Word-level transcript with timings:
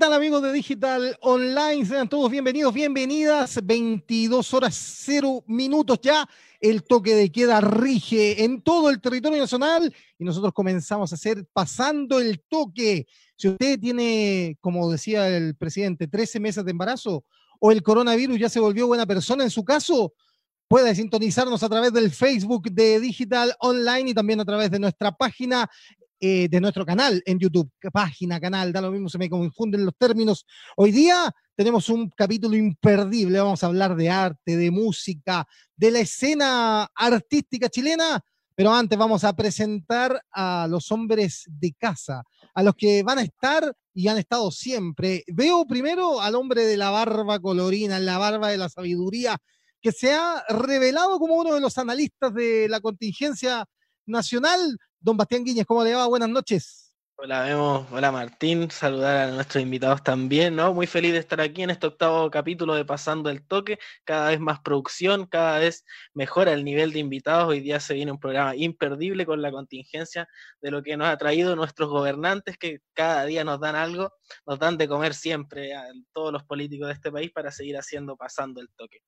¿Qué 0.00 0.06
tal 0.06 0.14
amigos 0.14 0.42
de 0.42 0.54
Digital 0.54 1.18
Online? 1.20 1.84
Sean 1.84 2.08
todos 2.08 2.30
bienvenidos, 2.30 2.72
bienvenidas. 2.72 3.60
22 3.62 4.54
horas 4.54 4.74
0 4.74 5.44
minutos 5.46 5.98
ya. 6.00 6.26
El 6.58 6.84
toque 6.84 7.14
de 7.14 7.30
queda 7.30 7.60
rige 7.60 8.42
en 8.42 8.62
todo 8.62 8.88
el 8.88 8.98
territorio 8.98 9.38
nacional 9.38 9.94
y 10.18 10.24
nosotros 10.24 10.54
comenzamos 10.54 11.12
a 11.12 11.16
hacer 11.16 11.44
pasando 11.52 12.18
el 12.18 12.40
toque. 12.48 13.08
Si 13.36 13.48
usted 13.48 13.78
tiene, 13.78 14.56
como 14.62 14.90
decía 14.90 15.28
el 15.28 15.54
presidente, 15.54 16.08
13 16.08 16.40
meses 16.40 16.64
de 16.64 16.70
embarazo 16.70 17.26
o 17.58 17.70
el 17.70 17.82
coronavirus 17.82 18.38
ya 18.38 18.48
se 18.48 18.58
volvió 18.58 18.86
buena 18.86 19.04
persona 19.04 19.44
en 19.44 19.50
su 19.50 19.66
caso, 19.66 20.14
puede 20.66 20.94
sintonizarnos 20.94 21.62
a 21.62 21.68
través 21.68 21.92
del 21.92 22.10
Facebook 22.10 22.70
de 22.70 23.00
Digital 23.00 23.54
Online 23.58 24.12
y 24.12 24.14
también 24.14 24.40
a 24.40 24.46
través 24.46 24.70
de 24.70 24.78
nuestra 24.78 25.12
página 25.12 25.68
eh, 26.20 26.48
de 26.50 26.60
nuestro 26.60 26.84
canal 26.84 27.22
en 27.24 27.38
YouTube, 27.38 27.70
página, 27.92 28.38
canal, 28.38 28.72
da 28.72 28.82
lo 28.82 28.90
mismo, 28.90 29.08
se 29.08 29.16
me 29.16 29.30
confunden 29.30 29.86
los 29.86 29.96
términos. 29.96 30.44
Hoy 30.76 30.92
día 30.92 31.34
tenemos 31.56 31.88
un 31.88 32.10
capítulo 32.10 32.56
imperdible, 32.56 33.38
vamos 33.38 33.64
a 33.64 33.66
hablar 33.66 33.96
de 33.96 34.10
arte, 34.10 34.56
de 34.56 34.70
música, 34.70 35.46
de 35.74 35.90
la 35.90 36.00
escena 36.00 36.84
artística 36.94 37.68
chilena, 37.68 38.22
pero 38.54 38.72
antes 38.72 38.98
vamos 38.98 39.24
a 39.24 39.34
presentar 39.34 40.20
a 40.30 40.66
los 40.68 40.92
hombres 40.92 41.44
de 41.46 41.72
casa, 41.72 42.22
a 42.54 42.62
los 42.62 42.74
que 42.74 43.02
van 43.02 43.18
a 43.18 43.22
estar 43.22 43.72
y 43.94 44.08
han 44.08 44.18
estado 44.18 44.50
siempre. 44.50 45.24
Veo 45.26 45.66
primero 45.66 46.20
al 46.20 46.34
hombre 46.34 46.66
de 46.66 46.76
la 46.76 46.90
barba 46.90 47.40
colorina, 47.40 47.98
la 47.98 48.18
barba 48.18 48.48
de 48.48 48.58
la 48.58 48.68
sabiduría, 48.68 49.38
que 49.80 49.92
se 49.92 50.12
ha 50.12 50.44
revelado 50.50 51.18
como 51.18 51.36
uno 51.36 51.54
de 51.54 51.60
los 51.60 51.78
analistas 51.78 52.34
de 52.34 52.68
la 52.68 52.80
contingencia 52.80 53.64
nacional. 54.06 54.78
Don 55.02 55.16
Bastián 55.16 55.42
Guiñez, 55.42 55.64
¿cómo 55.64 55.82
le 55.82 55.94
va? 55.94 56.06
Buenas 56.06 56.28
noches. 56.28 56.92
Hola, 57.16 57.44
vemos. 57.44 57.86
Hola, 57.90 58.12
Martín. 58.12 58.70
Saludar 58.70 59.28
a 59.28 59.30
nuestros 59.30 59.62
invitados 59.62 60.02
también, 60.02 60.54
¿no? 60.56 60.74
Muy 60.74 60.86
feliz 60.86 61.12
de 61.12 61.18
estar 61.18 61.40
aquí 61.40 61.62
en 61.62 61.70
este 61.70 61.86
octavo 61.86 62.30
capítulo 62.30 62.74
de 62.74 62.84
Pasando 62.84 63.30
el 63.30 63.42
Toque. 63.46 63.78
Cada 64.04 64.28
vez 64.28 64.40
más 64.40 64.60
producción, 64.60 65.24
cada 65.24 65.58
vez 65.58 65.86
mejora 66.12 66.52
el 66.52 66.64
nivel 66.66 66.92
de 66.92 66.98
invitados. 66.98 67.48
Hoy 67.48 67.60
día 67.60 67.80
se 67.80 67.94
viene 67.94 68.12
un 68.12 68.20
programa 68.20 68.54
imperdible 68.54 69.24
con 69.24 69.40
la 69.40 69.50
contingencia 69.50 70.28
de 70.60 70.70
lo 70.70 70.82
que 70.82 70.98
nos 70.98 71.08
ha 71.08 71.16
traído 71.16 71.56
nuestros 71.56 71.88
gobernantes, 71.88 72.58
que 72.58 72.80
cada 72.92 73.24
día 73.24 73.42
nos 73.42 73.58
dan 73.58 73.76
algo, 73.76 74.12
nos 74.46 74.58
dan 74.58 74.76
de 74.76 74.86
comer 74.86 75.14
siempre 75.14 75.74
a 75.74 75.84
todos 76.12 76.30
los 76.30 76.44
políticos 76.44 76.88
de 76.88 76.94
este 76.94 77.10
país 77.10 77.30
para 77.32 77.50
seguir 77.50 77.78
haciendo 77.78 78.18
Pasando 78.18 78.60
el 78.60 78.68
Toque. 78.76 78.98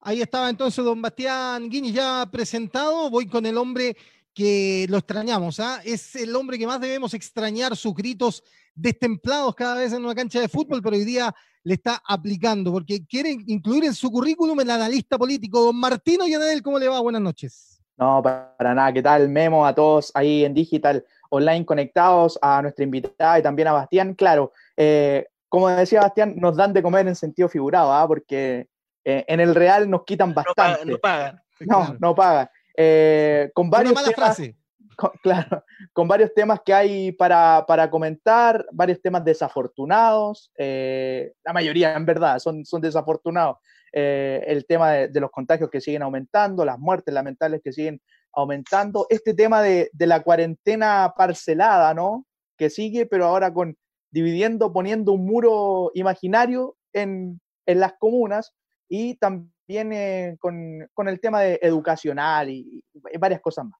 Ahí 0.00 0.22
estaba 0.22 0.48
entonces 0.48 0.84
don 0.84 1.02
Bastián 1.02 1.68
Guiñez 1.68 1.94
ya 1.94 2.28
presentado. 2.30 3.10
Voy 3.10 3.26
con 3.26 3.44
el 3.46 3.56
hombre 3.56 3.96
que 4.38 4.86
lo 4.88 4.98
extrañamos. 4.98 5.58
¿ah? 5.58 5.80
Es 5.84 6.14
el 6.14 6.36
hombre 6.36 6.56
que 6.56 6.66
más 6.66 6.80
debemos 6.80 7.12
extrañar 7.12 7.76
sus 7.76 7.92
gritos 7.92 8.44
destemplados 8.72 9.52
cada 9.56 9.74
vez 9.74 9.92
en 9.92 10.04
una 10.04 10.14
cancha 10.14 10.40
de 10.40 10.48
fútbol, 10.48 10.80
pero 10.80 10.94
hoy 10.94 11.04
día 11.04 11.34
le 11.64 11.74
está 11.74 12.00
aplicando 12.06 12.70
porque 12.70 13.04
quiere 13.04 13.36
incluir 13.48 13.86
en 13.86 13.94
su 13.94 14.08
currículum 14.12 14.60
el 14.60 14.70
analista 14.70 15.18
político. 15.18 15.60
Don 15.60 15.76
Martino 15.80 16.24
Yanel, 16.24 16.62
¿cómo 16.62 16.78
le 16.78 16.86
va? 16.86 17.00
Buenas 17.00 17.20
noches. 17.20 17.82
No, 17.96 18.22
para 18.22 18.74
nada. 18.74 18.92
¿Qué 18.92 19.02
tal? 19.02 19.28
Memo 19.28 19.66
a 19.66 19.74
todos 19.74 20.12
ahí 20.14 20.44
en 20.44 20.54
Digital 20.54 21.04
Online 21.30 21.66
conectados, 21.66 22.38
a 22.40 22.62
nuestra 22.62 22.84
invitada 22.84 23.40
y 23.40 23.42
también 23.42 23.66
a 23.66 23.72
Bastián. 23.72 24.14
Claro, 24.14 24.52
eh, 24.76 25.26
como 25.48 25.68
decía 25.68 26.02
Bastián, 26.02 26.34
nos 26.36 26.56
dan 26.56 26.72
de 26.72 26.80
comer 26.80 27.08
en 27.08 27.16
sentido 27.16 27.48
figurado, 27.48 27.92
¿ah? 27.92 28.06
porque 28.06 28.68
eh, 29.04 29.24
en 29.26 29.40
el 29.40 29.56
Real 29.56 29.90
nos 29.90 30.04
quitan 30.04 30.32
bastante. 30.32 30.86
No 30.86 30.98
pagan. 30.98 31.42
No, 31.58 31.96
no 31.98 32.14
pagan. 32.14 32.48
Eh, 32.80 33.50
con 33.54 33.68
varios 33.70 33.90
Una 33.92 34.02
mala 34.02 34.14
temas, 34.14 34.36
frase. 34.36 34.56
con- 34.96 35.10
claro, 35.22 35.64
con 35.92 36.06
varios 36.06 36.32
temas 36.32 36.60
que 36.64 36.72
hay 36.72 37.10
para, 37.12 37.64
para 37.66 37.90
comentar, 37.90 38.64
varios 38.70 39.02
temas 39.02 39.24
desafortunados, 39.24 40.52
eh, 40.56 41.32
la 41.44 41.52
mayoría 41.52 41.94
en 41.94 42.06
verdad 42.06 42.38
son, 42.38 42.64
son 42.64 42.80
desafortunados. 42.80 43.56
Eh, 43.92 44.44
el 44.46 44.64
tema 44.66 44.92
de, 44.92 45.08
de 45.08 45.18
los 45.20 45.30
contagios 45.30 45.70
que 45.70 45.80
siguen 45.80 46.02
aumentando, 46.02 46.64
las 46.64 46.78
muertes 46.78 47.12
lamentables 47.12 47.62
que 47.64 47.72
siguen 47.72 48.00
aumentando, 48.32 49.06
este 49.08 49.34
tema 49.34 49.60
de, 49.62 49.90
de 49.92 50.06
la 50.06 50.22
cuarentena 50.22 51.12
parcelada, 51.16 51.94
¿no? 51.94 52.26
Que 52.56 52.70
sigue, 52.70 53.06
pero 53.06 53.24
ahora 53.24 53.52
con 53.52 53.76
dividiendo, 54.10 54.72
poniendo 54.72 55.12
un 55.12 55.24
muro 55.26 55.90
imaginario 55.94 56.76
en, 56.92 57.40
en 57.66 57.80
las 57.80 57.94
comunas 57.98 58.54
y 58.88 59.16
también 59.16 59.52
eh, 59.68 60.36
con, 60.40 60.88
con 60.94 61.08
el 61.08 61.20
tema 61.20 61.40
de 61.42 61.58
educacional 61.62 62.48
y, 62.50 62.82
y 63.12 63.18
varias 63.18 63.40
cosas 63.40 63.66
más. 63.66 63.78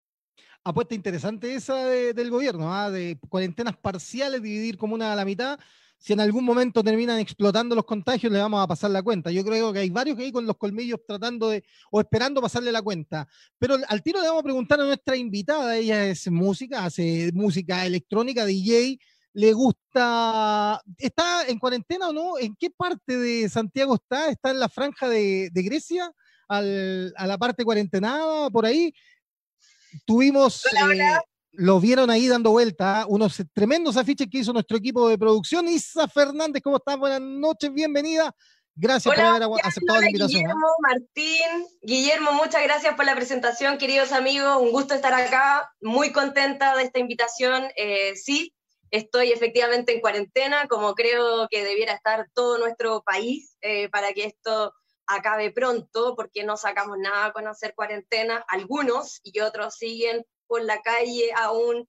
Apuesta 0.65 0.95
interesante 0.95 1.55
esa 1.55 1.87
de- 1.87 2.13
del 2.13 2.31
gobierno, 2.31 2.73
¿ah? 2.75 2.91
de 2.91 3.19
cuarentenas 3.29 3.77
parciales, 3.77 4.43
dividir 4.43 4.77
comuna 4.77 5.13
a 5.13 5.17
la 5.17 5.25
mitad. 5.25 5.59
Si 5.97 6.13
en 6.13 6.21
algún 6.21 6.45
momento 6.45 6.85
terminan 6.85 7.19
explotando 7.19 7.75
los 7.75 7.85
contagios, 7.85 8.33
le 8.33 8.39
vamos 8.39 8.63
a 8.63 8.67
pasar 8.69 8.91
la 8.91 9.03
cuenta. 9.03 9.33
Yo 9.33 9.43
creo 9.45 9.73
que 9.73 9.81
hay 9.81 9.91
varios 9.91 10.17
que 10.17 10.25
hay 10.25 10.33
con 10.33 10.47
los 10.47 10.57
colmillos 10.57 11.01
tratando 11.07 11.49
de, 11.49 11.65
o 11.91 12.01
esperando 12.01 12.41
pasarle 12.41 12.71
la 12.71 12.83
cuenta. 12.83 13.27
Pero 13.59 13.77
al 13.89 14.03
tiro 14.03 14.21
le 14.21 14.29
vamos 14.29 14.41
a 14.41 14.45
preguntar 14.45 14.81
a 14.81 14.85
nuestra 14.85 15.17
invitada, 15.17 15.77
ella 15.77 16.07
es 16.07 16.31
música, 16.31 16.85
hace 16.85 17.31
música 17.35 17.85
electrónica, 17.85 18.45
DJ, 18.45 18.99
le 19.39 19.53
gusta, 19.53 20.83
¿está 20.97 21.47
en 21.47 21.61
cuarentena 21.61 22.09
o 22.09 22.13
no? 22.13 22.39
¿En 22.39 22.57
qué 22.57 22.71
parte 22.71 23.17
de 23.17 23.49
Santiago 23.49 23.95
está? 23.95 24.31
¿Está 24.31 24.51
en 24.51 24.59
la 24.59 24.69
franja 24.69 25.09
de, 25.09 25.49
de 25.53 25.63
Grecia? 25.63 26.11
Al- 26.49 27.15
a 27.17 27.25
la 27.25 27.39
parte 27.39 27.63
cuarentenada, 27.65 28.51
por 28.51 28.67
ahí. 28.67 28.93
Tuvimos, 30.05 30.67
eh, 30.67 31.19
lo 31.53 31.79
vieron 31.79 32.11
ahí 32.11 32.27
dando 32.27 32.51
vuelta, 32.51 33.05
unos 33.07 33.41
tremendos 33.53 33.97
afiches 33.97 34.27
que 34.29 34.39
hizo 34.39 34.53
nuestro 34.53 34.77
equipo 34.77 35.09
de 35.09 35.17
producción. 35.17 35.69
Isa 35.69 36.09
Fernández, 36.09 36.61
¿cómo 36.61 36.79
estás? 36.79 36.99
Buenas 36.99 37.21
noches, 37.21 37.73
bienvenida. 37.73 38.35
Gracias 38.75 39.15
por 39.15 39.23
Hola, 39.23 39.45
haber 39.45 39.61
aceptado 39.65 40.01
la 40.01 40.07
Hola, 40.07 40.07
invitación. 40.09 40.47
¿ah? 40.47 40.55
Guillermo, 40.55 40.69
Martín, 40.81 41.67
Guillermo, 41.83 42.33
muchas 42.33 42.63
gracias 42.65 42.95
por 42.97 43.05
la 43.05 43.15
presentación, 43.15 43.79
queridos 43.79 44.11
amigos, 44.11 44.61
un 44.61 44.73
gusto 44.73 44.95
estar 44.95 45.15
acá, 45.15 45.73
muy 45.81 46.11
contenta 46.11 46.77
de 46.77 46.83
esta 46.83 46.99
invitación. 46.99 47.69
Eh, 47.77 48.17
sí, 48.17 48.53
estoy 48.91 49.33
efectivamente 49.33 49.93
en 49.93 50.01
cuarentena, 50.01 50.67
como 50.69 50.95
creo 50.95 51.49
que 51.51 51.65
debiera 51.65 51.93
estar 51.93 52.29
todo 52.35 52.59
nuestro 52.59 53.03
país 53.03 53.57
eh, 53.61 53.89
para 53.89 54.13
que 54.13 54.25
esto 54.25 54.75
acabe 55.07 55.51
pronto, 55.51 56.15
porque 56.15 56.45
no 56.45 56.57
sacamos 56.57 56.99
nada 56.99 57.33
con 57.33 57.47
hacer 57.47 57.75
cuarentena, 57.75 58.45
algunos 58.49 59.21
y 59.23 59.41
otros 59.41 59.75
siguen 59.75 60.25
por 60.47 60.63
la 60.63 60.81
calle 60.83 61.31
aún, 61.35 61.89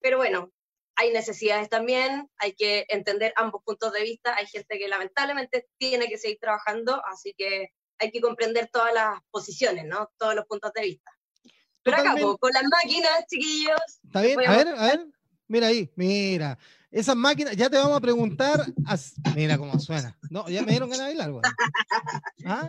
pero 0.00 0.18
bueno, 0.18 0.52
hay 0.96 1.12
necesidades 1.12 1.68
también, 1.68 2.28
hay 2.36 2.52
que 2.54 2.86
entender 2.88 3.32
ambos 3.36 3.62
puntos 3.64 3.92
de 3.92 4.02
vista, 4.02 4.36
hay 4.36 4.46
gente 4.46 4.78
que 4.78 4.88
lamentablemente 4.88 5.66
tiene 5.78 6.08
que 6.08 6.18
seguir 6.18 6.38
trabajando, 6.40 7.02
así 7.06 7.34
que 7.36 7.70
hay 7.98 8.10
que 8.10 8.20
comprender 8.20 8.68
todas 8.72 8.94
las 8.94 9.20
posiciones, 9.30 9.84
¿no? 9.86 10.10
Todos 10.16 10.34
los 10.34 10.46
puntos 10.46 10.72
de 10.72 10.82
vista. 10.82 11.10
Pero 11.82 11.96
Totalmente. 11.96 12.22
po, 12.22 12.38
con 12.38 12.52
las 12.52 12.64
máquinas, 12.64 13.24
chiquillos, 13.28 13.80
¿Está 14.04 14.22
bien? 14.22 14.40
a 14.40 14.56
ver, 14.56 14.68
a 14.68 14.86
ver. 14.86 15.06
Mira 15.50 15.66
ahí, 15.66 15.90
mira. 15.96 16.56
Esas 16.92 17.16
máquinas, 17.16 17.56
ya 17.56 17.68
te 17.68 17.76
vamos 17.76 17.96
a 17.96 18.00
preguntar. 18.00 18.64
Mira 19.34 19.58
cómo 19.58 19.76
suena. 19.80 20.16
No, 20.30 20.48
ya 20.48 20.62
me 20.62 20.70
dieron 20.70 20.88
ganas 20.88 21.08
de 21.08 21.14
bailar, 21.16 21.30
weón. 21.32 21.42
¿Ah? 22.46 22.68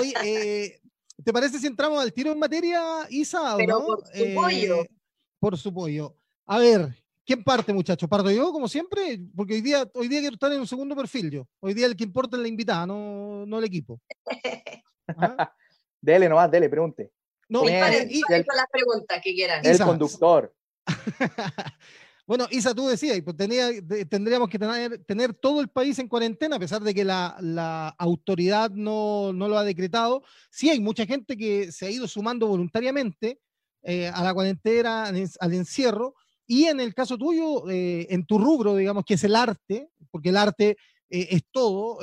Oye, 0.00 0.14
eh, 0.24 0.80
¿te 1.22 1.30
parece 1.30 1.58
si 1.58 1.66
entramos 1.66 2.00
al 2.00 2.10
tiro 2.14 2.32
en 2.32 2.38
materia, 2.38 2.82
Isa? 3.10 3.54
o 3.54 3.58
Pero 3.58 3.78
no? 3.80 3.84
por 3.86 4.06
su 4.06 4.34
pollo. 4.34 4.82
Eh, 4.82 4.90
por 5.38 5.58
su 5.58 5.74
pollo. 5.74 6.16
A 6.46 6.58
ver, 6.58 6.94
¿quién 7.26 7.44
parte, 7.44 7.74
muchachos? 7.74 8.08
¿Parto 8.08 8.30
yo, 8.30 8.50
como 8.50 8.66
siempre? 8.66 9.20
Porque 9.36 9.52
hoy 9.54 9.60
día, 9.60 9.86
hoy 9.92 10.08
día 10.08 10.20
quiero 10.20 10.34
estar 10.36 10.50
en 10.52 10.60
un 10.60 10.66
segundo 10.66 10.96
perfil 10.96 11.30
yo. 11.30 11.46
Hoy 11.60 11.74
día 11.74 11.84
el 11.84 11.96
que 11.96 12.04
importa 12.04 12.36
es 12.38 12.42
la 12.42 12.48
invitada, 12.48 12.86
no, 12.86 13.44
no 13.44 13.58
el 13.58 13.64
equipo. 13.64 14.00
¿Ah? 15.08 15.52
Dele 16.00 16.30
nomás, 16.30 16.50
dele, 16.50 16.70
pregunte. 16.70 17.10
No, 17.50 17.62
y- 17.64 17.72
disparen 18.06 18.44
con 18.44 18.56
las 18.56 18.66
preguntas 18.72 19.20
que 19.22 19.34
quieran. 19.34 19.60
El 19.66 19.74
Isa. 19.74 19.84
conductor. 19.84 20.54
Bueno, 22.26 22.48
Isa, 22.50 22.74
tú 22.74 22.88
decías, 22.88 23.20
pues 23.24 23.36
tenía, 23.36 23.68
tendríamos 24.10 24.48
que 24.48 24.58
tener, 24.58 25.34
todo 25.34 25.60
el 25.60 25.68
país 25.68 25.96
en 26.00 26.08
cuarentena, 26.08 26.56
a 26.56 26.58
pesar 26.58 26.82
de 26.82 26.92
que 26.92 27.04
la, 27.04 27.94
autoridad 27.98 28.70
no, 28.72 29.32
lo 29.32 29.56
ha 29.56 29.62
decretado. 29.62 30.24
Sí 30.50 30.68
hay 30.68 30.80
mucha 30.80 31.06
gente 31.06 31.36
que 31.36 31.70
se 31.70 31.86
ha 31.86 31.90
ido 31.90 32.08
sumando 32.08 32.48
voluntariamente 32.48 33.38
eh, 33.82 34.08
a 34.08 34.24
la 34.24 34.34
cuarentena, 34.34 35.04
al 35.04 35.16
en- 35.16 35.30
al 35.38 35.54
encierro, 35.54 36.14
y 36.48 36.64
en 36.64 36.80
el 36.80 36.94
caso 36.94 37.16
tuyo, 37.16 37.68
eh, 37.70 38.08
en 38.10 38.26
tu 38.26 38.38
rubro, 38.38 38.74
digamos, 38.74 39.04
que 39.04 39.14
es 39.14 39.22
el 39.22 39.36
arte, 39.36 39.88
porque 40.10 40.30
el 40.30 40.36
arte 40.36 40.70
eh, 41.10 41.28
es 41.30 41.42
todo, 41.52 42.00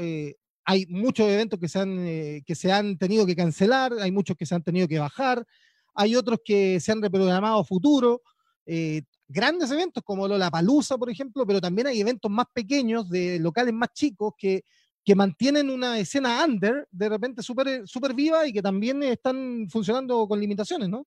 hay 0.66 0.86
muchos 0.88 1.28
eventos 1.28 1.60
que 1.60 1.68
se 2.56 2.72
han 2.72 2.98
tenido 2.98 3.26
que 3.26 3.36
cancelar, 3.36 3.92
hay 4.00 4.12
muchos 4.12 4.38
que 4.38 4.46
se 4.46 4.56
han 4.56 4.64
tenido 4.64 4.88
que 4.88 5.00
bajar, 5.00 5.46
hay 5.94 6.16
otros 6.16 6.40
que 6.46 6.80
se 6.80 6.94
han 6.94 7.02
reprogramado 7.02 7.60
a 7.60 7.66
futuro. 7.66 8.22
Grandes 9.28 9.72
eventos 9.72 10.04
como 10.04 10.28
la 10.28 10.52
Palusa, 10.52 10.98
por 10.98 11.10
ejemplo, 11.10 11.46
pero 11.46 11.62
también 11.62 11.88
hay 11.88 12.00
eventos 12.02 12.30
más 12.30 12.46
pequeños 12.54 13.10
de 13.10 13.40
locales 13.40 13.74
más 13.74 13.90
chicos 13.94 14.34
que, 14.38 14.64
que 15.04 15.16
mantienen 15.16 15.70
una 15.70 16.00
escena 16.00 16.44
under 16.46 16.88
de 16.92 17.10
repente 17.10 17.42
súper 17.42 17.88
súper 17.88 18.14
viva 18.14 18.48
y 18.48 18.54
que 18.54 18.62
también 18.62 19.04
están 19.04 19.68
funcionando 19.70 20.28
con 20.28 20.40
limitaciones, 20.40 20.90
¿no? 20.90 21.06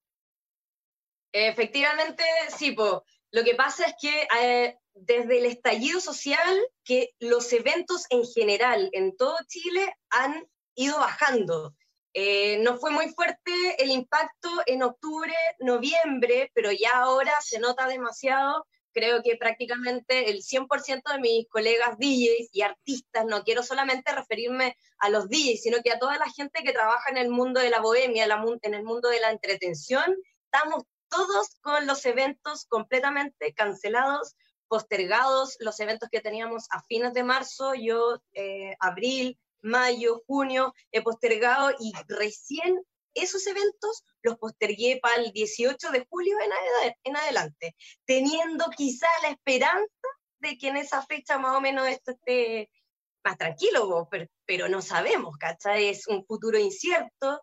Efectivamente, 1.33 2.25
sí, 2.57 2.73
po. 2.73 3.05
Lo 3.31 3.45
que 3.45 3.55
pasa 3.55 3.85
es 3.87 3.95
que 4.01 4.27
eh, 4.41 4.79
desde 4.95 5.39
el 5.39 5.47
estallido 5.47 6.01
social 6.01 6.57
que 6.85 7.11
los 7.19 7.53
eventos 7.53 8.05
en 8.11 8.25
general 8.25 8.89
en 8.93 9.17
todo 9.17 9.37
Chile 9.47 9.95
han 10.11 10.49
ido 10.75 10.99
bajando. 10.99 11.75
Eh, 12.19 12.57
no 12.63 12.79
fue 12.79 12.91
muy 12.93 13.11
fuerte 13.11 13.53
el 13.77 13.91
impacto 13.91 14.49
en 14.65 14.83
octubre, 14.83 15.35
noviembre, 15.59 16.51
pero 16.55 16.73
ya 16.73 16.93
ahora 16.95 17.35
se 17.43 17.59
nota 17.59 17.87
demasiado. 17.87 18.67
Creo 18.95 19.23
que 19.23 19.37
prácticamente 19.37 20.31
el 20.31 20.43
100% 20.43 21.13
de 21.13 21.19
mis 21.19 21.47
colegas 21.47 21.99
DJs 21.99 22.49
y 22.53 22.63
artistas, 22.63 23.27
no 23.27 23.45
quiero 23.45 23.63
solamente 23.63 24.15
referirme 24.15 24.79
a 24.97 25.11
los 25.11 25.29
DJs, 25.29 25.61
sino 25.61 25.83
que 25.85 25.93
a 25.93 25.99
toda 25.99 26.17
la 26.17 26.31
gente 26.31 26.63
que 26.63 26.73
trabaja 26.73 27.11
en 27.11 27.19
el 27.19 27.29
mundo 27.29 27.61
de 27.61 27.69
la 27.69 27.81
bohemia, 27.81 28.25
en 28.25 28.73
el 28.75 28.83
mundo 28.83 29.11
de 29.11 29.21
la 29.21 29.31
entretención, 29.31 30.17
estamos 30.45 30.85
todos 31.11 31.59
con 31.61 31.87
los 31.87 32.07
eventos 32.07 32.65
completamente 32.65 33.53
cancelados, 33.53 34.37
postergados, 34.69 35.59
los 35.61 35.79
eventos 35.81 36.09
que 36.11 36.23
teníamos 36.23 36.65
a 36.71 36.83
fines 36.83 37.13
de 37.13 37.25
marzo, 37.25 37.75
yo 37.75 38.23
eh, 38.33 38.75
abril, 38.81 39.39
mayo, 39.61 40.23
junio, 40.27 40.75
he 40.93 41.03
postergado 41.03 41.73
y 41.79 41.93
recién 42.09 42.81
esos 43.17 43.47
eventos 43.47 44.05
los 44.23 44.37
postergué 44.39 45.01
para 45.03 45.23
el 45.23 45.33
18 45.33 45.91
de 45.91 46.07
julio 46.09 46.37
en, 47.05 47.17
adelante, 47.17 47.75
teniendo 48.05 48.67
quizá 48.77 49.09
la 49.23 49.31
esperanza 49.31 50.09
de 50.39 50.59
que 50.59 50.69
en 50.69 50.77
esa 50.77 51.03
fecha 51.03 51.39
más 51.39 51.57
o 51.57 51.61
menos 51.61 51.89
esto 51.89 52.13
esté 52.13 52.71
más 53.25 53.39
tranquilo, 53.39 54.09
pero, 54.45 54.69
no 54.69 54.83
sabemos, 54.83 55.37
¿cachai? 55.39 55.89
Es 55.89 56.07
un 56.07 56.25
futuro 56.27 56.59
incierto 56.59 57.41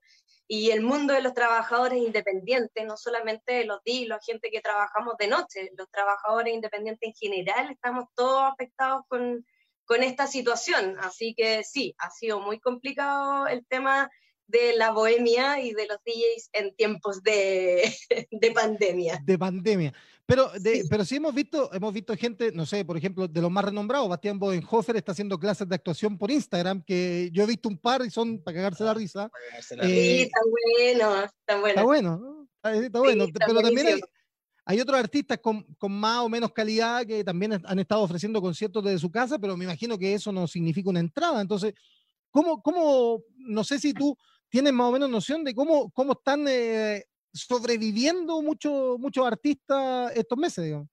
y 0.48 0.72
el 0.72 0.82
mundo 0.82 1.14
de 1.14 1.22
los 1.22 1.34
trabajadores 1.34 2.00
independientes, 2.00 2.86
no 2.86 2.96
solamente 2.96 3.66
los 3.66 3.82
días, 3.84 4.08
la 4.08 4.20
gente 4.20 4.52
que 4.52 4.62
trabajamos 4.62 5.16
de 5.18 5.28
noche, 5.28 5.72
los 5.76 5.90
trabajadores 5.90 6.54
independientes 6.54 7.10
en 7.10 7.16
general, 7.16 7.72
estamos 7.72 8.06
todos 8.14 8.44
afectados 8.44 9.04
con, 9.08 9.44
con 9.86 10.04
esta 10.04 10.28
situación. 10.28 10.96
Así 11.00 11.34
que 11.36 11.64
sí, 11.64 11.96
ha 11.98 12.10
sido 12.10 12.40
muy 12.40 12.60
complicado 12.60 13.48
el 13.48 13.66
tema 13.66 14.10
de 14.48 14.76
la 14.76 14.92
bohemia 14.92 15.62
y 15.62 15.74
de 15.74 15.88
los 15.88 15.98
DJs 16.06 16.50
en 16.54 16.76
tiempos 16.76 17.24
de, 17.24 17.94
de 18.32 18.52
pandemia. 18.52 19.20
De 19.24 19.38
pandemia. 19.38 19.94
Pero, 20.26 20.50
de, 20.58 20.86
pero 20.90 21.04
sí 21.04 21.18
hemos 21.18 21.34
visto, 21.34 21.70
hemos 21.74 21.94
visto 21.94 22.16
gente, 22.16 22.52
no 22.54 22.66
sé, 22.66 22.86
por 22.86 22.96
ejemplo, 22.96 23.28
de 23.28 23.42
los 23.42 23.52
más 23.52 23.66
renombrados, 23.66 24.08
Bastián 24.08 24.40
Bodenhofer 24.40 24.96
está 24.96 25.12
haciendo 25.12 25.38
clases 25.38 25.68
de 25.68 25.76
actuación 25.76 26.18
por 26.18 26.32
Instagram, 26.32 26.82
que 26.82 27.30
yo 27.34 27.44
he 27.44 27.48
visto 27.48 27.68
un 27.68 27.78
par 27.78 28.06
y 28.06 28.10
son 28.10 28.42
para 28.42 28.56
cagarse 28.56 28.86
la 28.86 28.94
risa. 28.94 29.30
sí, 29.60 29.76
eh, 29.82 30.22
está 30.24 30.40
bueno, 30.50 31.24
está 31.24 31.60
bueno. 31.60 31.68
Está 31.70 31.84
bueno, 31.84 32.46
está, 32.64 33.00
bueno, 33.00 33.26
pero 33.34 33.62
también 33.62 33.88
hay, 33.88 34.02
hay 34.66 34.80
otros 34.80 35.00
artistas 35.00 35.40
con, 35.40 35.64
con, 35.78 35.92
más 35.92 36.20
o 36.20 36.30
menos 36.30 36.52
calidad 36.54 37.06
que 37.06 37.24
también 37.24 37.62
han 37.66 37.80
estado 37.80 38.02
ofreciendo 38.02 38.42
conciertos 38.42 38.84
desde 38.84 39.00
su 39.00 39.12
casa, 39.12 39.38
pero 39.38 39.58
me 39.58 39.66
imagino 39.66 39.98
que 39.98 40.14
eso 40.14 40.32
no 40.32 40.48
significa 40.48 40.90
una 40.90 41.02
entrada. 41.02 41.42
Entonces, 41.42 41.74
¿cómo, 42.32 42.62
cómo 42.62 43.24
no 43.36 43.64
sé 43.64 43.80
si 43.80 43.94
tú 43.94 44.18
tienes 44.50 44.72
más 44.72 44.88
o 44.88 44.92
menos 44.92 45.10
noción 45.10 45.44
de 45.44 45.54
cómo, 45.54 45.92
cómo 45.92 46.14
están 46.14 46.46
eh, 46.48 47.06
sobreviviendo 47.34 48.42
muchos 48.42 49.00
muchos 49.00 49.26
artistas 49.26 50.16
estos 50.16 50.38
meses, 50.38 50.64
digamos? 50.64 50.88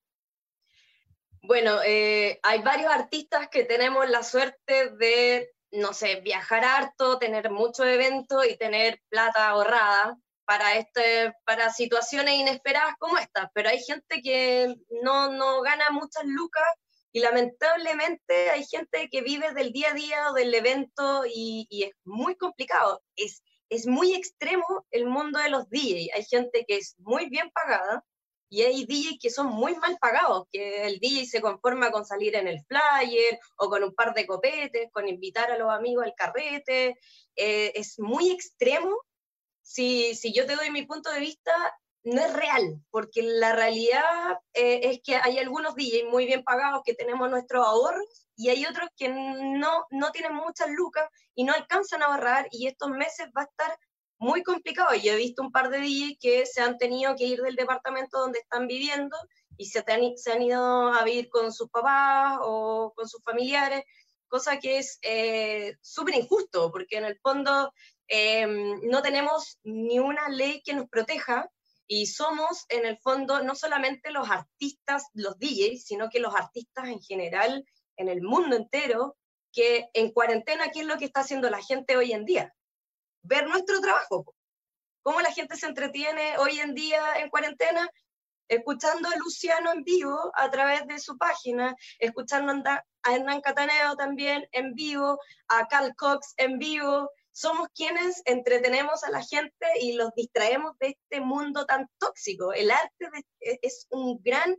Bueno, 1.43 1.79
eh, 1.87 2.39
hay 2.43 2.63
varios 2.63 2.91
artistas 2.93 3.49
que 3.49 3.65
tenemos 3.65 4.09
la 4.11 4.23
suerte 4.23 4.91
de, 4.99 5.51
no 5.71 5.93
sé, 5.93 6.21
viajar 6.21 6.65
harto, 6.65 7.19
tener 7.19 7.51
muchos 7.51 7.87
eventos 7.87 8.47
y 8.47 8.57
tener 8.57 9.01
plata 9.09 9.49
ahorrada 9.49 10.19
para, 10.51 10.75
este, 10.75 11.33
para 11.45 11.73
situaciones 11.73 12.35
inesperadas 12.35 12.97
como 12.99 13.17
estas, 13.19 13.49
pero 13.55 13.69
hay 13.69 13.79
gente 13.79 14.21
que 14.21 14.75
no, 15.01 15.31
no 15.31 15.63
gana 15.63 15.91
muchas 15.91 16.25
lucas 16.25 16.65
y 17.13 17.21
lamentablemente 17.21 18.51
hay 18.51 18.65
gente 18.65 19.09
que 19.13 19.23
vive 19.23 19.55
del 19.55 19.71
día 19.71 19.91
a 19.93 19.95
día 19.95 20.29
o 20.29 20.35
del 20.35 20.53
evento 20.53 21.23
y, 21.25 21.69
y, 21.71 21.85
es 21.85 21.93
muy 22.03 22.35
complicado. 22.35 23.01
Es, 23.15 23.45
es 23.69 23.87
muy 23.87 24.13
extremo 24.13 24.67
el 24.91 25.07
mundo 25.07 25.39
de 25.39 25.51
los 25.51 25.71
DJs. 25.71 26.09
Hay 26.17 26.25
gente 26.25 26.65
que 26.67 26.79
es 26.79 26.97
muy 26.99 27.29
bien 27.29 27.49
pagada 27.53 28.05
y 28.49 28.63
hay 28.63 28.87
DJs 28.87 29.19
que 29.23 29.31
son 29.31 29.47
muy 29.47 29.77
mal 29.77 29.99
pagados, 30.01 30.49
que 30.51 30.85
el 30.89 30.99
DJ 30.99 31.27
se 31.27 31.41
conforma 31.41 31.93
con 31.93 32.05
salir 32.05 32.35
en 32.35 32.49
el 32.49 32.59
flyer 32.67 33.39
o 33.57 33.69
con 33.71 33.85
un 33.85 33.95
par 33.95 34.15
de 34.15 34.27
copetes, 34.27 34.91
con 34.91 35.07
invitar 35.07 35.53
a 35.53 35.59
los 35.59 35.71
amigos 35.71 36.07
al 36.07 36.15
carrete. 36.17 36.99
Eh, 37.37 37.71
es 37.77 38.01
muy 38.01 38.33
extremo 38.33 39.01
si, 39.71 40.17
si 40.17 40.33
yo 40.33 40.47
te 40.47 40.57
doy 40.57 40.73
mi 40.73 40.85
punto 40.85 41.13
de 41.13 41.21
vista, 41.21 41.53
no 42.03 42.21
es 42.21 42.33
real, 42.33 42.83
porque 42.91 43.23
la 43.23 43.55
realidad 43.55 44.41
eh, 44.53 44.81
es 44.83 45.01
que 45.01 45.15
hay 45.15 45.39
algunos 45.39 45.77
DJs 45.77 46.11
muy 46.11 46.27
bien 46.27 46.43
pagados 46.43 46.83
que 46.85 46.95
tenemos 46.95 47.31
nuestros 47.31 47.65
ahorros 47.65 48.05
y 48.35 48.49
hay 48.49 48.67
otros 48.67 48.89
que 48.97 49.09
no, 49.09 49.87
no 49.91 50.11
tienen 50.11 50.35
muchas 50.35 50.71
lucas 50.71 51.09
y 51.37 51.45
no 51.45 51.53
alcanzan 51.53 52.03
a 52.03 52.07
ahorrar 52.07 52.49
y 52.51 52.67
estos 52.67 52.91
meses 52.91 53.29
va 53.37 53.43
a 53.43 53.45
estar 53.45 53.79
muy 54.19 54.43
complicado. 54.43 54.93
Yo 54.97 55.13
he 55.13 55.17
visto 55.17 55.41
un 55.41 55.53
par 55.53 55.71
de 55.71 55.79
DJs 55.79 56.19
que 56.21 56.47
se 56.47 56.63
han 56.63 56.77
tenido 56.77 57.15
que 57.15 57.27
ir 57.27 57.41
del 57.41 57.55
departamento 57.55 58.19
donde 58.19 58.41
están 58.41 58.67
viviendo 58.67 59.17
y 59.57 59.67
se, 59.67 59.85
han, 59.87 60.17
se 60.17 60.33
han 60.33 60.43
ido 60.43 60.93
a 60.93 61.05
vivir 61.05 61.29
con 61.29 61.53
sus 61.53 61.71
papás 61.71 62.39
o 62.43 62.93
con 62.97 63.09
sus 63.09 63.23
familiares, 63.23 63.85
cosa 64.27 64.59
que 64.59 64.79
es 64.79 64.99
eh, 65.03 65.77
súper 65.81 66.17
injusto, 66.17 66.73
porque 66.73 66.97
en 66.97 67.05
el 67.05 67.21
fondo 67.21 67.73
Em, 68.13 68.81
no 68.91 69.03
tenemos 69.03 69.61
ni 69.63 70.01
una 70.01 70.29
ley 70.29 70.63
que 70.65 70.75
nos 70.75 70.89
proteja 70.89 71.49
y 71.87 72.07
somos 72.07 72.67
en 72.69 72.85
el 72.85 72.99
fondo 72.99 73.41
no 73.45 73.55
solamente 73.55 74.11
los 74.11 74.29
artistas, 74.29 75.05
los 75.15 75.39
DJs, 75.39 75.85
sino 75.85 76.11
que 76.11 76.19
los 76.19 76.35
artistas 76.35 76.89
en 76.89 77.01
general 77.01 77.65
en 77.97 78.09
el 78.09 78.21
mundo 78.21 78.57
entero, 78.57 79.17
que 79.53 79.89
en 79.95 80.11
cuarentena, 80.11 80.71
¿qué 80.73 80.81
es 80.81 80.87
lo 80.87 80.99
que 80.99 81.05
está 81.05 81.21
haciendo 81.21 81.51
la 81.51 81.63
gente 81.63 81.97
hoy 81.97 82.13
en 82.13 82.25
día? 82.25 82.53
Ver 83.23 83.47
nuestro 83.47 83.81
trabajo. 83.81 84.35
¿Cómo 85.03 85.21
la 85.21 85.33
gente 85.33 85.57
se 85.57 85.67
entretiene 85.67 86.37
hoy 86.39 86.59
en 86.59 86.75
día 86.75 87.15
en 87.17 87.31
cuarentena? 87.31 87.89
Escuchando 88.49 89.09
a 89.09 89.17
Luciano 89.19 89.71
en 89.73 89.85
vivo 89.85 90.33
a 90.35 90.51
través 90.51 90.85
de 90.89 90.99
su 90.99 91.17
página, 91.17 91.77
escuchando 92.01 92.53
a 92.65 93.15
Hernán 93.15 93.41
Cataneo 93.41 93.95
también 93.95 94.49
en 94.51 94.75
vivo, 94.75 95.21
a 95.47 95.69
Cal 95.69 95.95
Cox 95.95 96.35
en 96.39 96.59
vivo, 96.59 97.09
somos 97.41 97.69
quienes 97.75 98.21
entretenemos 98.27 99.03
a 99.03 99.11
la 99.11 99.23
gente 99.23 99.67
y 99.81 99.95
los 99.95 100.13
distraemos 100.15 100.77
de 100.79 100.89
este 100.89 101.23
mundo 101.23 101.65
tan 101.65 101.89
tóxico. 101.99 102.53
El 102.53 102.71
arte 102.71 103.09
e, 103.41 103.59
es 103.63 103.87
un 103.89 104.21
gran 104.23 104.59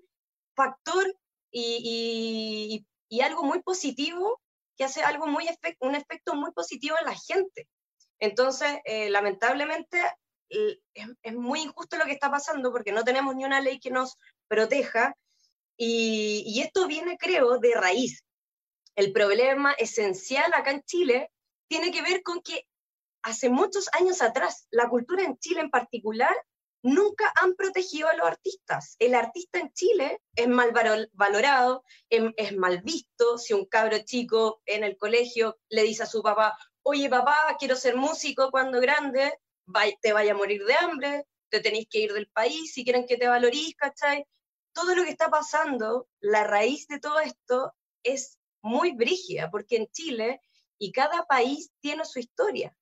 factor 0.55 1.05
y, 1.51 2.83
algo 3.21 3.43
muy 3.43 3.61
positivo 3.61 4.41
que 4.75 4.83
hace 4.83 5.03
algo 5.03 5.27
muy 5.27 5.47
un 5.81 5.93
efecto 5.93 6.33
muy 6.33 6.51
positivo 6.53 6.95
en 6.99 7.05
la 7.05 7.15
gente. 7.15 7.67
Entonces, 8.19 8.79
eh, 8.85 9.11
lamentablemente, 9.11 10.01
es, 10.49 11.35
muy 11.35 11.61
injusto 11.61 11.97
lo 11.97 12.05
que 12.05 12.13
está 12.13 12.31
pasando 12.31 12.71
porque 12.71 12.91
no 12.91 13.03
tenemos 13.03 13.35
ni 13.35 13.45
una 13.45 13.61
ley 13.61 13.79
que 13.79 13.91
nos 13.91 14.17
proteja 14.47 15.15
y, 15.77 16.43
y 16.47 16.61
esto 16.61 16.87
viene, 16.87 17.15
creo, 17.19 17.59
de 17.59 17.75
raíz. 17.75 18.23
El 18.95 19.13
problema 19.13 19.73
esencial 19.73 20.51
acá 20.55 20.71
en 20.71 20.81
Chile 20.81 21.29
tiene 21.67 21.91
que 21.91 22.01
ver 22.01 22.23
con 22.23 22.41
que 22.41 22.65
hace 23.23 23.49
muchos 23.49 23.89
años 23.93 24.21
atrás, 24.21 24.67
la 24.71 24.89
cultura 24.89 25.23
en 25.23 25.37
Chile 25.37 25.61
en 25.61 25.69
particular, 25.69 26.35
nunca 26.83 27.31
han 27.39 27.55
protegido 27.55 28.07
a 28.07 28.15
los 28.15 28.25
artistas. 28.25 28.95
El 28.99 29.15
artista 29.15 29.59
en 29.59 29.71
Chile 29.73 30.21
es 30.35 30.47
mal 30.47 30.71
valorado, 31.13 31.83
em, 32.09 32.33
es 32.37 32.55
mal 32.55 32.81
visto. 32.81 33.37
Si 33.37 33.53
un 33.53 33.65
cabro 33.65 33.99
chico 33.99 34.61
en 34.65 34.83
el 34.83 34.97
colegio 34.97 35.59
le 35.69 35.83
dice 35.83 36.03
a 36.03 36.07
su 36.07 36.21
papá, 36.21 36.57
oye 36.83 37.09
papá, 37.09 37.55
quiero 37.59 37.75
ser 37.75 37.95
músico 37.95 38.49
cuando 38.51 38.79
grande, 38.79 39.33
te 40.01 40.13
vaya 40.13 40.33
a 40.33 40.35
morir 40.35 40.65
de 40.65 40.73
hambre, 40.73 41.27
te 41.49 41.59
tenéis 41.59 41.87
que 41.89 41.99
ir 41.99 42.13
del 42.13 42.27
país 42.27 42.73
si 42.73 42.83
quieren 42.83 43.05
que 43.05 43.17
te 43.17 43.27
valoriz, 43.27 43.75
¿cachai? 43.75 44.25
Todo 44.73 44.95
lo 44.95 45.03
que 45.03 45.11
está 45.11 45.29
pasando, 45.29 46.07
la 46.19 46.43
raíz 46.43 46.87
de 46.87 46.99
todo 46.99 47.19
esto 47.19 47.73
es 48.03 48.39
muy 48.61 48.93
brígida, 48.93 49.49
porque 49.51 49.77
en 49.77 49.87
Chile 49.91 50.41
y 50.77 50.91
cada 50.91 51.25
país 51.25 51.71
tiene 51.79 52.05
su 52.05 52.19
historia. 52.19 52.75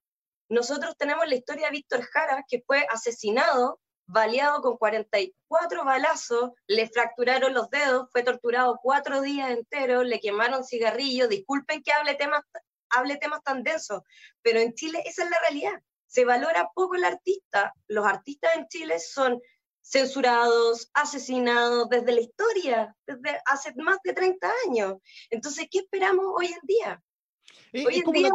Nosotros 0.49 0.97
tenemos 0.97 1.27
la 1.27 1.35
historia 1.35 1.67
de 1.67 1.73
Víctor 1.73 2.01
Jara, 2.01 2.43
que 2.47 2.63
fue 2.65 2.85
asesinado, 2.89 3.79
baleado 4.07 4.61
con 4.61 4.77
44 4.77 5.85
balazos, 5.85 6.51
le 6.65 6.89
fracturaron 6.89 7.53
los 7.53 7.69
dedos, 7.69 8.09
fue 8.11 8.23
torturado 8.23 8.79
cuatro 8.81 9.21
días 9.21 9.51
enteros, 9.51 10.05
le 10.05 10.19
quemaron 10.19 10.65
cigarrillos. 10.65 11.29
Disculpen 11.29 11.83
que 11.83 11.91
hable 11.91 12.15
temas, 12.15 12.41
hable 12.89 13.17
temas 13.17 13.43
tan 13.43 13.61
densos, 13.61 14.01
pero 14.41 14.59
en 14.59 14.73
Chile 14.73 15.03
esa 15.05 15.23
es 15.23 15.29
la 15.29 15.37
realidad. 15.47 15.79
Se 16.07 16.25
valora 16.25 16.71
poco 16.73 16.95
el 16.95 17.03
artista. 17.03 17.75
Los 17.87 18.07
artistas 18.07 18.55
en 18.55 18.67
Chile 18.67 18.99
son 18.99 19.39
censurados, 19.81 20.89
asesinados 20.93 21.87
desde 21.89 22.11
la 22.11 22.21
historia, 22.21 22.95
desde 23.05 23.39
hace 23.45 23.73
más 23.75 23.99
de 24.03 24.13
30 24.13 24.51
años. 24.65 24.95
Entonces, 25.29 25.67
¿qué 25.69 25.79
esperamos 25.79 26.25
hoy 26.35 26.47
en 26.47 26.59
día? 26.63 27.03
Hoy 27.85 28.03
en 28.03 28.11
día 28.11 28.31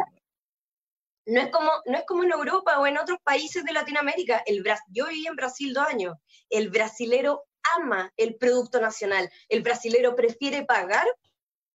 no, 1.25 1.41
es 1.41 1.49
como, 1.49 1.71
no 1.85 1.97
es 1.97 2.05
como 2.05 2.23
en 2.23 2.31
Europa 2.31 2.79
o 2.79 2.87
en 2.87 2.97
otros 2.97 3.19
países 3.23 3.63
de 3.63 3.73
Latinoamérica. 3.73 4.43
El, 4.45 4.63
yo 4.89 5.07
viví 5.07 5.27
en 5.27 5.35
Brasil 5.35 5.73
dos 5.73 5.87
años. 5.87 6.15
El 6.49 6.69
brasilero 6.69 7.45
ama 7.77 8.13
el 8.17 8.35
producto 8.35 8.79
nacional. 8.79 9.29
El 9.49 9.61
brasilero 9.61 10.15
prefiere 10.15 10.65
pagar 10.65 11.07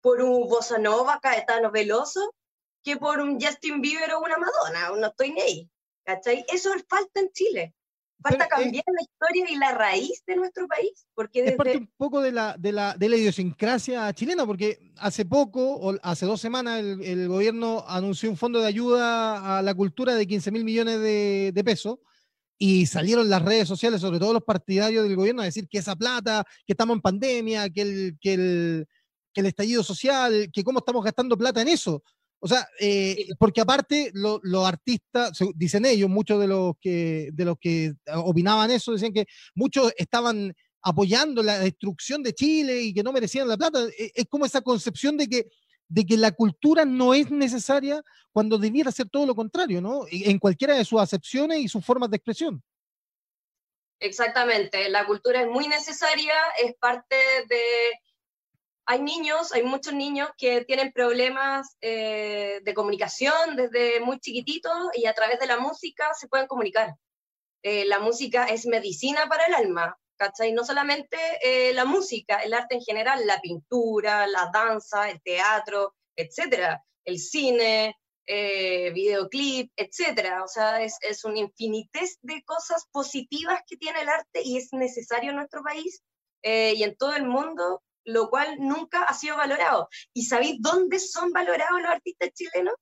por 0.00 0.22
un 0.22 0.48
bossa 0.48 0.78
nova 0.78 1.20
Caetano 1.20 1.70
Veloso 1.70 2.34
que 2.82 2.96
por 2.96 3.20
un 3.20 3.40
Justin 3.40 3.80
Bieber 3.80 4.14
o 4.14 4.20
una 4.20 4.38
Madonna, 4.38 4.90
no 4.96 5.06
estoy 5.08 5.32
ni 5.32 5.40
ahí. 5.40 5.70
¿Cachai? 6.04 6.44
Eso 6.48 6.70
falta 6.88 7.20
en 7.20 7.30
Chile. 7.32 7.74
Falta 8.22 8.48
cambiar 8.48 8.84
la 8.86 9.02
historia 9.02 9.46
y 9.50 9.56
la 9.56 9.72
raíz 9.72 10.22
de 10.26 10.36
nuestro 10.36 10.66
país. 10.66 11.06
Porque 11.14 11.44
Es 11.44 11.56
parte 11.56 11.78
un 11.78 11.90
poco 11.96 12.20
de 12.20 12.32
la, 12.32 12.56
de, 12.58 12.72
la, 12.72 12.94
de 12.94 13.08
la 13.08 13.16
idiosincrasia 13.16 14.12
chilena, 14.12 14.46
porque 14.46 14.92
hace 14.98 15.24
poco, 15.24 15.76
o 15.76 15.94
hace 16.02 16.26
dos 16.26 16.40
semanas, 16.40 16.80
el, 16.80 17.28
gobierno 17.28 17.84
anunció 17.88 18.30
un 18.30 18.36
fondo 18.36 18.60
de 18.60 18.66
ayuda 18.66 19.58
a 19.58 19.62
la 19.62 19.74
cultura 19.74 20.14
de 20.14 20.26
15 20.26 20.50
mil 20.50 20.64
millones 20.64 21.00
de, 21.00 21.52
de 21.54 21.64
pesos 21.64 21.98
y 22.62 22.84
salieron 22.84 23.30
las 23.30 23.42
redes 23.42 23.66
sociales, 23.66 24.02
sobre 24.02 24.18
todo 24.18 24.34
los 24.34 24.44
partidarios 24.44 25.04
del 25.04 25.16
gobierno, 25.16 25.40
a 25.40 25.46
decir 25.46 25.66
que 25.66 25.78
esa 25.78 25.96
plata, 25.96 26.44
que 26.66 26.74
estamos 26.74 26.94
en 26.94 27.00
pandemia, 27.00 27.70
que 27.70 27.80
el, 27.80 28.18
que 28.20 28.34
el, 28.34 28.88
que 29.32 29.40
el 29.40 29.46
estallido 29.46 29.82
social, 29.82 30.50
que 30.52 30.62
cómo 30.62 30.80
estamos 30.80 31.02
gastando 31.02 31.38
plata 31.38 31.62
en 31.62 31.68
eso. 31.68 32.02
O 32.40 32.48
sea, 32.48 32.66
eh, 32.80 33.28
porque 33.38 33.60
aparte 33.60 34.10
los 34.14 34.66
artistas, 34.66 35.38
dicen 35.54 35.84
ellos, 35.84 36.08
muchos 36.08 36.40
de 36.40 36.46
los 36.46 36.74
que 36.80 37.28
de 37.32 37.44
los 37.44 37.58
que 37.58 37.92
opinaban 38.14 38.70
eso, 38.70 38.92
decían 38.92 39.12
que 39.12 39.26
muchos 39.54 39.92
estaban 39.98 40.54
apoyando 40.82 41.42
la 41.42 41.58
destrucción 41.58 42.22
de 42.22 42.34
Chile 42.34 42.80
y 42.80 42.94
que 42.94 43.02
no 43.02 43.12
merecían 43.12 43.46
la 43.46 43.58
plata. 43.58 43.84
E, 43.98 44.12
es 44.14 44.26
como 44.28 44.46
esa 44.46 44.62
concepción 44.62 45.18
de 45.18 45.28
que, 45.28 45.46
de 45.88 46.06
que 46.06 46.16
la 46.16 46.32
cultura 46.32 46.86
no 46.86 47.12
es 47.12 47.30
necesaria 47.30 48.02
cuando 48.32 48.56
debiera 48.56 48.90
ser 48.90 49.10
todo 49.10 49.26
lo 49.26 49.34
contrario, 49.34 49.82
¿no? 49.82 50.06
En 50.10 50.38
cualquiera 50.38 50.74
de 50.74 50.84
sus 50.84 51.00
acepciones 51.00 51.58
y 51.58 51.68
sus 51.68 51.84
formas 51.84 52.10
de 52.10 52.16
expresión. 52.16 52.62
Exactamente, 53.98 54.88
la 54.88 55.04
cultura 55.04 55.42
es 55.42 55.48
muy 55.48 55.68
necesaria, 55.68 56.32
es 56.62 56.74
parte 56.76 57.16
de 57.50 57.60
hay 58.90 59.02
niños, 59.02 59.52
hay 59.52 59.62
muchos 59.62 59.94
niños 59.94 60.30
que 60.36 60.64
tienen 60.64 60.90
problemas 60.90 61.76
eh, 61.80 62.58
de 62.64 62.74
comunicación 62.74 63.54
desde 63.54 64.00
muy 64.00 64.18
chiquititos 64.18 64.74
y 64.94 65.06
a 65.06 65.14
través 65.14 65.38
de 65.38 65.46
la 65.46 65.60
música 65.60 66.12
se 66.18 66.26
pueden 66.26 66.48
comunicar. 66.48 66.96
Eh, 67.62 67.84
la 67.84 68.00
música 68.00 68.46
es 68.46 68.66
medicina 68.66 69.28
para 69.28 69.46
el 69.46 69.54
alma, 69.54 69.96
¿cachai? 70.16 70.50
No 70.50 70.64
solamente 70.64 71.16
eh, 71.40 71.72
la 71.72 71.84
música, 71.84 72.38
el 72.38 72.52
arte 72.52 72.74
en 72.74 72.80
general, 72.80 73.24
la 73.28 73.40
pintura, 73.40 74.26
la 74.26 74.50
danza, 74.52 75.08
el 75.08 75.22
teatro, 75.22 75.94
etcétera, 76.16 76.82
el 77.04 77.20
cine, 77.20 77.96
videoclip, 78.26 79.70
etcétera. 79.76 80.42
O 80.42 80.48
sea, 80.48 80.82
es, 80.82 80.96
es 81.02 81.24
un 81.24 81.36
infinités 81.36 82.18
de 82.22 82.42
cosas 82.42 82.88
positivas 82.90 83.60
que 83.68 83.76
tiene 83.76 84.00
el 84.02 84.08
arte 84.08 84.42
y 84.42 84.56
es 84.56 84.72
necesario 84.72 85.30
en 85.30 85.36
nuestro 85.36 85.62
país 85.62 86.02
y 86.42 86.82
en 86.82 86.96
todo 86.96 87.14
el 87.14 87.24
mundo 87.24 87.82
lo 88.04 88.30
cual 88.30 88.56
nunca 88.58 89.04
ha 89.04 89.14
sido 89.14 89.36
valorado. 89.36 89.88
¿Y 90.12 90.24
sabéis 90.24 90.56
dónde 90.60 90.98
son 90.98 91.30
valorados 91.32 91.80
los 91.80 91.90
artistas 91.90 92.30
chilenos? 92.32 92.74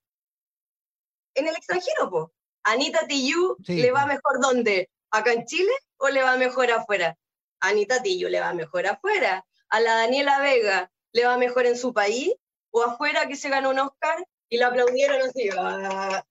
En 1.35 1.47
el 1.47 1.55
extranjero, 1.55 2.09
po. 2.09 2.33
Anita 2.63 3.07
Tijoux 3.07 3.57
le 3.67 3.91
va 3.91 4.05
mejor 4.05 4.41
dónde? 4.41 4.89
¿Acá 5.11 5.33
en 5.33 5.45
Chile 5.45 5.71
o 5.97 6.09
le 6.09 6.21
va 6.21 6.37
mejor 6.37 6.71
afuera? 6.71 7.17
Anita 7.61 8.01
Tijoux 8.01 8.29
le 8.29 8.39
va 8.39 8.53
mejor 8.53 8.87
afuera. 8.87 9.45
A 9.69 9.79
la 9.79 9.95
Daniela 9.95 10.39
Vega 10.39 10.91
le 11.13 11.25
va 11.25 11.37
mejor 11.37 11.65
en 11.65 11.77
su 11.77 11.93
país 11.93 12.33
o 12.71 12.83
afuera 12.83 13.27
que 13.27 13.35
se 13.35 13.49
ganó 13.49 13.69
un 13.71 13.79
Oscar 13.79 14.25
y 14.49 14.57
la 14.57 14.67
aplaudieron 14.67 15.21
así. 15.21 15.49
Ah. 15.57 16.23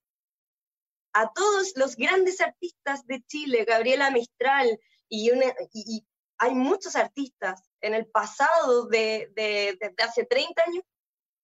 A 1.14 1.33
todos 1.33 1.73
los 1.76 1.97
grandes 1.97 2.40
artistas 2.40 3.07
de 3.07 3.23
Chile, 3.23 3.64
Gabriela 3.64 4.11
Mistral 4.11 4.78
y, 5.09 5.30
una, 5.30 5.47
y 5.73 6.07
hay 6.38 6.54
muchos 6.54 6.97
artistas 6.97 7.62
en 7.80 7.94
el 7.94 8.06
pasado 8.06 8.87
de, 8.87 9.30
de, 9.35 9.78
hace 10.02 10.25
30 10.25 10.62
años 10.64 10.85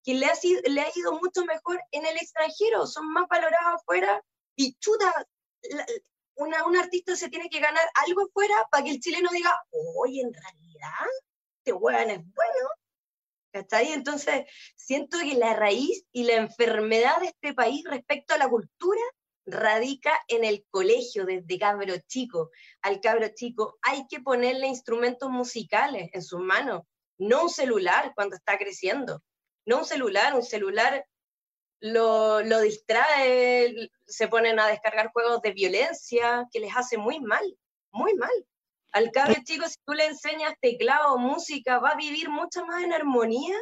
que 0.02 0.14
le 0.14 0.26
ha, 0.26 0.34
sido, 0.34 0.60
le 0.66 0.80
ha 0.80 0.88
ido 0.94 1.12
mucho 1.12 1.44
mejor 1.44 1.80
en 1.90 2.04
el 2.04 2.16
extranjero, 2.16 2.86
son 2.86 3.10
más 3.12 3.26
valorados 3.28 3.80
afuera 3.80 4.22
y 4.54 4.74
chuta, 4.74 5.12
una, 6.36 6.64
un 6.66 6.76
artista 6.76 7.16
se 7.16 7.30
tiene 7.30 7.48
que 7.48 7.60
ganar 7.60 7.84
algo 8.06 8.26
afuera 8.26 8.54
para 8.70 8.84
que 8.84 8.90
el 8.90 9.00
chileno 9.00 9.30
diga, 9.32 9.52
oye, 9.96 10.20
en 10.20 10.32
realidad, 10.32 11.06
este 11.58 11.72
weón 11.72 12.10
es 12.10 12.18
bueno. 12.18 12.68
¿Cachai? 13.52 13.92
Entonces, 13.92 14.46
siento 14.74 15.16
que 15.18 15.34
la 15.34 15.54
raíz 15.54 16.04
y 16.10 16.24
la 16.24 16.34
enfermedad 16.34 17.20
de 17.20 17.28
este 17.28 17.54
país 17.54 17.84
respecto 17.84 18.34
a 18.34 18.38
la 18.38 18.48
cultura 18.48 19.00
radica 19.46 20.12
en 20.28 20.44
el 20.44 20.64
colegio 20.70 21.24
desde 21.26 21.58
cabro 21.58 21.94
chico. 22.06 22.50
Al 22.82 23.00
cabro 23.00 23.28
chico 23.34 23.78
hay 23.82 24.06
que 24.08 24.20
ponerle 24.20 24.66
instrumentos 24.66 25.30
musicales 25.30 26.10
en 26.12 26.22
sus 26.22 26.40
manos, 26.40 26.82
no 27.18 27.44
un 27.44 27.50
celular 27.50 28.12
cuando 28.14 28.36
está 28.36 28.58
creciendo, 28.58 29.22
no 29.66 29.78
un 29.78 29.84
celular, 29.84 30.34
un 30.34 30.42
celular 30.42 31.06
lo, 31.80 32.40
lo 32.42 32.60
distrae, 32.60 33.90
se 34.06 34.28
ponen 34.28 34.58
a 34.58 34.66
descargar 34.68 35.12
juegos 35.12 35.42
de 35.42 35.52
violencia 35.52 36.46
que 36.50 36.60
les 36.60 36.74
hace 36.74 36.96
muy 36.96 37.20
mal, 37.20 37.58
muy 37.90 38.14
mal. 38.14 38.32
Al 38.92 39.10
cabro 39.10 39.34
chico, 39.44 39.68
si 39.68 39.76
tú 39.84 39.92
le 39.92 40.06
enseñas 40.06 40.54
teclado 40.60 41.14
o 41.14 41.18
música, 41.18 41.80
va 41.80 41.90
a 41.90 41.96
vivir 41.96 42.30
mucho 42.30 42.64
más 42.64 42.82
en 42.82 42.92
armonía 42.92 43.56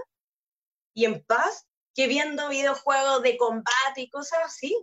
y 0.94 1.06
en 1.06 1.24
paz 1.24 1.66
que 1.94 2.06
viendo 2.06 2.48
videojuegos 2.48 3.22
de 3.22 3.36
combate 3.36 4.02
y 4.02 4.10
cosas 4.10 4.40
así. 4.44 4.76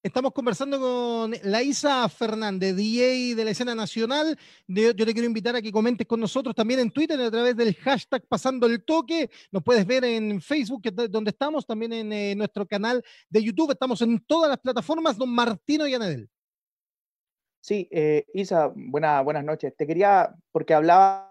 Estamos 0.00 0.32
conversando 0.32 0.78
con 0.78 1.32
Laisa 1.42 2.08
Fernández, 2.08 2.76
DJ 2.76 3.34
de 3.34 3.44
la 3.44 3.50
escena 3.50 3.74
nacional. 3.74 4.38
Yo 4.68 4.94
te 4.94 5.12
quiero 5.12 5.24
invitar 5.24 5.56
a 5.56 5.60
que 5.60 5.72
comentes 5.72 6.06
con 6.06 6.20
nosotros 6.20 6.54
también 6.54 6.78
en 6.78 6.92
Twitter 6.92 7.20
a 7.20 7.28
través 7.32 7.56
del 7.56 7.74
hashtag 7.74 8.24
Pasando 8.28 8.68
el 8.68 8.84
Toque. 8.84 9.28
Nos 9.50 9.64
puedes 9.64 9.84
ver 9.84 10.04
en 10.04 10.40
Facebook, 10.40 10.82
donde 11.10 11.30
estamos, 11.30 11.66
también 11.66 11.92
en 11.92 12.12
eh, 12.12 12.36
nuestro 12.36 12.64
canal 12.64 13.02
de 13.28 13.42
YouTube. 13.42 13.72
Estamos 13.72 14.00
en 14.00 14.20
todas 14.24 14.48
las 14.48 14.58
plataformas, 14.58 15.18
don 15.18 15.30
Martino 15.30 15.84
y 15.88 15.94
Anedel. 15.94 16.30
Sí, 17.60 17.88
eh, 17.90 18.24
Isa, 18.34 18.72
buena, 18.76 19.20
buenas 19.22 19.44
noches. 19.44 19.74
Te 19.76 19.84
quería, 19.84 20.32
porque 20.52 20.74
hablabas 20.74 21.26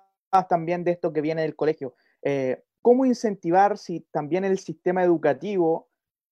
también 0.49 0.83
de 0.83 0.91
esto 0.91 1.13
que 1.13 1.21
viene 1.21 1.43
del 1.43 1.55
colegio. 1.55 1.95
Eh, 2.21 2.61
¿Cómo 2.81 3.05
incentivar 3.05 3.77
si 3.77 4.01
también 4.11 4.43
el 4.43 4.59
sistema 4.59 5.03
educativo 5.03 5.87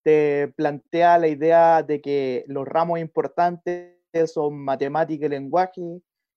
te 0.06 0.54
plantea 0.56 1.18
la 1.18 1.28
idea 1.28 1.82
de 1.82 2.00
que 2.00 2.46
los 2.48 2.68
ramos 2.68 3.00
importantes 3.00 3.96
son 4.28 4.56
matemática 4.64 5.26
y 5.26 5.30
lenguaje, 5.30 5.82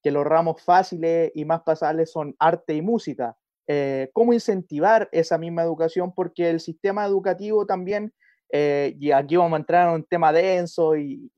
que 0.03 0.11
los 0.11 0.25
ramos 0.25 0.63
fáciles 0.63 1.31
y 1.35 1.45
más 1.45 1.61
pasables 1.61 2.11
son 2.11 2.35
arte 2.39 2.73
y 2.73 2.81
música. 2.81 3.37
Eh, 3.67 4.09
¿Cómo 4.15 4.33
incentivar 4.33 5.11
esa 5.13 5.37
misma 5.37 5.65
educación? 5.65 6.15
Porque 6.15 6.49
el 6.49 6.61
sistema 6.61 7.05
educativo 7.05 7.67
también, 7.67 8.11
eh, 8.51 8.97
y 8.99 9.11
aquí 9.11 9.37
vamos 9.37 9.53
a 9.53 9.61
entrar 9.61 9.89
en 9.89 9.97
un 9.97 10.05
tema 10.05 10.33
denso 10.33 10.97
y, 10.97 11.31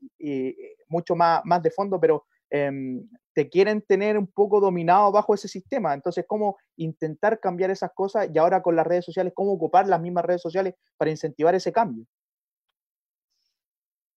mucho 0.87 1.17
más, 1.17 1.43
de 1.61 1.71
fondo, 1.73 1.99
pero 1.99 2.27
em, 2.49 3.09
te 3.35 3.49
quieren 3.49 3.83
tener 3.83 4.17
un 4.17 4.29
poco 4.29 4.61
dominado 4.61 5.11
bajo 5.11 5.35
ese 5.35 5.49
sistema. 5.49 5.95
Entonces, 5.95 6.25
¿cómo 6.29 6.59
intentar 6.77 7.41
cambiar 7.41 7.73
esas 7.73 7.91
cosas? 7.93 8.29
Y 8.33 8.39
ahora 8.39 8.63
con 8.63 8.77
las 8.77 8.87
redes 8.87 9.05
sociales, 9.05 9.33
¿cómo 9.35 9.53
ocupar 9.53 9.89
las 9.89 10.01
mismas 10.01 10.25
redes 10.25 10.43
sociales 10.43 10.75
para 10.97 11.11
incentivar 11.11 11.57
ese 11.57 11.73
cambio? 11.73 12.07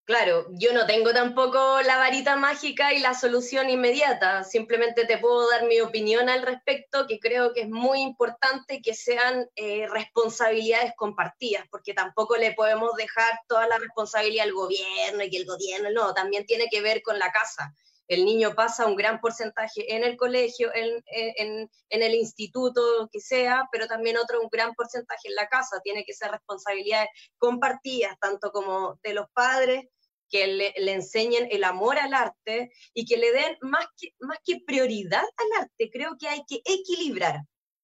Claro, 0.05 0.47
yo 0.49 0.73
no 0.73 0.85
tengo 0.85 1.13
tampoco 1.13 1.81
la 1.81 1.95
varita 1.95 2.35
mágica 2.35 2.93
y 2.93 2.99
la 2.99 3.13
solución 3.13 3.69
inmediata, 3.69 4.43
simplemente 4.43 5.05
te 5.05 5.17
puedo 5.17 5.49
dar 5.49 5.65
mi 5.65 5.79
opinión 5.79 6.27
al 6.27 6.41
respecto, 6.41 7.07
que 7.07 7.19
creo 7.19 7.53
que 7.53 7.61
es 7.61 7.69
muy 7.69 8.01
importante 8.01 8.81
que 8.81 8.93
sean 8.95 9.47
eh, 9.55 9.87
responsabilidades 9.87 10.91
compartidas, 10.97 11.65
porque 11.71 11.93
tampoco 11.93 12.35
le 12.35 12.51
podemos 12.51 12.91
dejar 12.97 13.39
toda 13.47 13.65
la 13.65 13.77
responsabilidad 13.77 14.43
al 14.43 14.51
gobierno 14.51 15.23
y 15.23 15.29
que 15.29 15.37
el 15.37 15.45
gobierno, 15.45 15.89
no, 15.91 16.13
también 16.13 16.45
tiene 16.45 16.67
que 16.69 16.81
ver 16.81 17.01
con 17.01 17.17
la 17.17 17.31
casa. 17.31 17.73
El 18.07 18.25
niño 18.25 18.53
pasa 18.53 18.85
un 18.85 18.95
gran 18.95 19.19
porcentaje 19.21 19.95
en 19.95 20.03
el 20.03 20.17
colegio, 20.17 20.71
en, 20.73 21.03
en, 21.07 21.69
el 21.89 22.13
instituto, 22.13 23.09
que 23.11 23.19
sea, 23.19 23.67
pero 23.71 23.87
también 23.87 24.17
otro 24.17 24.41
un 24.41 24.49
gran 24.51 24.73
porcentaje 24.73 25.29
en 25.29 25.35
la 25.35 25.47
casa. 25.47 25.79
Tiene 25.83 26.03
que 26.03 26.13
ser 26.13 26.31
responsabilidades 26.31 27.09
compartidas, 27.37 28.17
tanto 28.19 28.51
como 28.51 28.99
de 29.03 29.13
los 29.13 29.27
padres 29.33 29.85
que 30.29 30.47
le, 30.47 30.73
enseñen 30.91 31.47
el 31.51 31.63
amor 31.63 31.99
al 31.99 32.13
arte 32.13 32.71
y 32.93 33.05
que 33.05 33.17
le 33.17 33.31
den 33.31 33.55
más 33.61 33.85
que, 33.97 34.09
más 34.19 34.39
que 34.43 34.61
prioridad 34.65 35.21
al 35.21 35.61
arte, 35.61 35.91
creo 35.91 36.17
que 36.19 36.27
hay 36.27 36.43
que 36.47 36.61
equilibrar. 36.65 37.41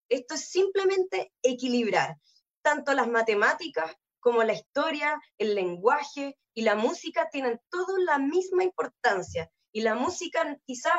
Esto 0.10 0.34
es 0.34 0.50
simplemente 0.50 1.32
equilibrar 1.44 2.16
tanto 2.64 2.94
las 2.94 3.08
matemáticas 3.08 3.96
como 4.20 4.44
la 4.44 4.54
historia, 4.54 5.22
el 5.38 5.56
lenguaje 5.56 6.38
y 6.56 6.64
la 6.64 6.76
música 6.76 7.30
tienen 7.32 7.60
toda 7.70 8.00
la 8.00 8.18
misma 8.18 8.64
importancia. 8.64 9.50
Y 9.72 9.82
la 9.82 9.96
música 9.96 10.58
quizás 10.66 10.94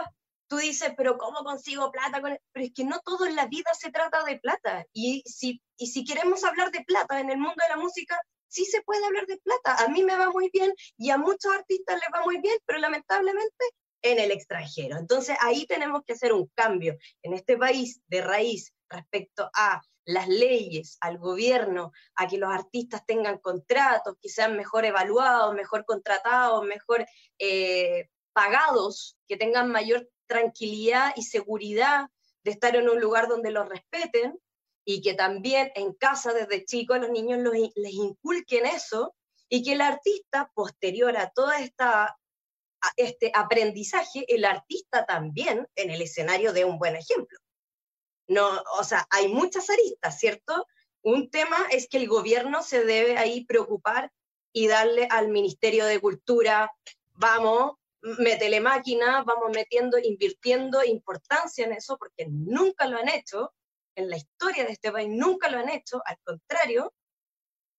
tú 0.48 0.56
dices, 0.56 0.92
pero 0.96 1.16
¿cómo 1.16 1.44
consigo 1.44 1.92
plata? 1.92 2.20
Con 2.20 2.36
pero 2.52 2.66
es 2.66 2.72
que 2.74 2.84
no 2.84 3.00
todo 3.04 3.26
en 3.26 3.36
la 3.36 3.46
vida 3.46 3.70
se 3.78 3.90
trata 3.90 4.24
de 4.24 4.38
plata. 4.38 4.84
Y 4.92 5.22
si, 5.24 5.62
y 5.76 5.86
si 5.86 6.04
queremos 6.04 6.44
hablar 6.44 6.70
de 6.72 6.84
plata 6.84 7.20
en 7.20 7.30
el 7.30 7.38
mundo 7.38 7.54
de 7.56 7.74
la 7.74 7.80
música, 7.80 8.20
sí 8.48 8.64
se 8.64 8.82
puede 8.82 9.04
hablar 9.06 9.26
de 9.26 9.38
plata. 9.38 9.84
A 9.84 9.88
mí 9.88 10.02
me 10.02 10.16
va 10.16 10.30
muy 10.30 10.50
bien 10.52 10.72
y 10.98 11.10
a 11.10 11.18
muchos 11.18 11.52
artistas 11.54 11.96
les 11.96 12.08
va 12.12 12.24
muy 12.24 12.40
bien, 12.40 12.56
pero 12.66 12.80
lamentablemente 12.80 13.64
en 14.02 14.18
el 14.18 14.30
extranjero. 14.32 14.98
Entonces 14.98 15.36
ahí 15.40 15.66
tenemos 15.66 16.02
que 16.04 16.14
hacer 16.14 16.32
un 16.32 16.50
cambio 16.54 16.96
en 17.22 17.34
este 17.34 17.56
país 17.56 18.00
de 18.08 18.20
raíz 18.20 18.72
respecto 18.88 19.48
a 19.54 19.80
las 20.04 20.28
leyes, 20.28 20.96
al 21.00 21.18
gobierno, 21.18 21.92
a 22.16 22.26
que 22.26 22.38
los 22.38 22.52
artistas 22.52 23.04
tengan 23.06 23.38
contratos, 23.38 24.16
que 24.20 24.28
sean 24.28 24.56
mejor 24.56 24.84
evaluados, 24.84 25.54
mejor 25.54 25.84
contratados, 25.84 26.64
mejor 26.64 27.06
eh, 27.38 28.08
pagados, 28.32 29.16
que 29.26 29.36
tengan 29.36 29.70
mayor 29.70 30.08
tranquilidad 30.26 31.12
y 31.16 31.22
seguridad 31.22 32.08
de 32.44 32.52
estar 32.52 32.76
en 32.76 32.88
un 32.88 33.00
lugar 33.00 33.28
donde 33.28 33.50
los 33.50 33.68
respeten 33.68 34.38
y 34.84 35.02
que 35.02 35.14
también 35.14 35.70
en 35.74 35.92
casa 35.92 36.32
desde 36.32 36.64
chicos 36.64 37.00
los 37.00 37.10
niños 37.10 37.38
les 37.74 37.92
inculquen 37.92 38.66
eso 38.66 39.14
y 39.48 39.62
que 39.62 39.72
el 39.72 39.80
artista 39.80 40.50
posterior 40.54 41.16
a 41.16 41.30
todo 41.30 41.52
esta 41.52 42.16
este 42.96 43.30
aprendizaje, 43.34 44.24
el 44.28 44.44
artista 44.44 45.04
también 45.04 45.68
en 45.74 45.90
el 45.90 46.02
escenario 46.02 46.52
de 46.52 46.64
un 46.64 46.78
buen 46.78 46.96
ejemplo. 46.96 47.38
No, 48.26 48.62
o 48.78 48.84
sea, 48.84 49.06
hay 49.10 49.28
muchas 49.28 49.68
aristas, 49.70 50.18
¿cierto? 50.18 50.66
Un 51.02 51.30
tema 51.30 51.56
es 51.70 51.88
que 51.88 51.98
el 51.98 52.08
gobierno 52.08 52.62
se 52.62 52.84
debe 52.84 53.18
ahí 53.18 53.44
preocupar 53.44 54.12
y 54.52 54.68
darle 54.68 55.08
al 55.10 55.28
Ministerio 55.28 55.84
de 55.86 56.00
Cultura, 56.00 56.72
vamos, 57.14 57.72
métele 58.02 58.60
máquina, 58.60 59.22
vamos 59.22 59.50
metiendo, 59.54 59.98
invirtiendo 59.98 60.82
importancia 60.84 61.66
en 61.66 61.72
eso, 61.72 61.98
porque 61.98 62.26
nunca 62.28 62.86
lo 62.86 62.98
han 62.98 63.08
hecho, 63.08 63.52
en 63.94 64.08
la 64.08 64.16
historia 64.16 64.64
de 64.64 64.72
este 64.72 64.92
país 64.92 65.08
nunca 65.10 65.48
lo 65.50 65.58
han 65.58 65.68
hecho, 65.68 66.00
al 66.04 66.18
contrario. 66.24 66.94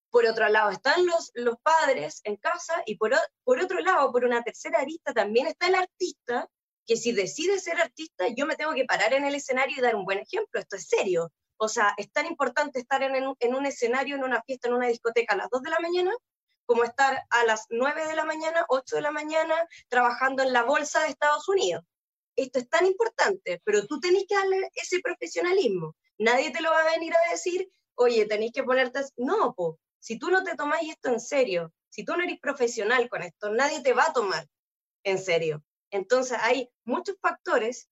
Por 0.09 0.25
otro 0.25 0.49
lado 0.49 0.71
están 0.71 1.05
los, 1.05 1.31
los 1.35 1.55
padres 1.61 2.19
en 2.25 2.35
casa 2.35 2.83
y 2.85 2.97
por, 2.97 3.13
por 3.43 3.59
otro 3.59 3.79
lado, 3.79 4.11
por 4.11 4.25
una 4.25 4.43
tercera 4.43 4.79
arista, 4.79 5.13
también 5.13 5.47
está 5.47 5.67
el 5.67 5.75
artista 5.75 6.49
que 6.85 6.97
si 6.97 7.13
decide 7.13 7.59
ser 7.59 7.79
artista, 7.79 8.27
yo 8.35 8.45
me 8.45 8.55
tengo 8.55 8.73
que 8.73 8.85
parar 8.85 9.13
en 9.13 9.23
el 9.23 9.35
escenario 9.35 9.77
y 9.77 9.81
dar 9.81 9.95
un 9.95 10.03
buen 10.03 10.19
ejemplo. 10.19 10.59
Esto 10.59 10.75
es 10.75 10.87
serio. 10.87 11.31
O 11.57 11.69
sea, 11.69 11.93
es 11.95 12.11
tan 12.11 12.25
importante 12.25 12.79
estar 12.79 13.03
en, 13.03 13.15
en 13.39 13.55
un 13.55 13.65
escenario, 13.65 14.15
en 14.15 14.23
una 14.23 14.41
fiesta, 14.41 14.67
en 14.67 14.73
una 14.73 14.87
discoteca 14.87 15.35
a 15.35 15.37
las 15.37 15.49
2 15.49 15.61
de 15.61 15.69
la 15.69 15.79
mañana, 15.79 16.11
como 16.71 16.85
estar 16.85 17.21
a 17.29 17.43
las 17.43 17.65
9 17.69 18.07
de 18.07 18.15
la 18.15 18.23
mañana, 18.23 18.65
8 18.69 18.95
de 18.95 19.01
la 19.01 19.11
mañana, 19.11 19.67
trabajando 19.89 20.41
en 20.41 20.53
la 20.53 20.63
bolsa 20.63 21.01
de 21.01 21.09
Estados 21.09 21.49
Unidos. 21.49 21.83
Esto 22.37 22.59
es 22.59 22.69
tan 22.69 22.85
importante, 22.85 23.61
pero 23.65 23.85
tú 23.87 23.99
tenés 23.99 24.23
que 24.25 24.35
darle 24.35 24.71
ese 24.75 25.01
profesionalismo. 25.01 25.97
Nadie 26.17 26.49
te 26.51 26.61
lo 26.61 26.71
va 26.71 26.79
a 26.79 26.91
venir 26.93 27.13
a 27.13 27.31
decir, 27.31 27.69
oye, 27.95 28.25
tenéis 28.25 28.53
que 28.53 28.63
ponerte... 28.63 29.01
No, 29.17 29.53
po. 29.53 29.81
si 29.99 30.17
tú 30.17 30.29
no 30.29 30.45
te 30.45 30.55
tomáis 30.55 30.91
esto 30.91 31.09
en 31.09 31.19
serio, 31.19 31.73
si 31.89 32.05
tú 32.05 32.15
no 32.15 32.23
eres 32.23 32.39
profesional 32.39 33.09
con 33.09 33.21
esto, 33.21 33.49
nadie 33.49 33.81
te 33.81 33.91
va 33.91 34.05
a 34.05 34.13
tomar 34.13 34.47
en 35.03 35.19
serio. 35.19 35.65
Entonces 35.89 36.37
hay 36.39 36.69
muchos 36.85 37.17
factores, 37.21 37.89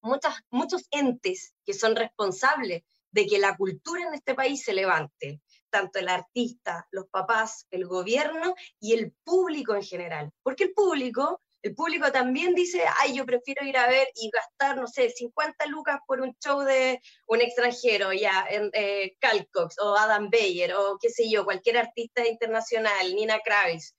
muchas, 0.00 0.34
muchos 0.50 0.82
entes 0.90 1.54
que 1.64 1.74
son 1.74 1.94
responsables 1.94 2.82
de 3.12 3.26
que 3.28 3.38
la 3.38 3.56
cultura 3.56 4.02
en 4.02 4.14
este 4.14 4.34
país 4.34 4.64
se 4.64 4.72
levante, 4.72 5.40
tanto 5.70 5.98
el 5.98 6.08
artista, 6.08 6.86
los 6.90 7.06
papás, 7.08 7.66
el 7.70 7.86
gobierno 7.86 8.54
y 8.78 8.94
el 8.94 9.12
público 9.24 9.74
en 9.74 9.82
general. 9.82 10.30
Porque 10.42 10.64
el 10.64 10.72
público, 10.72 11.40
el 11.62 11.74
público 11.74 12.10
también 12.10 12.54
dice, 12.54 12.82
ay, 12.98 13.16
yo 13.16 13.24
prefiero 13.24 13.64
ir 13.66 13.76
a 13.76 13.86
ver 13.86 14.08
y 14.14 14.30
gastar, 14.30 14.76
no 14.76 14.86
sé, 14.86 15.10
50 15.10 15.66
lucas 15.66 16.00
por 16.06 16.20
un 16.20 16.34
show 16.42 16.60
de 16.60 17.00
un 17.26 17.40
extranjero, 17.40 18.12
ya, 18.12 18.46
en, 18.48 18.70
eh, 18.72 19.16
Calcox 19.18 19.78
o 19.78 19.96
Adam 19.96 20.30
Beyer 20.30 20.74
o 20.74 20.98
qué 21.00 21.10
sé 21.10 21.30
yo, 21.30 21.44
cualquier 21.44 21.78
artista 21.78 22.26
internacional, 22.26 23.14
Nina 23.14 23.38
Kravitz. 23.44 23.94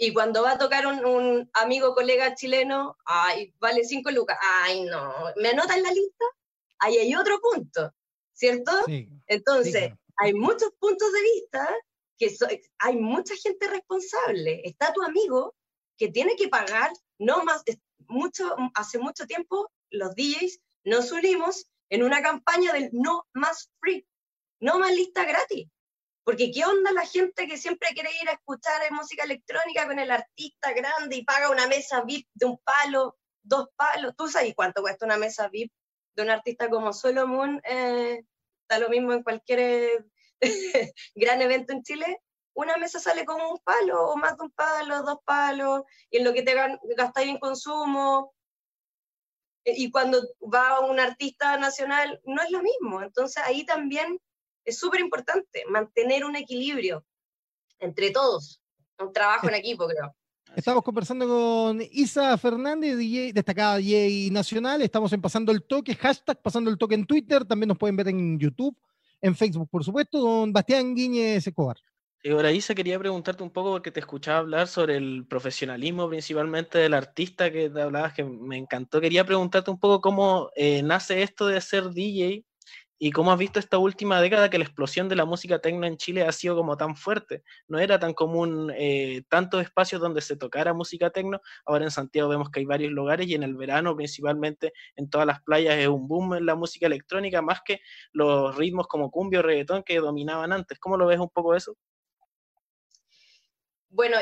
Y 0.00 0.12
cuando 0.12 0.42
va 0.42 0.52
a 0.52 0.58
tocar 0.58 0.86
un, 0.86 1.50
amigo, 1.54 1.92
colega 1.92 2.36
chileno, 2.36 2.96
ay, 3.04 3.52
vale 3.58 3.82
cinco 3.82 4.12
lucas. 4.12 4.38
Ay, 4.40 4.84
no, 4.84 5.12
¿me 5.36 5.48
anota 5.48 5.76
en 5.76 5.82
la 5.82 5.90
lista? 5.90 6.24
Ahí 6.78 6.98
hay 6.98 7.14
otro 7.16 7.40
punto, 7.40 7.92
¿cierto? 8.32 8.70
Entonces, 9.26 9.92
hay 10.18 10.34
muchos 10.34 10.70
puntos 10.78 11.12
de 11.12 11.22
vista 11.22 11.74
que 12.18 12.36
hay 12.78 12.96
mucha 12.96 13.34
gente 13.36 13.68
responsable. 13.68 14.60
Está 14.64 14.92
tu 14.92 15.02
amigo 15.02 15.54
que 15.96 16.08
tiene 16.08 16.36
que 16.36 16.48
pagar, 16.48 16.90
no 17.18 17.44
más, 17.44 17.62
mucho, 18.08 18.54
hace 18.74 18.98
mucho 18.98 19.26
tiempo 19.26 19.70
los 19.90 20.14
DJs 20.14 20.60
nos 20.84 21.12
unimos 21.12 21.66
en 21.90 22.02
una 22.02 22.22
campaña 22.22 22.72
del 22.72 22.90
no 22.92 23.26
más 23.32 23.70
free, 23.80 24.06
no 24.60 24.78
más 24.78 24.92
lista 24.92 25.24
gratis. 25.24 25.68
Porque 26.24 26.50
qué 26.50 26.64
onda 26.66 26.92
la 26.92 27.06
gente 27.06 27.46
que 27.46 27.56
siempre 27.56 27.88
quiere 27.94 28.10
ir 28.20 28.28
a 28.28 28.32
escuchar 28.32 28.82
música 28.90 29.24
electrónica 29.24 29.86
con 29.86 29.98
el 29.98 30.10
artista 30.10 30.72
grande 30.72 31.16
y 31.16 31.24
paga 31.24 31.50
una 31.50 31.66
mesa 31.68 32.02
VIP 32.02 32.28
de 32.34 32.46
un 32.46 32.58
palo, 32.58 33.16
dos 33.42 33.68
palos. 33.76 34.14
¿Tú 34.16 34.28
sabes 34.28 34.54
cuánto 34.54 34.82
cuesta 34.82 35.06
una 35.06 35.16
mesa 35.16 35.48
VIP 35.48 35.72
de 36.16 36.22
un 36.24 36.30
artista 36.30 36.68
como 36.68 36.92
Solomon? 36.92 37.62
Eh, 37.64 38.24
está 38.68 38.78
lo 38.78 38.90
mismo 38.90 39.14
en 39.14 39.22
cualquier 39.22 39.60
eh, 39.60 40.04
gran 41.14 41.40
evento 41.40 41.72
en 41.72 41.82
Chile. 41.82 42.20
Una 42.54 42.76
mesa 42.76 42.98
sale 42.98 43.24
como 43.24 43.50
un 43.50 43.58
palo, 43.58 44.10
o 44.10 44.16
más 44.16 44.36
de 44.36 44.44
un 44.44 44.50
palo, 44.50 45.02
dos 45.02 45.18
palos, 45.24 45.82
y 46.10 46.18
en 46.18 46.24
lo 46.24 46.34
que 46.34 46.42
te 46.42 46.54
gastáis 46.96 47.28
en 47.28 47.38
consumo. 47.38 48.34
Y 49.64 49.90
cuando 49.90 50.20
va 50.42 50.80
un 50.80 50.98
artista 50.98 51.56
nacional, 51.56 52.20
no 52.24 52.42
es 52.42 52.50
lo 52.50 52.62
mismo. 52.62 53.02
Entonces 53.02 53.42
ahí 53.44 53.64
también 53.64 54.20
es 54.64 54.78
súper 54.78 55.00
importante 55.00 55.64
mantener 55.68 56.24
un 56.24 56.36
equilibrio 56.36 57.06
entre 57.78 58.10
todos, 58.10 58.60
un 58.98 59.12
trabajo 59.12 59.48
en 59.48 59.54
equipo, 59.62 59.86
creo. 59.86 60.14
Estamos 60.56 60.82
conversando 60.82 61.28
con 61.28 61.80
Isa 61.92 62.36
Fernández, 62.36 62.96
DJ, 62.96 63.32
destacada 63.32 63.76
DJ 63.76 64.30
nacional. 64.30 64.82
Estamos 64.82 65.12
en 65.12 65.20
Pasando 65.20 65.52
el 65.52 65.62
Toque, 65.62 65.94
hashtag 65.94 66.40
Pasando 66.42 66.70
el 66.70 66.78
Toque 66.78 66.94
en 66.94 67.06
Twitter. 67.06 67.44
También 67.44 67.68
nos 67.68 67.78
pueden 67.78 67.96
ver 67.96 68.08
en 68.08 68.38
YouTube, 68.38 68.76
en 69.20 69.36
Facebook, 69.36 69.68
por 69.70 69.84
supuesto. 69.84 70.18
Don 70.18 70.52
Bastián 70.52 70.94
Guiñez 70.94 71.46
Escobar. 71.46 71.76
Sí, 72.22 72.30
ahora 72.30 72.50
Isa, 72.50 72.74
quería 72.74 72.98
preguntarte 72.98 73.44
un 73.44 73.50
poco 73.50 73.70
porque 73.70 73.92
te 73.92 74.00
escuchaba 74.00 74.38
hablar 74.38 74.66
sobre 74.66 74.96
el 74.96 75.24
profesionalismo 75.28 76.08
principalmente 76.08 76.78
del 76.78 76.94
artista 76.94 77.52
que 77.52 77.70
te 77.70 77.80
hablabas, 77.80 78.14
que 78.14 78.24
me 78.24 78.56
encantó. 78.56 79.00
Quería 79.00 79.24
preguntarte 79.24 79.70
un 79.70 79.78
poco 79.78 80.00
cómo 80.00 80.50
eh, 80.56 80.82
nace 80.82 81.22
esto 81.22 81.46
de 81.46 81.60
ser 81.60 81.90
DJ 81.90 82.44
¿Y 83.00 83.12
cómo 83.12 83.30
has 83.30 83.38
visto 83.38 83.60
esta 83.60 83.78
última 83.78 84.20
década 84.20 84.50
que 84.50 84.58
la 84.58 84.64
explosión 84.64 85.08
de 85.08 85.14
la 85.14 85.24
música 85.24 85.60
tecno 85.60 85.86
en 85.86 85.96
Chile 85.96 86.22
ha 86.24 86.32
sido 86.32 86.56
como 86.56 86.76
tan 86.76 86.96
fuerte? 86.96 87.44
No 87.68 87.78
era 87.78 88.00
tan 88.00 88.12
común 88.12 88.72
eh, 88.76 89.22
tantos 89.28 89.62
espacios 89.62 90.00
donde 90.00 90.20
se 90.20 90.36
tocara 90.36 90.74
música 90.74 91.10
tecno. 91.10 91.40
Ahora 91.64 91.84
en 91.84 91.92
Santiago 91.92 92.28
vemos 92.28 92.50
que 92.50 92.58
hay 92.58 92.66
varios 92.66 92.90
lugares 92.90 93.28
y 93.28 93.34
en 93.34 93.44
el 93.44 93.54
verano 93.54 93.94
principalmente 93.94 94.72
en 94.96 95.08
todas 95.08 95.28
las 95.28 95.40
playas 95.42 95.76
es 95.78 95.86
un 95.86 96.08
boom 96.08 96.34
en 96.34 96.46
la 96.46 96.56
música 96.56 96.86
electrónica, 96.86 97.40
más 97.40 97.60
que 97.64 97.80
los 98.12 98.56
ritmos 98.56 98.88
como 98.88 99.12
cumbia 99.12 99.38
o 99.38 99.42
reggaetón 99.42 99.84
que 99.84 100.00
dominaban 100.00 100.52
antes. 100.52 100.80
¿Cómo 100.80 100.96
lo 100.96 101.06
ves 101.06 101.20
un 101.20 101.30
poco 101.30 101.54
eso? 101.54 101.76
Bueno, 103.90 104.16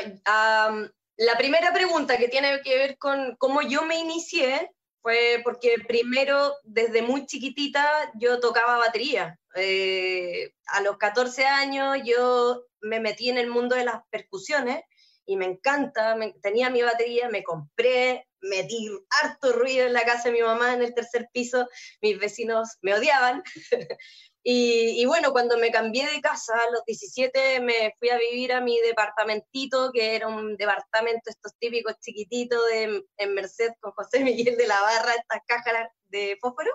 la 1.17 1.37
primera 1.37 1.73
pregunta 1.73 2.17
que 2.17 2.27
tiene 2.27 2.61
que 2.61 2.77
ver 2.77 2.97
con 2.99 3.35
cómo 3.37 3.63
yo 3.63 3.83
me 3.83 3.97
inicié 3.97 4.71
fue 5.07 5.39
porque 5.41 5.75
primero, 5.87 6.57
desde 6.65 7.01
muy 7.01 7.25
chiquitita, 7.25 8.11
yo 8.19 8.41
tocaba 8.41 8.75
batería. 8.75 9.39
Eh, 9.55 10.51
a 10.65 10.81
los 10.81 10.97
14 10.97 11.45
años 11.45 11.99
yo 12.03 12.65
me 12.81 12.99
metí 12.99 13.29
en 13.29 13.37
el 13.37 13.49
mundo 13.49 13.77
de 13.77 13.85
las 13.85 14.01
percusiones 14.09 14.81
y 15.25 15.37
me 15.37 15.45
encanta, 15.45 16.17
tenía 16.41 16.69
mi 16.69 16.81
batería, 16.81 17.29
me 17.29 17.41
compré, 17.41 18.27
metí 18.41 18.89
harto 19.21 19.53
ruido 19.53 19.87
en 19.87 19.93
la 19.93 20.03
casa 20.03 20.27
de 20.27 20.33
mi 20.33 20.41
mamá 20.41 20.73
en 20.73 20.81
el 20.81 20.93
tercer 20.93 21.29
piso, 21.31 21.69
mis 22.01 22.19
vecinos 22.19 22.75
me 22.81 22.93
odiaban, 22.93 23.43
Y, 24.43 25.05
bueno, 25.05 25.33
cuando 25.33 25.57
me 25.57 25.71
cambié 25.71 26.09
de 26.09 26.21
casa 26.21 26.53
a 26.53 26.71
los 26.71 26.85
17 26.85 27.59
me 27.59 27.93
fui 27.99 28.09
a 28.09 28.17
vivir 28.17 28.53
a 28.53 28.61
mi 28.61 28.79
departamentito, 28.79 29.91
que 29.91 30.15
era 30.15 30.29
un 30.29 30.55
departamento 30.55 31.29
estos 31.29 31.51
típicos 31.59 31.95
chiquititos 31.99 32.59
de, 32.67 33.03
en 33.17 33.33
Merced 33.33 33.71
con 33.81 33.91
José 33.91 34.21
Miguel 34.23 34.55
de 34.55 34.67
la 34.67 34.79
Barra, 34.79 35.15
estas 35.15 35.41
cajas 35.45 35.89
de 36.05 36.37
fósforo, 36.39 36.71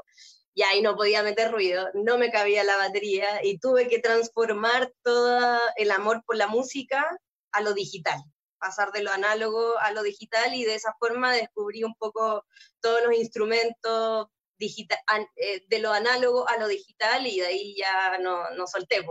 y 0.54 0.62
ahí 0.62 0.82
no 0.82 0.96
podía 0.96 1.22
meter 1.22 1.50
ruido, 1.50 1.88
no 1.94 2.18
me 2.18 2.30
cabía 2.30 2.64
la 2.64 2.76
batería 2.76 3.42
y 3.42 3.58
tuve 3.58 3.88
que 3.88 3.98
transformar 3.98 4.92
todo 5.02 5.58
el 5.76 5.90
amor 5.90 6.22
por 6.26 6.36
la 6.36 6.46
música 6.46 7.18
a 7.52 7.60
lo 7.62 7.72
digital, 7.72 8.22
pasar 8.58 8.92
de 8.92 9.02
lo 9.02 9.10
análogo 9.10 9.78
a 9.78 9.92
lo 9.92 10.02
digital 10.02 10.54
y 10.54 10.64
de 10.64 10.74
esa 10.74 10.94
forma 10.98 11.32
descubrí 11.32 11.84
un 11.84 11.94
poco 11.94 12.44
todos 12.80 13.02
los 13.02 13.14
instrumentos, 13.14 14.26
digital, 14.62 14.98
eh, 15.36 15.64
de 15.68 15.78
lo 15.80 15.92
análogo 15.92 16.48
a 16.48 16.56
lo 16.56 16.68
digital 16.68 17.26
y 17.26 17.40
de 17.40 17.46
ahí 17.46 17.74
ya 17.76 18.18
no, 18.18 18.50
no 18.50 18.66
solté. 18.66 19.04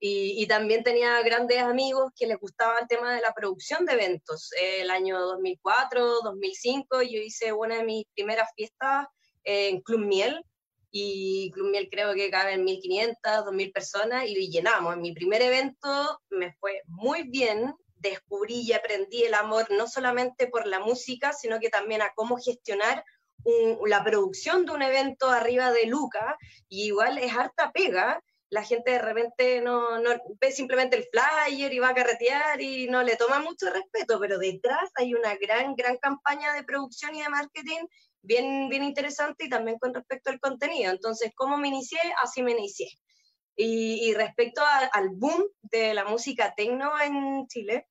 Y, 0.00 0.42
y, 0.42 0.46
también 0.46 0.82
tenía 0.82 1.22
grandes 1.22 1.58
amigos 1.58 2.10
que 2.16 2.26
les 2.26 2.38
gustaba 2.38 2.78
el 2.80 2.88
tema 2.88 3.14
de 3.14 3.20
la 3.20 3.34
producción 3.34 3.84
de 3.84 3.92
eventos. 3.92 4.50
el 4.58 4.90
año 4.90 5.20
2004, 5.20 6.22
2005, 6.22 7.02
yo 7.02 7.20
hice 7.20 7.52
una 7.52 7.76
de 7.76 7.84
mis 7.84 8.04
primeras 8.14 8.48
fiestas 8.56 9.06
en 9.44 9.80
Club 9.82 10.00
Miel, 10.00 10.42
y 10.90 11.50
Club 11.52 11.70
Miel 11.70 11.88
creo 11.90 12.14
que 12.14 12.30
cabe 12.30 12.54
en 12.54 12.64
1.500, 12.66 13.16
2.000 13.22 13.72
personas, 13.72 14.26
y 14.26 14.50
llenamos. 14.50 14.94
En 14.94 15.02
mi 15.02 15.12
primer 15.12 15.42
evento 15.42 16.18
me 16.30 16.52
fue 16.54 16.82
muy 16.86 17.24
bien, 17.24 17.74
descubrí 17.96 18.62
y 18.62 18.72
aprendí 18.72 19.22
el 19.22 19.34
amor 19.34 19.70
no 19.70 19.86
solamente 19.86 20.46
por 20.48 20.66
la 20.66 20.80
música, 20.80 21.32
sino 21.32 21.60
que 21.60 21.68
también 21.68 22.02
a 22.02 22.12
cómo 22.16 22.38
gestionar 22.38 23.04
la 23.86 24.04
producción 24.04 24.66
de 24.66 24.72
un 24.72 24.82
evento 24.82 25.30
arriba 25.30 25.72
de 25.72 25.86
Luca, 25.86 26.36
y 26.68 26.86
igual 26.86 27.18
es 27.18 27.32
harta 27.34 27.72
pega, 27.72 28.22
la 28.50 28.64
gente 28.64 28.90
de 28.90 28.98
repente 28.98 29.60
no, 29.60 30.00
no, 30.00 30.10
ve 30.40 30.50
simplemente 30.50 30.96
el 30.96 31.04
flyer 31.04 31.72
y 31.72 31.78
va 31.78 31.90
a 31.90 31.94
carretear 31.94 32.60
y 32.60 32.88
no 32.88 33.02
le 33.02 33.16
toma 33.16 33.38
mucho 33.38 33.70
respeto, 33.70 34.18
pero 34.18 34.38
detrás 34.38 34.90
hay 34.96 35.14
una 35.14 35.36
gran, 35.36 35.76
gran 35.76 35.96
campaña 35.98 36.52
de 36.52 36.64
producción 36.64 37.14
y 37.14 37.22
de 37.22 37.28
marketing 37.28 37.86
bien, 38.22 38.68
bien 38.68 38.82
interesante 38.82 39.44
y 39.44 39.48
también 39.48 39.78
con 39.78 39.94
respecto 39.94 40.30
al 40.30 40.40
contenido. 40.40 40.90
Entonces, 40.90 41.30
¿cómo 41.34 41.56
me 41.58 41.68
inicié? 41.68 42.00
Así 42.22 42.42
me 42.42 42.52
inicié. 42.52 42.88
Y, 43.56 44.14
respecto 44.14 44.62
al 44.92 45.10
boom 45.10 45.44
de 45.60 45.92
la 45.92 46.04
música 46.04 46.54
techno 46.56 46.98
en 46.98 47.46
Chile, 47.46 47.86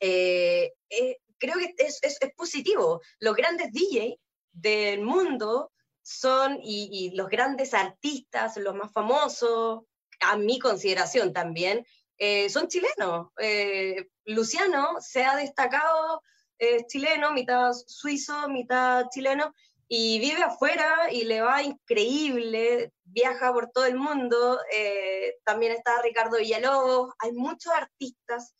eh, 0.00 0.72
eh, 0.88 1.18
creo 1.38 1.58
que 1.58 1.74
es, 1.76 1.98
es, 2.02 2.16
es, 2.18 2.34
positivo. 2.34 3.02
Los 3.18 3.36
grandes 3.36 3.72
DJ 3.72 4.18
del 4.56 5.02
mundo 5.02 5.70
son, 6.02 6.58
y, 6.62 7.10
los 7.14 7.28
grandes 7.28 7.74
artistas, 7.74 8.56
los 8.56 8.74
más 8.74 8.92
famosos, 8.92 9.84
a 10.20 10.36
mi 10.36 10.58
consideración 10.58 11.32
también, 11.32 11.86
eh, 12.18 12.48
son 12.48 12.68
chilenos. 12.68 13.28
Eh, 13.38 14.08
Luciano 14.24 14.96
se 15.00 15.24
ha 15.24 15.36
destacado, 15.36 16.22
es 16.58 16.86
chileno, 16.86 17.32
mitad 17.32 17.72
suizo, 17.72 18.48
mitad 18.48 19.06
chileno, 19.10 19.52
y 19.88 20.18
vive 20.18 20.42
afuera 20.42 21.12
y 21.12 21.24
le 21.24 21.42
va 21.42 21.62
increíble, 21.62 22.92
viaja 23.04 23.52
por 23.52 23.70
todo 23.70 23.84
el 23.84 23.96
mundo. 23.96 24.58
Eh, 24.72 25.36
también 25.44 25.72
está 25.72 26.00
Ricardo 26.02 26.38
Villalobos, 26.38 27.12
hay 27.18 27.32
muchos 27.32 27.72
artistas 27.72 28.54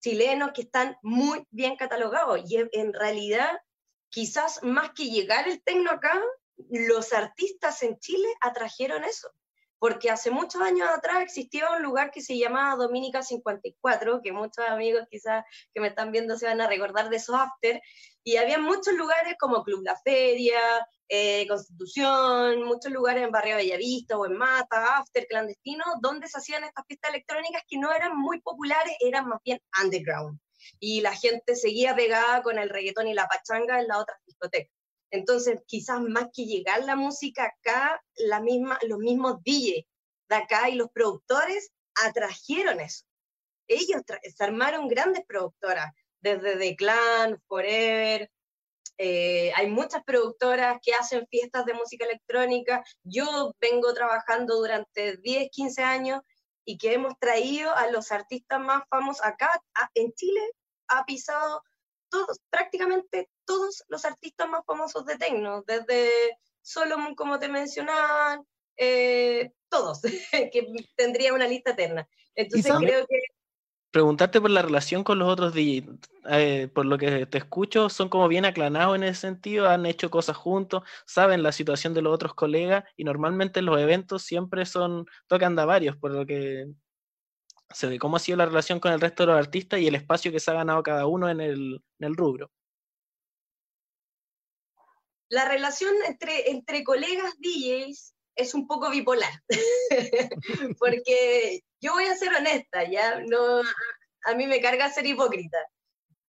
chilenos 0.00 0.52
que 0.54 0.62
están 0.62 0.96
muy 1.02 1.46
bien 1.50 1.76
catalogados 1.76 2.40
y 2.46 2.56
en 2.56 2.92
realidad 2.92 3.50
quizás 4.14 4.62
más 4.62 4.92
que 4.92 5.06
llegar 5.06 5.48
el 5.48 5.60
tecno 5.60 5.90
acá, 5.90 6.22
los 6.70 7.12
artistas 7.12 7.82
en 7.82 7.98
Chile 7.98 8.28
atrajeron 8.40 9.02
eso, 9.02 9.28
porque 9.80 10.08
hace 10.08 10.30
muchos 10.30 10.62
años 10.62 10.88
atrás 10.88 11.20
existía 11.20 11.68
un 11.72 11.82
lugar 11.82 12.12
que 12.12 12.20
se 12.20 12.38
llamaba 12.38 12.76
Dominica 12.76 13.24
54, 13.24 14.20
que 14.22 14.30
muchos 14.30 14.64
amigos 14.68 15.08
quizás 15.10 15.44
que 15.74 15.80
me 15.80 15.88
están 15.88 16.12
viendo 16.12 16.38
se 16.38 16.46
van 16.46 16.60
a 16.60 16.68
recordar 16.68 17.10
de 17.10 17.16
esos 17.16 17.34
after, 17.34 17.82
y 18.22 18.36
había 18.36 18.56
muchos 18.56 18.94
lugares 18.94 19.34
como 19.36 19.64
Club 19.64 19.82
La 19.82 19.96
Feria, 19.96 20.60
eh, 21.08 21.44
Constitución, 21.48 22.62
muchos 22.62 22.92
lugares 22.92 23.24
en 23.24 23.32
Barrio 23.32 23.56
Bellavista 23.56 24.16
o 24.16 24.26
en 24.26 24.36
Mata, 24.36 24.96
after 24.96 25.26
clandestino, 25.26 25.82
donde 26.00 26.28
se 26.28 26.38
hacían 26.38 26.62
estas 26.62 26.86
fiestas 26.86 27.10
electrónicas 27.10 27.64
que 27.66 27.78
no 27.78 27.92
eran 27.92 28.16
muy 28.16 28.40
populares, 28.42 28.96
eran 29.00 29.26
más 29.26 29.40
bien 29.44 29.58
underground. 29.82 30.38
Y 30.78 31.00
la 31.00 31.14
gente 31.14 31.56
seguía 31.56 31.94
pegada 31.94 32.42
con 32.42 32.58
el 32.58 32.70
reggaetón 32.70 33.08
y 33.08 33.14
la 33.14 33.26
pachanga 33.26 33.80
en 33.80 33.88
las 33.88 33.98
otras 33.98 34.18
discotecas. 34.26 34.72
Entonces, 35.10 35.60
quizás 35.66 36.00
más 36.00 36.28
que 36.34 36.44
llegar 36.44 36.82
la 36.84 36.96
música 36.96 37.44
acá, 37.44 38.02
la 38.16 38.40
misma, 38.40 38.78
los 38.88 38.98
mismos 38.98 39.42
DJ 39.44 39.86
de 40.28 40.36
acá 40.36 40.68
y 40.68 40.74
los 40.74 40.90
productores 40.90 41.70
atrajeron 42.04 42.80
eso. 42.80 43.04
Ellos 43.68 44.02
se 44.06 44.44
armaron 44.44 44.88
grandes 44.88 45.24
productoras, 45.26 45.92
desde 46.20 46.56
The 46.56 46.76
Clan, 46.76 47.40
Forever. 47.46 48.30
Eh, 48.96 49.52
hay 49.54 49.68
muchas 49.68 50.02
productoras 50.04 50.78
que 50.82 50.94
hacen 50.94 51.26
fiestas 51.28 51.64
de 51.64 51.74
música 51.74 52.04
electrónica. 52.06 52.82
Yo 53.02 53.54
vengo 53.60 53.92
trabajando 53.92 54.56
durante 54.56 55.18
10, 55.18 55.50
15 55.50 55.82
años 55.82 56.20
y 56.64 56.78
que 56.78 56.94
hemos 56.94 57.18
traído 57.18 57.74
a 57.74 57.90
los 57.90 58.12
artistas 58.12 58.60
más 58.60 58.82
famosos 58.88 59.24
acá 59.24 59.62
en 59.94 60.12
Chile, 60.12 60.40
ha 60.88 61.04
pisado 61.04 61.62
todos, 62.08 62.40
prácticamente 62.50 63.28
todos 63.44 63.84
los 63.88 64.04
artistas 64.04 64.48
más 64.48 64.64
famosos 64.66 65.04
de 65.04 65.16
techno, 65.16 65.62
desde 65.66 66.38
Solomon, 66.62 67.14
como 67.14 67.38
te 67.38 67.48
mencionaban, 67.48 68.46
eh, 68.76 69.52
todos, 69.68 70.00
que 70.52 70.66
tendría 70.96 71.34
una 71.34 71.46
lista 71.46 71.72
eterna. 71.72 72.08
Entonces 72.34 72.72
creo 72.78 73.06
que... 73.06 73.18
Preguntarte 73.94 74.40
por 74.40 74.50
la 74.50 74.60
relación 74.60 75.04
con 75.04 75.20
los 75.20 75.28
otros 75.28 75.54
DJs, 75.54 75.84
eh, 76.28 76.68
por 76.74 76.84
lo 76.84 76.98
que 76.98 77.26
te 77.26 77.38
escucho, 77.38 77.88
son 77.88 78.08
como 78.08 78.26
bien 78.26 78.44
aclanados 78.44 78.96
en 78.96 79.04
ese 79.04 79.20
sentido, 79.20 79.68
han 79.68 79.86
hecho 79.86 80.10
cosas 80.10 80.36
juntos, 80.36 80.82
saben 81.06 81.44
la 81.44 81.52
situación 81.52 81.94
de 81.94 82.02
los 82.02 82.12
otros 82.12 82.34
colegas 82.34 82.82
y 82.96 83.04
normalmente 83.04 83.62
los 83.62 83.78
eventos 83.78 84.24
siempre 84.24 84.66
son, 84.66 85.06
tocan 85.28 85.54
de 85.54 85.64
varios, 85.64 85.96
por 85.96 86.10
lo 86.10 86.26
que 86.26 86.66
se 87.70 87.86
ve 87.86 88.00
cómo 88.00 88.16
ha 88.16 88.18
sido 88.18 88.38
la 88.38 88.46
relación 88.46 88.80
con 88.80 88.92
el 88.92 89.00
resto 89.00 89.22
de 89.22 89.26
los 89.28 89.38
artistas 89.38 89.78
y 89.78 89.86
el 89.86 89.94
espacio 89.94 90.32
que 90.32 90.40
se 90.40 90.50
ha 90.50 90.54
ganado 90.54 90.82
cada 90.82 91.06
uno 91.06 91.28
en 91.28 91.40
el, 91.40 91.80
en 92.00 92.06
el 92.08 92.16
rubro. 92.16 92.50
La 95.28 95.48
relación 95.48 95.94
entre, 96.08 96.50
entre 96.50 96.82
colegas 96.82 97.32
DJs 97.38 98.12
es 98.34 98.54
un 98.54 98.66
poco 98.66 98.90
bipolar, 98.90 99.40
porque 100.80 101.62
yo 101.84 101.92
voy 101.92 102.06
a 102.06 102.16
ser 102.16 102.34
honesta, 102.34 102.84
ya 102.84 103.20
no, 103.20 103.60
a 104.24 104.34
mí 104.34 104.46
me 104.46 104.62
carga 104.62 104.90
ser 104.90 105.04
hipócrita, 105.04 105.58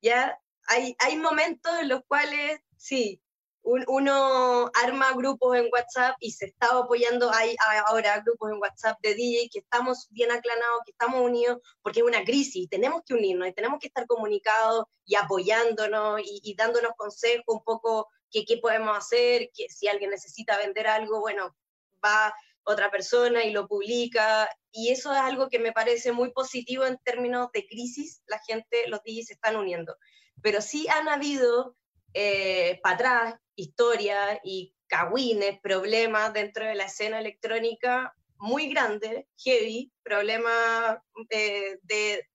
ya 0.02 0.38
hay, 0.68 0.98
hay 1.00 1.15
momentos 1.15 1.72
en 1.80 1.88
los 1.88 2.02
cuales 2.08 2.60
sí, 2.76 3.22
uno 3.63 4.70
arma 4.76 5.13
grupos 5.13 5.58
en 5.58 5.70
WhatsApp 5.72 6.18
y 6.20 6.32
se 6.34 6.48
está 6.48 6.68
apoyando, 6.78 7.32
hay 7.34 7.56
ahora 7.88 8.20
grupos 8.20 8.52
en 8.52 8.58
WhatsApp 8.58 9.00
de 9.02 9.15
DJ 9.15 9.50
que 9.52 9.60
estamos 9.60 10.08
bien 10.12 10.30
aclanados, 10.30 10.82
que 10.86 10.91
estamos 10.91 11.22
unidos, 11.22 11.60
porque 11.82 12.02
es 12.02 12.06
una 12.06 12.26
crisis, 12.26 12.70
tenemos 12.70 13.02
que 13.06 13.13
unirnos 13.13 13.48
y 13.48 13.54
tenemos 13.54 13.80
que 13.80 13.88
estar 13.88 14.06
comunicados 14.08 14.86
y 15.06 15.15
apoyándonos 15.15 16.20
y, 16.20 16.41
y 16.44 16.56
dándonos 16.56 16.91
consejos 16.98 17.44
un 17.48 17.63
poco 17.63 18.10
qué 18.30 18.58
podemos 18.58 18.98
hacer, 18.98 19.50
que 19.54 19.70
si 19.70 19.88
alguien 19.88 20.10
necesita 20.10 20.58
vender 20.58 20.88
algo, 20.88 21.22
bueno, 21.22 21.56
va 22.04 22.34
otra 22.65 22.91
persona 22.91 23.43
y 23.43 23.51
lo 23.51 23.67
publica, 23.67 24.49
y 24.71 24.89
eso 24.89 25.13
es 25.13 25.19
algo 25.19 25.49
que 25.49 25.60
me 25.60 25.71
parece 25.71 26.12
muy 26.12 26.32
positivo 26.32 26.86
en 26.86 26.97
términos 26.97 27.49
de 27.54 27.65
crisis, 27.65 28.21
la 28.28 28.39
gente, 28.39 28.88
los 28.88 29.01
DJs 29.04 29.28
se 29.28 29.34
están 29.34 29.56
uniendo, 29.56 29.95
pero 30.41 30.62
sí 30.62 30.88
han 30.89 31.08
habido 31.08 31.78
eh, 32.13 32.80
para 32.84 32.95
atrás 32.95 33.36
historias 33.56 34.39
y 34.43 34.73
cagüines, 34.88 35.60
problemas 35.62 36.34
dentro 36.34 36.65
de 36.65 36.75
la 36.75 36.86
escena 36.86 37.19
electrónica 37.19 38.13
muy 38.38 38.69
grandes, 38.69 39.25
heavy, 39.38 39.91
problemas 40.04 40.97
de, 41.30 41.80
de 41.84 42.28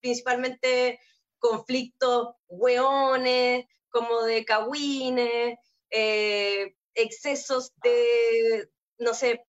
principalmente 0.00 1.00
conflictos 1.38 2.34
hueones, 2.48 3.66
como 3.90 4.22
de 4.22 4.44
cagüines, 4.44 5.56
eh, 5.90 6.74
excesos 6.94 7.72
de, 7.82 8.68
no 8.98 9.14
sé, 9.14 9.44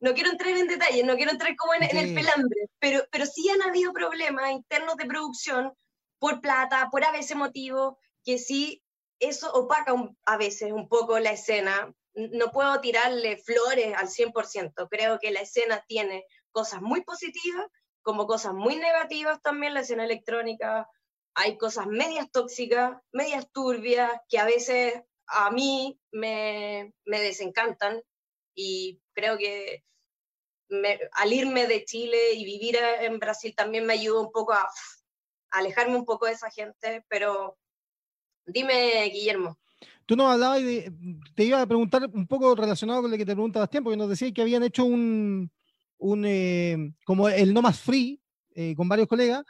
no 0.00 0.14
quiero 0.14 0.30
entrar 0.30 0.56
en 0.56 0.66
detalles, 0.66 1.04
no 1.04 1.16
quiero 1.16 1.32
entrar 1.32 1.54
como 1.56 1.74
en, 1.74 1.82
el 1.84 2.14
pelambre, 2.14 2.68
pero, 2.78 3.04
pero 3.10 3.26
sí 3.26 3.48
han 3.50 3.62
habido 3.62 3.92
problemas 3.92 4.50
internos 4.50 4.96
de 4.96 5.06
producción 5.06 5.72
por 6.18 6.40
plata, 6.40 6.88
por 6.90 7.04
a 7.04 7.12
veces 7.12 7.36
motivo, 7.36 7.98
que 8.24 8.38
sí, 8.38 8.82
eso 9.18 9.52
opaca 9.52 9.94
a 10.26 10.36
veces 10.36 10.72
un 10.72 10.88
poco 10.88 11.18
la 11.18 11.32
escena. 11.32 11.94
No 12.14 12.50
puedo 12.50 12.80
tirarle 12.80 13.36
flores 13.36 13.94
al 13.96 14.08
100%, 14.08 14.88
creo 14.90 15.18
que 15.18 15.30
la 15.30 15.40
escena 15.40 15.84
tiene 15.86 16.24
cosas 16.50 16.82
muy 16.82 17.02
positivas, 17.02 17.66
como 18.02 18.26
cosas 18.26 18.54
muy 18.54 18.76
negativas 18.76 19.40
también, 19.42 19.74
la 19.74 19.80
escena 19.80 20.04
electrónica, 20.04 20.88
hay 21.34 21.56
cosas 21.56 21.86
medias 21.86 22.30
tóxicas, 22.30 22.96
medias 23.12 23.50
turbias, 23.52 24.10
que 24.28 24.38
a 24.38 24.44
veces 24.44 24.94
a 25.26 25.50
mí 25.50 25.98
me, 26.10 26.92
desencantan 27.04 28.02
y 28.60 29.00
creo 29.14 29.38
que 29.38 29.84
al 31.12 31.32
irme 31.32 31.66
de 31.66 31.84
Chile 31.84 32.34
y 32.34 32.44
vivir 32.44 32.76
en 33.00 33.18
Brasil 33.18 33.54
también 33.56 33.86
me 33.86 33.94
ayudó 33.94 34.20
un 34.20 34.30
poco 34.30 34.52
a, 34.52 34.68
alejarme 35.50 35.96
un 35.96 36.04
poco 36.04 36.26
de 36.26 36.32
esa 36.32 36.50
gente, 36.50 37.04
pero 37.08 37.56
dime, 38.46 39.08
Guillermo. 39.12 39.58
Tú 40.06 40.14
nos 40.14 40.32
hablabas 40.32 40.62
de, 40.62 40.92
te 41.34 41.44
iba 41.44 41.60
a 41.60 41.66
preguntar 41.66 42.08
un 42.12 42.26
poco 42.26 42.54
relacionado 42.54 43.02
con 43.02 43.10
lo 43.10 43.16
que 43.16 43.26
te 43.26 43.32
preguntabas 43.32 43.70
tiempo, 43.70 43.90
que 43.90 43.96
nos 43.96 44.08
decías 44.08 44.32
que 44.32 44.42
habían 44.42 44.62
hecho 44.62 44.84
un, 44.84 45.50
un 45.98 46.24
eh, 46.24 46.92
como 47.04 47.28
el 47.28 47.52
No 47.52 47.62
Más 47.62 47.80
Free 47.80 48.20
eh, 48.54 48.74
con 48.76 48.88
varios 48.88 49.08
colegas, 49.08 49.44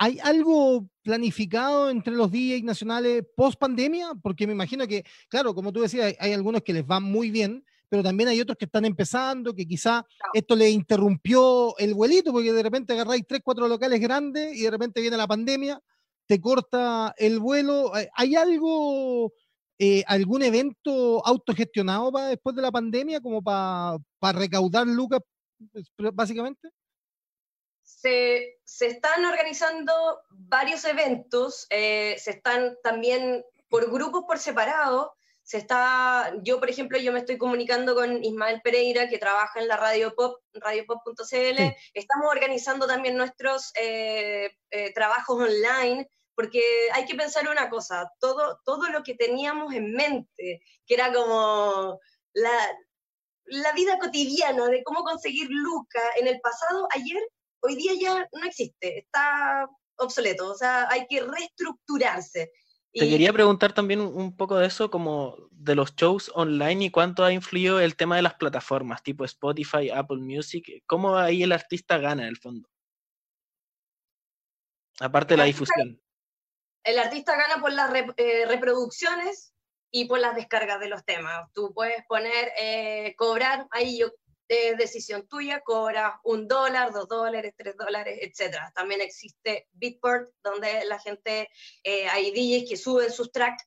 ¿Hay 0.00 0.20
algo 0.22 0.88
planificado 1.02 1.90
entre 1.90 2.14
los 2.14 2.30
DJs 2.30 2.62
nacionales 2.62 3.24
post 3.36 3.58
pandemia? 3.58 4.12
Porque 4.22 4.46
me 4.46 4.52
imagino 4.52 4.86
que, 4.86 5.04
claro, 5.28 5.56
como 5.56 5.72
tú 5.72 5.80
decías, 5.80 6.14
hay, 6.20 6.32
algunos 6.32 6.62
que 6.62 6.72
les 6.72 6.86
van 6.86 7.02
muy 7.02 7.32
bien, 7.32 7.64
pero 7.88 8.02
también 8.02 8.28
hay 8.28 8.40
otros 8.40 8.58
que 8.58 8.66
están 8.66 8.84
empezando, 8.84 9.54
que 9.54 9.66
quizá 9.66 10.04
esto 10.32 10.54
le 10.56 10.70
interrumpió 10.70 11.76
el 11.78 11.94
vuelito, 11.94 12.32
porque 12.32 12.52
de 12.52 12.62
repente 12.62 12.92
agarráis 12.92 13.26
tres, 13.26 13.40
cuatro 13.44 13.68
locales 13.68 14.00
grandes 14.00 14.54
y 14.56 14.62
de 14.62 14.70
repente 14.70 15.00
viene 15.00 15.16
la 15.16 15.26
pandemia, 15.26 15.80
te 16.26 16.40
corta 16.40 17.14
el 17.16 17.38
vuelo. 17.38 17.92
¿Hay 18.14 18.36
algo, 18.36 19.32
eh, 19.78 20.04
algún 20.06 20.42
evento 20.42 21.26
autogestionado 21.26 22.12
para 22.12 22.28
después 22.28 22.54
de 22.54 22.62
la 22.62 22.70
pandemia, 22.72 23.20
como 23.20 23.42
para 23.42 23.98
recaudar 24.38 24.86
lucas, 24.86 25.20
pues, 25.72 26.14
básicamente? 26.14 26.70
se, 28.00 28.58
están 28.64 29.24
organizando 29.24 29.92
varios 30.30 30.84
eventos, 30.84 31.66
eh, 31.70 32.16
se 32.18 32.32
están 32.32 32.76
también 32.82 33.44
por 33.68 33.90
grupos 33.90 34.24
por 34.24 34.38
separado, 34.38 35.14
se 35.48 35.56
está, 35.56 36.34
yo 36.42 36.60
por 36.60 36.68
ejemplo, 36.68 36.98
yo 36.98 37.10
me 37.10 37.20
estoy 37.20 37.38
comunicando 37.38 37.94
con 37.94 38.22
Ismael 38.22 38.60
Pereira, 38.60 39.08
que 39.08 39.16
trabaja 39.16 39.58
en 39.58 39.66
la 39.66 39.78
Radio 39.78 40.14
Pop, 40.14 40.42
radiopop.cl, 40.52 41.74
estamos 41.94 42.26
organizando 42.30 42.86
también 42.86 43.16
nuestros 43.16 43.72
eh, 43.74 44.50
eh, 44.70 44.92
trabajos 44.92 45.40
online, 45.42 46.06
porque 46.34 46.60
hay 46.92 47.06
que 47.06 47.14
pensar 47.14 47.48
una 47.48 47.70
cosa, 47.70 48.12
todo, 48.20 48.60
todo 48.62 48.90
lo 48.90 49.02
que 49.02 49.14
teníamos 49.14 49.72
en 49.72 49.94
mente, 49.94 50.60
que 50.86 50.94
era 50.94 51.10
como 51.10 51.98
la, 52.34 52.76
la 53.46 53.72
vida 53.72 53.98
cotidiana 53.98 54.66
de 54.66 54.82
cómo 54.84 55.02
conseguir 55.02 55.48
Luca 55.48 56.02
en 56.20 56.26
el 56.26 56.38
pasado, 56.42 56.86
ayer, 56.94 57.26
hoy 57.60 57.74
día 57.74 57.92
ya 57.98 58.28
no 58.34 58.46
existe, 58.46 58.98
está 58.98 59.66
obsoleto, 59.96 60.50
o 60.50 60.54
sea, 60.54 60.90
hay 60.90 61.06
que 61.06 61.22
reestructurarse. 61.22 62.52
Te 62.92 63.08
quería 63.08 63.32
preguntar 63.32 63.72
también 63.72 64.00
un 64.00 64.36
poco 64.36 64.56
de 64.56 64.66
eso, 64.66 64.90
como 64.90 65.36
de 65.50 65.74
los 65.74 65.94
shows 65.94 66.30
online 66.34 66.86
y 66.86 66.90
cuánto 66.90 67.24
ha 67.24 67.32
influido 67.32 67.80
el 67.80 67.96
tema 67.96 68.16
de 68.16 68.22
las 68.22 68.34
plataformas, 68.34 69.02
tipo 69.02 69.24
Spotify, 69.24 69.90
Apple 69.90 70.18
Music, 70.18 70.82
cómo 70.86 71.16
ahí 71.16 71.42
el 71.42 71.52
artista 71.52 71.98
gana 71.98 72.22
en 72.22 72.28
el 72.28 72.38
fondo. 72.38 72.68
Aparte 75.00 75.34
de 75.34 75.38
la 75.38 75.44
difusión. 75.44 76.00
El 76.82 76.98
artista 76.98 77.36
gana 77.36 77.60
por 77.60 77.72
las 77.72 77.92
eh, 78.16 78.46
reproducciones 78.46 79.52
y 79.90 80.06
por 80.06 80.18
las 80.18 80.34
descargas 80.34 80.80
de 80.80 80.88
los 80.88 81.04
temas. 81.04 81.46
Tú 81.52 81.72
puedes 81.74 82.04
poner, 82.06 82.52
eh, 82.58 83.14
cobrar, 83.16 83.66
ahí 83.70 83.98
yo 83.98 84.10
es 84.48 84.76
decisión 84.78 85.28
tuya, 85.28 85.60
cobras 85.60 86.14
un 86.24 86.48
dólar, 86.48 86.92
dos 86.92 87.06
dólares, 87.06 87.54
tres 87.56 87.76
dólares, 87.76 88.18
etc. 88.22 88.56
También 88.74 89.00
existe 89.00 89.68
Beatport, 89.72 90.30
donde 90.42 90.84
la 90.86 90.98
gente, 90.98 91.48
eh, 91.84 92.08
hay 92.08 92.30
DJs 92.30 92.68
que 92.68 92.76
suben 92.76 93.12
sus 93.12 93.30
tracks 93.30 93.64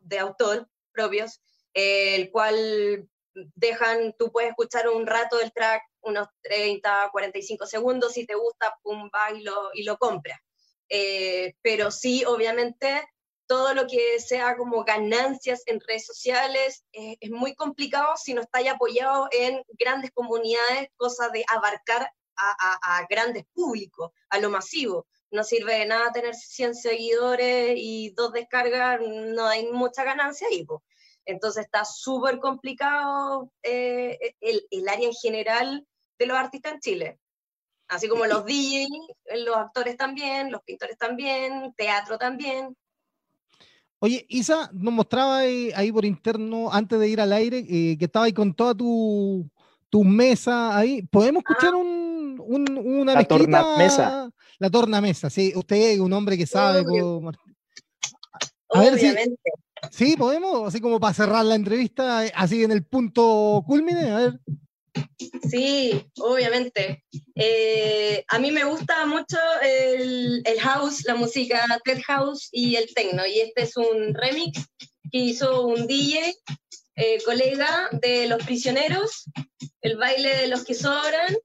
de 0.00 0.18
autor 0.18 0.68
propios, 0.92 1.40
eh, 1.72 2.16
el 2.16 2.30
cual 2.30 3.08
dejan, 3.54 4.14
tú 4.18 4.32
puedes 4.32 4.50
escuchar 4.50 4.88
un 4.88 5.06
rato 5.06 5.38
del 5.38 5.52
track, 5.52 5.82
unos 6.02 6.28
30, 6.42 7.10
45 7.12 7.66
segundos, 7.66 8.12
si 8.12 8.26
te 8.26 8.34
gusta, 8.34 8.76
pum, 8.82 9.08
va 9.14 9.32
y 9.32 9.42
lo, 9.42 9.70
y 9.72 9.84
lo 9.84 9.96
compras. 9.96 10.40
Eh, 10.88 11.54
pero 11.62 11.92
sí, 11.92 12.24
obviamente, 12.24 13.08
todo 13.50 13.74
lo 13.74 13.88
que 13.88 14.20
sea 14.20 14.56
como 14.56 14.84
ganancias 14.84 15.64
en 15.66 15.80
redes 15.80 16.06
sociales 16.06 16.84
eh, 16.92 17.16
es 17.18 17.30
muy 17.32 17.56
complicado 17.56 18.16
si 18.16 18.32
no 18.32 18.42
está 18.42 18.60
apoyado 18.70 19.28
en 19.32 19.60
grandes 19.76 20.12
comunidades, 20.12 20.88
cosa 20.96 21.30
de 21.30 21.44
abarcar 21.52 22.12
a, 22.36 23.06
grandes 23.10 23.44
públicos, 23.52 24.12
a 24.28 24.38
lo 24.38 24.50
masivo. 24.50 25.08
No 25.32 25.42
sirve 25.42 25.80
de 25.80 25.86
nada 25.86 26.12
tener 26.12 26.36
100 26.36 26.76
seguidores 26.76 27.74
y 27.76 28.10
dos 28.10 28.32
descargas, 28.32 29.00
no 29.00 29.48
hay 29.48 29.66
mucha 29.66 30.04
ganancia 30.04 30.46
ahí. 30.46 30.64
Entonces 31.24 31.64
está 31.64 31.84
súper 31.84 32.38
complicado 32.38 33.50
eh, 33.64 34.36
el, 34.40 34.64
el 34.70 34.88
área 34.88 35.08
en 35.08 35.14
general 35.14 35.84
de 36.20 36.26
los 36.26 36.38
artistas 36.38 36.74
en 36.74 36.80
Chile 36.80 37.20
así 37.90 38.08
como 38.08 38.24
los 38.26 38.44
DJs, 38.46 38.88
los 39.44 39.56
actores 39.56 39.96
también, 39.96 40.50
los 40.50 40.62
pintores 40.62 40.96
también, 40.96 41.74
teatro 41.76 42.16
también. 42.16 42.76
Oye, 44.02 44.24
Isa, 44.30 44.70
nos 44.72 44.94
mostraba 44.94 45.38
ahí, 45.38 45.92
por 45.92 46.06
interno, 46.06 46.72
antes 46.72 46.98
de 46.98 47.06
ir 47.06 47.20
al 47.20 47.34
aire, 47.34 47.58
eh, 47.68 47.98
que 47.98 48.06
estaba 48.06 48.24
ahí 48.24 48.32
con 48.32 48.54
toda 48.54 48.74
tu, 48.74 49.46
tu 49.90 50.04
mesa 50.04 50.76
ahí. 50.76 51.02
¿Podemos 51.02 51.42
escuchar 51.46 51.74
ah. 51.74 51.76
un, 51.76 52.42
un, 52.42 52.78
una 52.78 53.12
La 53.12 53.24
tornamesa. 53.24 54.30
La 54.58 54.70
tornamesa, 54.70 55.28
sí. 55.28 55.52
Usted 55.54 55.76
es 55.76 56.00
un 56.00 56.12
hombre 56.14 56.38
que 56.38 56.46
sabe. 56.46 56.82
a 58.70 58.80
ver 58.80 58.98
si, 58.98 59.14
sí, 59.90 60.16
podemos, 60.16 60.66
así 60.66 60.80
como 60.80 60.98
para 60.98 61.12
cerrar 61.12 61.44
la 61.44 61.54
entrevista, 61.54 62.20
así 62.34 62.64
en 62.64 62.72
el 62.72 62.84
punto 62.84 63.62
culmine, 63.66 64.10
a 64.10 64.16
ver. 64.16 64.40
Sí, 65.50 66.06
obviamente. 66.18 67.04
Eh, 67.34 68.24
a 68.28 68.38
mí 68.38 68.50
me 68.52 68.64
gusta 68.64 69.04
mucho 69.06 69.38
el, 69.62 70.42
house, 70.60 71.04
la 71.06 71.14
música 71.14 71.66
Ted 71.84 72.00
House 72.06 72.48
y 72.52 72.76
el 72.76 72.92
techno. 72.94 73.26
Y 73.26 73.40
este 73.40 73.62
es 73.62 73.76
un 73.76 74.14
remix 74.14 74.68
que 75.10 75.18
hizo 75.18 75.66
un 75.66 75.86
DJ, 75.86 76.36
eh, 76.96 77.22
colega 77.24 77.88
de 77.92 78.28
Los 78.28 78.44
Prisioneros, 78.44 79.24
el 79.80 79.96
baile 79.96 80.36
de 80.36 80.48
los 80.48 80.64
que 80.64 80.74
sobran. 80.74 81.36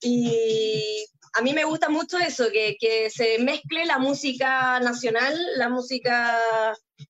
Y 0.00 1.04
a 1.34 1.42
mí 1.42 1.52
me 1.52 1.64
gusta 1.64 1.88
mucho 1.88 2.18
eso, 2.18 2.46
que, 2.50 3.10
se 3.10 3.38
mezcle 3.38 3.84
la 3.84 3.98
música 3.98 4.80
nacional, 4.80 5.38
la 5.56 5.68
música 5.68 6.38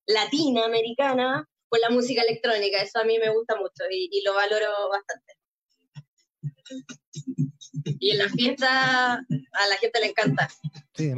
latina, 0.07 0.65
americana, 0.65 1.47
con 1.69 1.79
la 1.79 1.89
música 1.89 2.21
electrónica. 2.21 2.81
Eso 2.81 2.99
a 2.99 3.05
mí 3.05 3.17
me 3.19 3.29
gusta 3.29 3.55
mucho 3.55 3.83
y 3.89 4.21
lo 4.25 4.33
valoro 4.33 4.89
bastante. 4.89 5.42
Y 7.99 8.11
en 8.11 8.17
la 8.17 8.29
fiesta 8.29 9.13
a 9.15 9.67
la 9.69 9.77
gente 9.79 9.99
le 9.99 10.07
encanta. 10.07 10.49
Sí. 10.93 11.11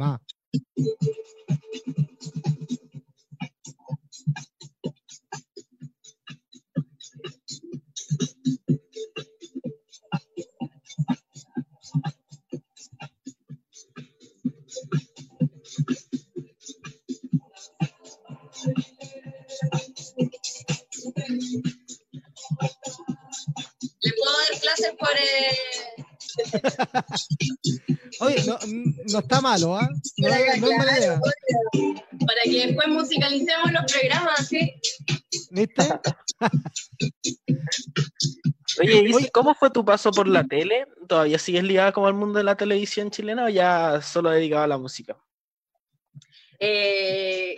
Clases 24.60 24.92
por... 24.98 25.10
Eh... 25.10 26.04
Oye, 28.20 28.44
no, 28.46 28.58
no, 29.12 29.18
está 29.18 29.40
malo, 29.40 29.76
¿ah? 29.76 29.88
No, 30.18 30.28
para, 30.28 30.56
no 30.56 30.70
es 30.70 30.78
mala 30.78 30.98
idea. 30.98 31.20
Para 32.26 32.42
que 32.44 32.66
después 32.66 32.88
musicalicemos 32.88 33.72
los 33.72 33.92
programas, 33.92 34.48
¿sí? 34.48 34.74
¿Viste? 35.50 35.82
Oye, 38.80 39.08
¿y 39.08 39.30
cómo 39.30 39.54
fue 39.54 39.70
tu 39.70 39.84
paso 39.84 40.10
por 40.10 40.28
la 40.28 40.44
tele? 40.44 40.86
¿Todavía 41.08 41.38
sigues 41.38 41.64
ligada 41.64 41.92
como 41.92 42.06
al 42.06 42.14
mundo 42.14 42.38
de 42.38 42.44
la 42.44 42.56
televisión 42.56 43.10
chilena 43.10 43.44
o 43.44 43.48
ya 43.48 44.00
solo 44.02 44.30
dedicada 44.30 44.64
a 44.64 44.68
la 44.68 44.78
música? 44.78 45.16
Eh, 46.58 47.56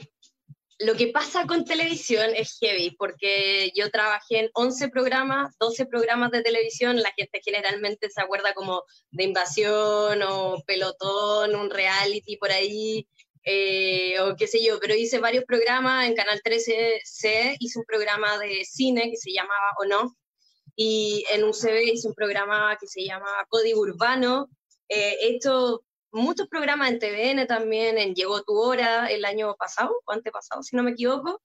lo 0.80 0.94
que 0.94 1.08
pasa 1.08 1.46
con 1.46 1.64
televisión 1.64 2.30
es 2.36 2.56
heavy, 2.60 2.92
porque 2.92 3.72
yo 3.74 3.90
trabajé 3.90 4.38
en 4.40 4.50
11 4.54 4.88
programas, 4.90 5.56
12 5.58 5.86
programas 5.86 6.30
de 6.30 6.42
televisión, 6.42 7.02
la 7.02 7.12
gente 7.16 7.40
generalmente 7.44 8.08
se 8.10 8.20
acuerda 8.20 8.54
como 8.54 8.84
de 9.10 9.24
invasión 9.24 10.22
o 10.22 10.62
pelotón, 10.66 11.56
un 11.56 11.70
reality 11.70 12.36
por 12.36 12.52
ahí, 12.52 13.08
eh, 13.42 14.20
o 14.20 14.36
qué 14.36 14.46
sé 14.46 14.62
yo, 14.62 14.78
pero 14.78 14.94
hice 14.94 15.18
varios 15.18 15.44
programas, 15.44 16.06
en 16.06 16.14
Canal 16.14 16.40
13C 16.42 17.56
hice 17.58 17.78
un 17.78 17.84
programa 17.84 18.38
de 18.38 18.64
cine 18.64 19.10
que 19.10 19.16
se 19.16 19.32
llamaba 19.32 19.72
O 19.80 19.84
No, 19.84 20.16
y 20.76 21.24
en 21.32 21.42
UCB 21.42 21.92
hice 21.92 22.06
un 22.06 22.14
programa 22.14 22.76
que 22.80 22.86
se 22.86 23.04
llama 23.04 23.26
Código 23.48 23.80
Urbano, 23.80 24.48
eh, 24.88 25.16
esto 25.22 25.82
muchos 26.12 26.48
programas 26.48 26.90
en 26.90 26.98
TVN 26.98 27.46
también, 27.46 27.98
en 27.98 28.14
Llegó 28.14 28.42
tu 28.42 28.54
hora 28.54 29.06
el 29.06 29.24
año 29.24 29.54
pasado 29.56 29.94
o 30.04 30.12
antepasado, 30.12 30.62
si 30.62 30.76
no 30.76 30.82
me 30.82 30.92
equivoco, 30.92 31.40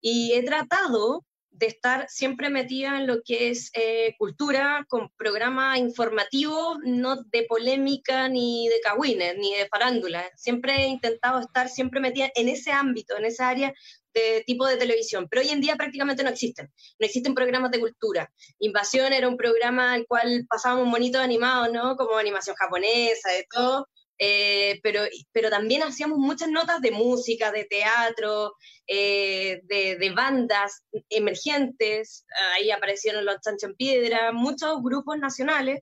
y 0.00 0.32
he 0.34 0.42
tratado 0.42 1.24
de 1.54 1.66
estar 1.66 2.06
siempre 2.08 2.50
metida 2.50 2.98
en 2.98 3.06
lo 3.06 3.22
que 3.24 3.50
es 3.50 3.70
eh, 3.74 4.14
cultura, 4.18 4.84
con 4.88 5.08
programas 5.16 5.78
informativos, 5.78 6.78
no 6.84 7.22
de 7.22 7.44
polémica 7.44 8.28
ni 8.28 8.68
de 8.68 8.80
cagüines, 8.80 9.36
ni 9.38 9.54
de 9.54 9.68
farándula. 9.68 10.28
Siempre 10.36 10.74
he 10.74 10.88
intentado 10.88 11.40
estar 11.40 11.68
siempre 11.68 12.00
metida 12.00 12.28
en 12.34 12.48
ese 12.48 12.72
ámbito, 12.72 13.16
en 13.16 13.24
esa 13.24 13.48
área 13.48 13.72
de 14.12 14.42
tipo 14.46 14.66
de 14.66 14.76
televisión, 14.76 15.26
pero 15.28 15.42
hoy 15.42 15.50
en 15.50 15.60
día 15.60 15.76
prácticamente 15.76 16.22
no 16.22 16.30
existen. 16.30 16.72
No 16.98 17.06
existen 17.06 17.34
programas 17.34 17.70
de 17.70 17.80
cultura. 17.80 18.32
Invasión 18.58 19.12
era 19.12 19.28
un 19.28 19.36
programa 19.36 19.92
al 19.92 20.06
cual 20.06 20.46
pasábamos 20.48 20.86
monitos 20.86 21.20
animados, 21.20 21.72
¿no? 21.72 21.96
Como 21.96 22.16
animación 22.16 22.56
japonesa, 22.56 23.30
de 23.30 23.46
todo, 23.50 23.88
eh, 24.18 24.80
pero, 24.82 25.02
pero 25.32 25.50
también 25.50 25.82
hacíamos 25.82 26.18
muchas 26.18 26.48
notas 26.48 26.80
de 26.80 26.92
música, 26.92 27.50
de 27.50 27.64
teatro, 27.64 28.54
eh, 28.86 29.60
de, 29.64 30.12
bandas 30.14 30.84
emergentes, 31.08 32.24
ahí 32.54 32.70
aparecieron 32.70 33.24
los 33.24 33.40
Chancho 33.40 33.66
en 33.66 33.74
Piedra, 33.74 34.32
muchos 34.32 34.82
grupos 34.82 35.18
nacionales. 35.18 35.80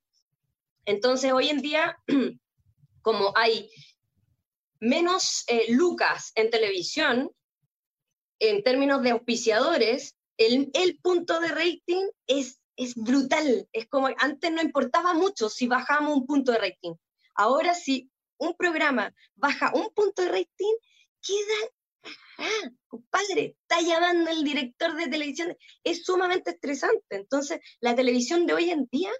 Entonces, 0.87 1.33
hoy 1.33 1.51
en 1.51 1.61
día, 1.61 1.99
como 3.03 3.33
hay 3.37 3.71
menos 4.81 5.45
eh, 5.49 5.67
lucas 5.69 6.33
en 6.35 6.51
televisión, 6.51 7.31
en 8.39 8.63
términos 8.63 9.03
de 9.03 9.11
auspiciadores, 9.11 10.17
el, 10.39 10.71
el 10.75 10.99
punto 10.99 11.39
de 11.39 11.49
rating 11.49 12.09
es, 12.27 12.59
es 12.77 12.95
brutal. 12.97 13.69
Es 13.73 13.87
como 13.89 14.09
antes 14.17 14.51
no 14.51 14.63
importaba 14.63 15.13
mucho 15.15 15.49
si 15.49 15.69
bajamos 15.69 16.17
un 16.17 16.27
punto 16.27 16.51
de 16.51 16.59
rating 16.59 16.95
Ahora 17.35 17.75
si 17.75 18.11
un 18.43 18.55
programa 18.55 19.15
baja 19.35 19.73
un 19.75 19.93
punto 19.95 20.23
de 20.23 20.29
rating, 20.29 20.75
queda 21.21 21.71
ah, 22.39 22.71
compadre, 22.89 23.57
está 23.61 23.81
llamando 23.81 24.31
el 24.31 24.43
director 24.43 24.95
de 24.97 25.09
televisión, 25.09 25.57
es 25.85 26.05
sumamente 26.05 26.51
estresante. 26.51 27.17
Entonces, 27.17 27.61
la 27.81 27.95
televisión 27.95 28.47
de 28.47 28.55
hoy 28.55 28.71
en 28.71 28.89
día 28.91 29.11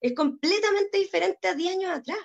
es 0.00 0.14
completamente 0.14 0.98
diferente 0.98 1.48
a 1.48 1.54
10 1.54 1.76
años 1.76 1.90
atrás. 1.90 2.18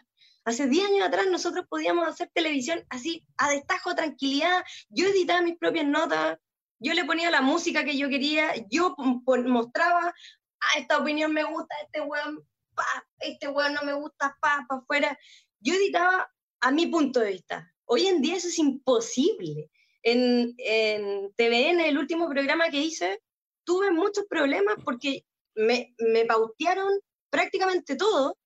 Hace 0.43 0.67
10 0.67 0.87
años 0.87 1.07
atrás 1.07 1.27
nosotros 1.27 1.65
podíamos 1.69 2.07
hacer 2.07 2.29
televisión 2.33 2.83
así, 2.89 3.25
a 3.37 3.49
destajo, 3.51 3.95
tranquilidad. 3.95 4.63
Yo 4.89 5.07
editaba 5.07 5.41
mis 5.41 5.57
propias 5.57 5.85
notas, 5.85 6.37
yo 6.79 6.93
le 6.93 7.05
ponía 7.05 7.29
la 7.29 7.41
música 7.41 7.85
que 7.85 7.97
yo 7.97 8.09
quería, 8.09 8.53
yo 8.69 8.95
mostraba, 8.97 10.13
ah, 10.59 10.79
esta 10.79 10.97
opinión 10.97 11.31
me 11.31 11.43
gusta, 11.43 11.75
este 11.83 12.01
weón, 12.01 12.43
pa, 12.73 12.85
este 13.19 13.47
weón 13.47 13.73
no 13.73 13.83
me 13.83 13.93
gusta, 13.93 14.35
pa, 14.41 14.65
pa, 14.67 14.77
afuera. 14.77 15.17
Yo 15.59 15.75
editaba 15.75 16.31
a 16.61 16.71
mi 16.71 16.87
punto 16.87 17.19
de 17.19 17.31
vista. 17.31 17.73
Hoy 17.85 18.07
en 18.07 18.21
día 18.21 18.37
eso 18.37 18.47
es 18.47 18.59
imposible. 18.59 19.69
En, 20.03 20.53
en 20.57 21.33
TVN, 21.35 21.81
el 21.81 21.97
último 21.97 22.29
programa 22.29 22.69
que 22.69 22.79
hice, 22.79 23.21
tuve 23.63 23.91
muchos 23.91 24.25
problemas 24.27 24.75
porque 24.83 25.25
me, 25.55 25.93
me 25.99 26.25
pautearon 26.25 26.99
prácticamente 27.29 27.95
todo 27.95 28.37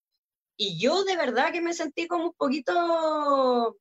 y 0.57 0.79
yo 0.79 1.03
de 1.03 1.17
verdad 1.17 1.51
que 1.51 1.61
me 1.61 1.73
sentí 1.73 2.07
como 2.07 2.27
un 2.27 2.33
poquito 2.33 3.77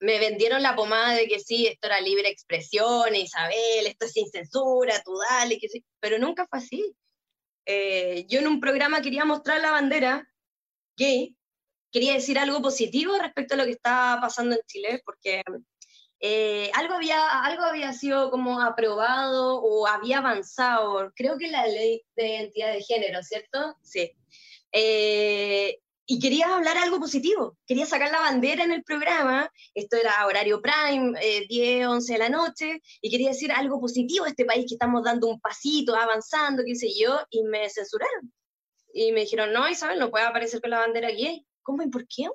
me 0.00 0.18
vendieron 0.18 0.62
la 0.62 0.74
pomada 0.74 1.14
de 1.14 1.28
que 1.28 1.40
sí, 1.40 1.66
esto 1.66 1.86
era 1.86 2.00
libre 2.00 2.28
expresión, 2.28 3.14
Isabel, 3.14 3.86
esto 3.86 4.06
es 4.06 4.12
sin 4.12 4.28
censura, 4.30 5.02
tú 5.04 5.12
dale, 5.28 5.58
que 5.58 5.68
sí, 5.68 5.84
pero 6.00 6.18
nunca 6.18 6.46
fue 6.48 6.58
así. 6.58 6.94
Eh, 7.66 8.24
yo 8.26 8.40
en 8.40 8.48
un 8.48 8.60
programa 8.60 9.02
quería 9.02 9.26
mostrar 9.26 9.60
la 9.60 9.72
bandera 9.72 10.26
gay, 10.96 11.36
quería 11.90 12.14
decir 12.14 12.38
algo 12.38 12.62
positivo 12.62 13.16
respecto 13.18 13.54
a 13.54 13.56
lo 13.58 13.64
que 13.64 13.72
estaba 13.72 14.20
pasando 14.20 14.54
en 14.54 14.62
Chile, 14.66 15.02
porque 15.04 15.42
eh, 16.20 16.70
algo, 16.74 16.94
había, 16.94 17.42
algo 17.44 17.62
había 17.64 17.92
sido 17.92 18.30
como 18.30 18.60
aprobado 18.60 19.60
o 19.62 19.86
había 19.86 20.18
avanzado, 20.18 21.12
creo 21.16 21.38
que 21.38 21.48
la 21.48 21.66
ley 21.66 22.02
de 22.14 22.28
identidad 22.28 22.72
de 22.72 22.82
género, 22.82 23.22
¿cierto? 23.22 23.76
Sí. 23.82 24.12
Eh, 24.72 25.80
y 26.12 26.18
quería 26.18 26.56
hablar 26.56 26.76
algo 26.76 26.98
positivo, 26.98 27.56
quería 27.66 27.86
sacar 27.86 28.10
la 28.10 28.18
bandera 28.18 28.64
en 28.64 28.72
el 28.72 28.82
programa, 28.82 29.48
esto 29.74 29.96
era 29.96 30.26
horario 30.26 30.60
prime, 30.60 31.18
10, 31.48 31.50
eh, 31.50 31.86
11 31.86 32.12
de 32.12 32.18
la 32.18 32.28
noche, 32.28 32.82
y 33.00 33.10
quería 33.10 33.28
decir 33.28 33.52
algo 33.52 33.80
positivo 33.80 34.24
a 34.24 34.28
este 34.28 34.44
país 34.44 34.66
que 34.68 34.74
estamos 34.74 35.04
dando 35.04 35.28
un 35.28 35.40
pasito, 35.40 35.94
avanzando, 35.94 36.64
qué 36.66 36.74
sé 36.74 36.88
yo, 36.98 37.20
y 37.30 37.44
me 37.44 37.70
censuraron. 37.70 38.32
Y 38.92 39.12
me 39.12 39.20
dijeron, 39.20 39.52
no, 39.52 39.68
Isabel, 39.68 40.00
no 40.00 40.10
puede 40.10 40.24
aparecer 40.24 40.60
con 40.60 40.70
la 40.70 40.80
bandera 40.80 41.10
gay. 41.10 41.46
¿Cómo 41.62 41.82
y 41.82 41.88
por 41.88 42.06
qué? 42.06 42.28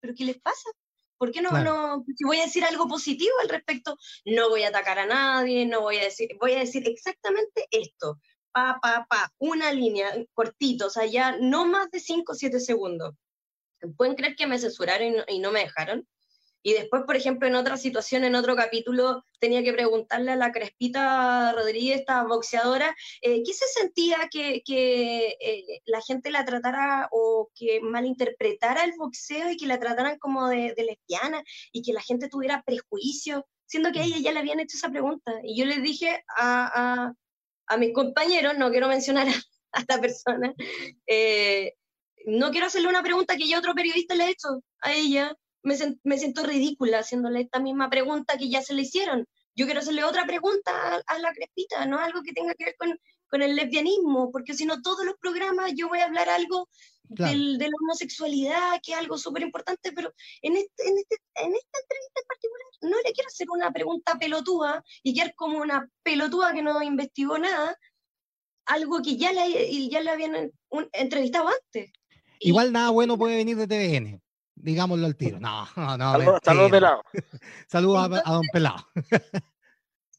¿Pero 0.00 0.14
qué 0.16 0.24
les 0.24 0.40
pasa? 0.40 0.70
¿Por 1.18 1.32
qué 1.32 1.40
no, 1.40 1.50
no, 1.50 2.04
si 2.14 2.24
voy 2.24 2.38
a 2.38 2.44
decir 2.44 2.62
algo 2.64 2.86
positivo 2.88 3.32
al 3.42 3.48
respecto, 3.48 3.96
no 4.26 4.50
voy 4.50 4.64
a 4.64 4.68
atacar 4.68 4.98
a 4.98 5.06
nadie, 5.06 5.64
no 5.64 5.80
voy 5.80 5.96
a 5.96 6.04
decir, 6.04 6.28
voy 6.38 6.52
a 6.52 6.58
decir 6.58 6.86
exactamente 6.86 7.66
esto, 7.70 8.20
pa, 8.52 8.78
pa, 8.82 9.06
pa, 9.08 9.32
una 9.38 9.72
línea, 9.72 10.12
cortito, 10.34 10.88
o 10.88 10.90
sea, 10.90 11.06
ya 11.06 11.38
no 11.38 11.64
más 11.66 11.90
de 11.90 12.00
5 12.00 12.32
o 12.32 12.34
7 12.34 12.60
segundos. 12.60 13.14
¿Pueden 13.96 14.14
creer 14.14 14.36
que 14.36 14.46
me 14.46 14.58
censuraron 14.58 15.24
y 15.28 15.38
no, 15.38 15.52
me 15.52 15.60
dejaron? 15.60 16.06
Y 16.66 16.72
después, 16.72 17.04
por 17.04 17.14
ejemplo, 17.14 17.46
en 17.46 17.54
otra 17.54 17.76
situación, 17.76 18.24
en 18.24 18.34
otro 18.34 18.56
capítulo, 18.56 19.24
tenía 19.38 19.62
que 19.62 19.72
preguntarle 19.72 20.32
a 20.32 20.36
la 20.36 20.50
Crespita 20.50 21.52
Rodríguez, 21.52 22.00
esta 22.00 22.24
boxeadora, 22.24 22.92
eh, 23.22 23.44
¿qué 23.46 23.52
se 23.52 23.68
sentía 23.68 24.28
que, 24.32 24.64
eh, 24.68 25.80
la 25.84 26.00
gente 26.00 26.32
la 26.32 26.44
tratara 26.44 27.08
o 27.12 27.50
que 27.54 27.80
malinterpretara 27.80 28.82
el 28.82 28.94
boxeo 28.98 29.48
y 29.52 29.56
que 29.56 29.68
la 29.68 29.78
trataran 29.78 30.18
como 30.18 30.48
de, 30.48 30.74
lesbiana 30.76 31.40
y 31.70 31.82
que 31.82 31.92
la 31.92 32.02
gente 32.02 32.28
tuviera 32.28 32.64
prejuicios, 32.66 33.44
siendo 33.66 33.92
que 33.92 34.00
a 34.00 34.04
ella 34.04 34.18
ya 34.18 34.32
le 34.32 34.40
habían 34.40 34.58
hecho 34.58 34.76
esa 34.76 34.90
pregunta? 34.90 35.34
Y 35.44 35.56
yo 35.56 35.66
le 35.66 35.78
dije 35.78 36.24
a, 36.36 37.12
a 37.68 37.76
mis 37.76 37.92
compañeros, 37.92 38.58
no 38.58 38.72
quiero 38.72 38.88
mencionar 38.88 39.28
a, 39.72 39.78
esta 39.78 40.00
persona, 40.00 40.52
eh, 41.06 41.74
no 42.26 42.50
quiero 42.50 42.66
hacerle 42.66 42.88
una 42.88 43.04
pregunta 43.04 43.36
que 43.36 43.46
ya 43.46 43.60
otro 43.60 43.72
periodista 43.72 44.16
le 44.16 44.24
ha 44.24 44.30
hecho 44.30 44.48
a 44.80 44.92
ella. 44.94 45.36
Me, 45.66 45.76
me, 46.04 46.16
siento 46.16 46.44
ridícula 46.44 47.00
haciéndole 47.00 47.40
esta 47.40 47.58
misma 47.58 47.90
pregunta 47.90 48.38
que 48.38 48.48
ya 48.48 48.62
se 48.62 48.72
le 48.72 48.82
hicieron. 48.82 49.26
Yo 49.56 49.66
quiero 49.66 49.80
hacerle 49.80 50.04
otra 50.04 50.24
pregunta 50.24 50.70
a, 51.04 51.18
la 51.18 51.32
Crespita, 51.32 51.84
no 51.86 51.98
algo 51.98 52.22
que 52.22 52.32
tenga 52.32 52.54
que 52.54 52.66
ver 52.66 52.76
con, 52.78 52.96
con, 53.28 53.42
el 53.42 53.56
lesbianismo, 53.56 54.30
porque 54.30 54.54
si 54.54 54.64
no, 54.64 54.80
todos 54.80 55.04
los 55.04 55.16
programas 55.16 55.72
yo 55.74 55.88
voy 55.88 55.98
a 55.98 56.04
hablar 56.04 56.28
algo 56.28 56.68
del, 57.08 57.58
de 57.58 57.64
la 57.64 57.76
homosexualidad, 57.82 58.80
que 58.80 58.92
es 58.92 58.98
algo 58.98 59.18
súper 59.18 59.42
importante, 59.42 59.90
pero 59.90 60.12
en, 60.42 60.56
este, 60.56 60.88
en, 60.88 60.98
este, 60.98 61.16
en 61.34 61.54
esta 61.54 61.78
entrevista 61.80 62.20
en 62.20 62.26
particular 62.28 62.66
no 62.82 62.96
le 63.04 63.12
quiero 63.12 63.28
hacer 63.28 63.46
una 63.50 63.72
pregunta 63.72 64.18
pelotúa 64.20 64.84
y 65.02 65.14
quedar 65.14 65.34
como 65.34 65.58
una 65.58 65.90
pelotúa 66.04 66.52
que 66.52 66.62
no 66.62 66.80
investigó 66.80 67.38
nada, 67.38 67.76
algo 68.66 69.02
que 69.02 69.16
ya 69.16 69.32
le, 69.32 69.88
ya 69.88 70.00
le 70.00 70.10
habían 70.10 70.52
entrevistado 70.92 71.48
antes. 71.48 71.90
Igual 72.38 72.72
nada 72.72 72.90
bueno 72.90 73.18
puede 73.18 73.36
venir 73.36 73.56
de 73.56 73.66
TVN, 73.66 74.22
digámoslo 74.56 75.06
al 75.06 75.16
tiro. 75.16 75.38
No, 75.38 75.66
no, 75.76 75.96
no. 75.96 76.12
Saludos, 76.12 76.40
saludos 76.42 76.70
pelado. 76.70 77.02
Saludos 77.68 78.10
a, 78.24 78.32
Don 78.32 78.46
Pelado. 78.52 78.88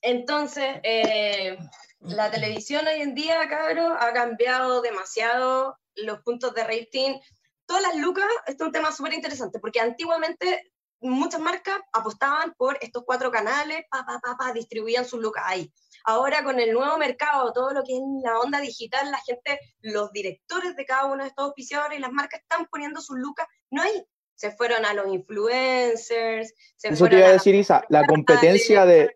Entonces, 0.02 0.80
eh, 0.84 1.58
la 2.00 2.32
televisión 2.32 2.88
hoy 2.88 3.02
en 3.02 3.16
día, 3.16 3.48
cabrón, 3.50 3.94
ha 4.00 4.14
cambiado 4.14 4.82
demasiado 4.82 5.78
los 5.96 6.22
puntos 6.22 6.54
de 6.54 6.64
rating. 6.64 7.20
Todas 7.66 7.84
las 7.84 7.96
lucas, 7.98 8.26
esto 8.46 8.64
es 8.64 8.68
un 8.68 8.72
tema 8.72 8.92
súper 8.92 9.14
interesante, 9.14 9.60
porque 9.60 9.82
antiguamente 9.82 10.72
muchas 11.02 11.42
marcas 11.42 11.80
apostaban 11.92 12.54
por 12.58 12.78
estos 12.82 13.04
cuatro 13.06 13.32
canales, 13.32 13.84
pa, 13.90 14.06
pa, 14.06 14.20
pa, 14.20 14.38
pa, 14.38 14.54
distribuían 14.54 15.06
sus 15.06 15.20
lucas 15.20 15.44
ahí. 15.46 15.72
Ahora 16.06 16.44
con 16.44 16.60
el 16.60 16.74
nuevo 16.74 16.98
mercado, 16.98 17.52
todo 17.54 17.72
lo 17.72 17.84
que 17.84 17.96
es 17.96 18.02
la 18.24 18.40
onda 18.40 18.60
digital, 18.62 19.12
la 19.12 19.20
gente, 19.20 19.60
los 19.82 20.12
directores 20.12 20.76
de 20.76 20.86
cada 20.86 21.06
uno 21.06 21.24
de 21.24 21.30
estos 21.30 21.46
auspiciadores 21.46 21.98
y 21.98 22.02
las 22.02 22.12
marcas 22.12 22.42
están 22.42 22.66
poniendo 22.68 23.02
sus 23.02 23.18
lucas, 23.18 23.48
no 23.70 23.82
hay. 23.82 24.06
Se 24.38 24.52
fueron 24.52 24.86
a 24.86 24.94
los 24.94 25.08
influencers. 25.14 26.54
Se 26.76 26.90
Eso 26.90 27.08
te 27.08 27.18
iba 27.18 27.28
a 27.28 27.34
decir, 27.34 27.56
Isa, 27.56 27.84
la 27.90 28.06
competencia 28.06 28.86
de, 28.86 29.12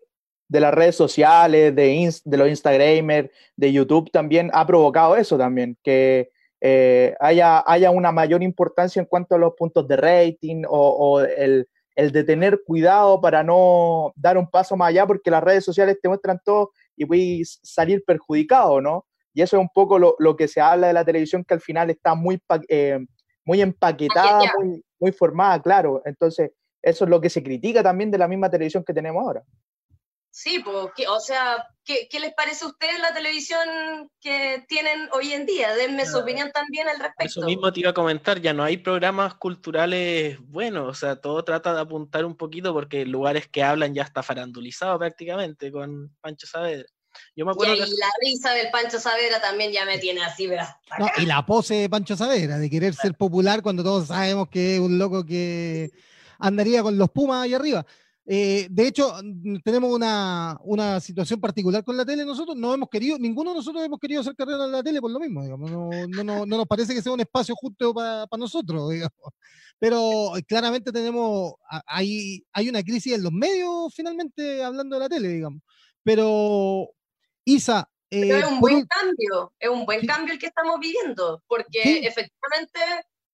de 0.48 0.60
las 0.60 0.74
redes 0.74 0.96
sociales, 0.96 1.74
de, 1.74 2.20
de 2.24 2.36
los 2.36 2.48
Instagramers, 2.48 3.30
de 3.56 3.72
YouTube 3.72 4.10
también 4.10 4.50
ha 4.52 4.66
provocado 4.66 5.16
eso 5.16 5.38
también, 5.38 5.78
que 5.82 6.30
eh, 6.60 7.14
haya, 7.20 7.64
haya 7.66 7.90
una 7.90 8.12
mayor 8.12 8.42
importancia 8.42 9.00
en 9.00 9.06
cuanto 9.06 9.34
a 9.34 9.38
los 9.38 9.54
puntos 9.54 9.88
de 9.88 9.96
rating 9.96 10.64
o, 10.68 11.20
el, 11.22 11.66
el, 11.94 12.12
de 12.12 12.24
tener 12.24 12.62
cuidado 12.66 13.20
para 13.20 13.42
no 13.42 14.12
dar 14.14 14.36
un 14.36 14.50
paso 14.50 14.76
más 14.76 14.90
allá 14.90 15.06
porque 15.06 15.30
las 15.30 15.42
redes 15.42 15.64
sociales 15.64 15.98
te 16.02 16.08
muestran 16.08 16.38
todo 16.44 16.72
y 16.96 17.06
puedes 17.06 17.58
salir 17.62 18.04
perjudicado, 18.04 18.80
¿no? 18.80 19.06
Y 19.32 19.40
eso 19.40 19.56
es 19.56 19.60
un 19.62 19.70
poco 19.70 19.98
lo, 19.98 20.16
lo, 20.18 20.36
que 20.36 20.48
se 20.48 20.60
habla 20.60 20.88
de 20.88 20.92
la 20.92 21.04
televisión 21.04 21.44
que 21.44 21.54
al 21.54 21.60
final 21.60 21.88
está 21.88 22.14
muy, 22.14 22.42
eh, 22.68 22.98
muy 23.44 23.60
empaquetada, 23.60 24.52
muy, 24.58 24.84
muy 24.98 25.12
formada, 25.12 25.60
claro. 25.60 26.02
Entonces, 26.04 26.50
eso 26.80 27.04
es 27.04 27.10
lo 27.10 27.20
que 27.20 27.30
se 27.30 27.42
critica 27.42 27.82
también 27.82 28.10
de 28.10 28.18
la 28.18 28.28
misma 28.28 28.50
televisión 28.50 28.84
que 28.84 28.94
tenemos 28.94 29.22
ahora. 29.22 29.42
Sí, 30.34 30.60
pues, 30.64 30.88
o 31.10 31.20
sea, 31.20 31.68
¿qué, 31.84 32.08
¿qué, 32.10 32.18
les 32.18 32.32
parece 32.32 32.64
a 32.64 32.68
ustedes 32.68 32.98
la 33.00 33.12
televisión 33.12 34.10
que 34.18 34.64
tienen 34.66 35.10
hoy 35.12 35.34
en 35.34 35.44
día? 35.44 35.74
Denme 35.74 36.06
su 36.06 36.18
opinión 36.18 36.50
también 36.52 36.88
al 36.88 36.98
respecto. 36.98 37.40
Eso 37.40 37.42
mismo 37.42 37.70
te 37.70 37.80
iba 37.80 37.90
a 37.90 37.94
comentar, 37.94 38.40
ya 38.40 38.54
no 38.54 38.64
hay 38.64 38.78
programas 38.78 39.34
culturales 39.34 40.38
buenos, 40.40 40.88
o 40.88 40.94
sea, 40.94 41.16
todo 41.16 41.44
trata 41.44 41.74
de 41.74 41.82
apuntar 41.82 42.24
un 42.24 42.34
poquito 42.34 42.72
porque 42.72 43.04
lugares 43.04 43.46
que 43.46 43.62
hablan 43.62 43.92
ya 43.92 44.04
está 44.04 44.22
farandulizado 44.22 44.98
prácticamente 44.98 45.70
con 45.70 46.16
Pancho 46.22 46.46
Saavedra. 46.46 46.88
Yo 47.36 47.44
me 47.44 47.52
acuerdo 47.52 47.74
y, 47.74 47.78
la 47.78 48.10
risa 48.20 48.52
del 48.52 48.70
Pancho 48.70 48.98
Saavedra 49.00 49.40
también 49.40 49.72
ya 49.72 49.84
me 49.84 49.98
tiene 49.98 50.22
así, 50.22 50.46
¿verdad? 50.46 50.76
No, 50.98 51.08
y 51.18 51.26
la 51.26 51.44
pose 51.46 51.74
de 51.74 51.90
Pancho 51.90 52.16
Saavedra, 52.16 52.58
de 52.58 52.70
querer 52.70 52.94
ser 52.94 53.14
popular 53.14 53.62
cuando 53.62 53.82
todos 53.82 54.08
sabemos 54.08 54.48
que 54.48 54.74
es 54.74 54.80
un 54.80 54.98
loco 54.98 55.24
que 55.24 55.90
andaría 56.38 56.82
con 56.82 56.98
los 56.98 57.10
Pumas 57.10 57.44
ahí 57.44 57.54
arriba. 57.54 57.86
Eh, 58.24 58.68
de 58.70 58.86
hecho, 58.86 59.12
tenemos 59.64 59.92
una, 59.92 60.56
una, 60.62 61.00
situación 61.00 61.40
particular 61.40 61.82
con 61.82 61.96
la 61.96 62.04
tele. 62.04 62.24
Nosotros 62.24 62.56
no 62.56 62.72
hemos 62.72 62.88
querido, 62.88 63.18
ninguno 63.18 63.50
de 63.50 63.56
nosotros 63.56 63.84
hemos 63.84 63.98
querido 63.98 64.20
hacer 64.20 64.36
carrera 64.36 64.64
en 64.64 64.72
la 64.72 64.82
tele 64.82 65.00
por 65.00 65.10
lo 65.10 65.18
mismo, 65.18 65.42
digamos. 65.42 65.70
No, 65.70 65.90
no, 66.08 66.24
no, 66.24 66.46
no 66.46 66.56
nos 66.56 66.66
parece 66.66 66.94
que 66.94 67.02
sea 67.02 67.12
un 67.12 67.20
espacio 67.20 67.54
justo 67.56 67.92
para 67.92 68.26
nosotros, 68.38 68.90
digamos. 68.90 69.32
Pero 69.78 70.36
eh, 70.36 70.44
claramente 70.44 70.92
tenemos, 70.92 71.54
hay, 71.86 72.44
hay 72.52 72.68
una 72.68 72.82
crisis 72.84 73.14
en 73.14 73.24
los 73.24 73.32
medios, 73.32 73.92
finalmente, 73.94 74.62
hablando 74.62 74.96
de 74.96 75.00
la 75.00 75.08
tele, 75.08 75.28
digamos. 75.28 75.60
Pero, 76.04 76.90
Isa. 77.44 77.88
Eh, 78.10 78.28
es 78.28 78.44
un 78.44 78.60
buen 78.60 78.84
cambio, 78.86 79.54
es 79.58 79.70
un 79.70 79.86
buen 79.86 80.06
cambio 80.06 80.34
el 80.34 80.38
que 80.38 80.46
estamos 80.46 80.78
viviendo, 80.78 81.42
porque 81.46 82.00
efectivamente 82.06 82.80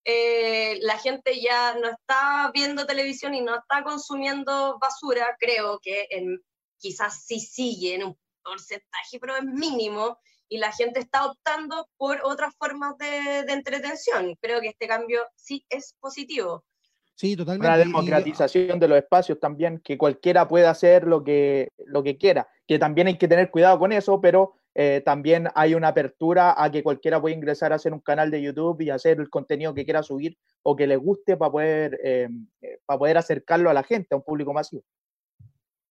eh, 0.04 0.78
la 0.82 0.98
gente 0.98 1.40
ya 1.40 1.74
no 1.74 1.88
está 1.88 2.50
viendo 2.54 2.86
televisión 2.86 3.34
y 3.34 3.40
no 3.40 3.56
está 3.56 3.82
consumiendo 3.82 4.78
basura, 4.78 5.36
creo 5.40 5.80
que 5.82 6.06
en, 6.10 6.40
quizás 6.78 7.24
sí 7.24 7.40
sigue 7.40 7.96
en 7.96 8.04
un 8.04 8.18
porcentaje, 8.42 9.18
pero 9.20 9.36
es 9.36 9.44
mínimo, 9.44 10.16
y 10.48 10.58
la 10.58 10.72
gente 10.72 11.00
está 11.00 11.26
optando 11.26 11.88
por 11.96 12.20
otras 12.22 12.54
formas 12.56 12.96
de, 12.98 13.42
de 13.42 13.52
entretención. 13.52 14.36
Creo 14.40 14.60
que 14.60 14.68
este 14.68 14.86
cambio 14.86 15.26
sí 15.34 15.64
es 15.68 15.94
positivo. 16.00 16.64
Sí, 17.18 17.34
totalmente. 17.34 17.66
Una 17.66 17.78
democratización 17.78 18.78
de 18.78 18.86
los 18.86 18.96
espacios 18.96 19.40
también, 19.40 19.80
que 19.80 19.98
cualquiera 19.98 20.46
pueda 20.46 20.70
hacer 20.70 21.02
lo 21.02 21.24
que, 21.24 21.72
lo 21.84 22.04
que 22.04 22.16
quiera, 22.16 22.48
que 22.64 22.78
también 22.78 23.08
hay 23.08 23.18
que 23.18 23.26
tener 23.26 23.50
cuidado 23.50 23.76
con 23.80 23.90
eso, 23.90 24.20
pero 24.20 24.54
eh, 24.72 25.02
también 25.04 25.48
hay 25.56 25.74
una 25.74 25.88
apertura 25.88 26.54
a 26.56 26.70
que 26.70 26.84
cualquiera 26.84 27.20
pueda 27.20 27.34
ingresar 27.34 27.72
a 27.72 27.74
hacer 27.74 27.92
un 27.92 27.98
canal 27.98 28.30
de 28.30 28.40
YouTube 28.40 28.82
y 28.82 28.90
hacer 28.90 29.18
el 29.18 29.30
contenido 29.30 29.74
que 29.74 29.84
quiera 29.84 30.04
subir 30.04 30.38
o 30.62 30.76
que 30.76 30.86
le 30.86 30.94
guste 30.94 31.36
para 31.36 31.50
poder, 31.50 31.98
eh, 32.04 32.28
eh, 32.62 32.78
para 32.86 33.00
poder 33.00 33.18
acercarlo 33.18 33.68
a 33.68 33.74
la 33.74 33.82
gente, 33.82 34.14
a 34.14 34.18
un 34.18 34.22
público 34.22 34.52
masivo. 34.52 34.84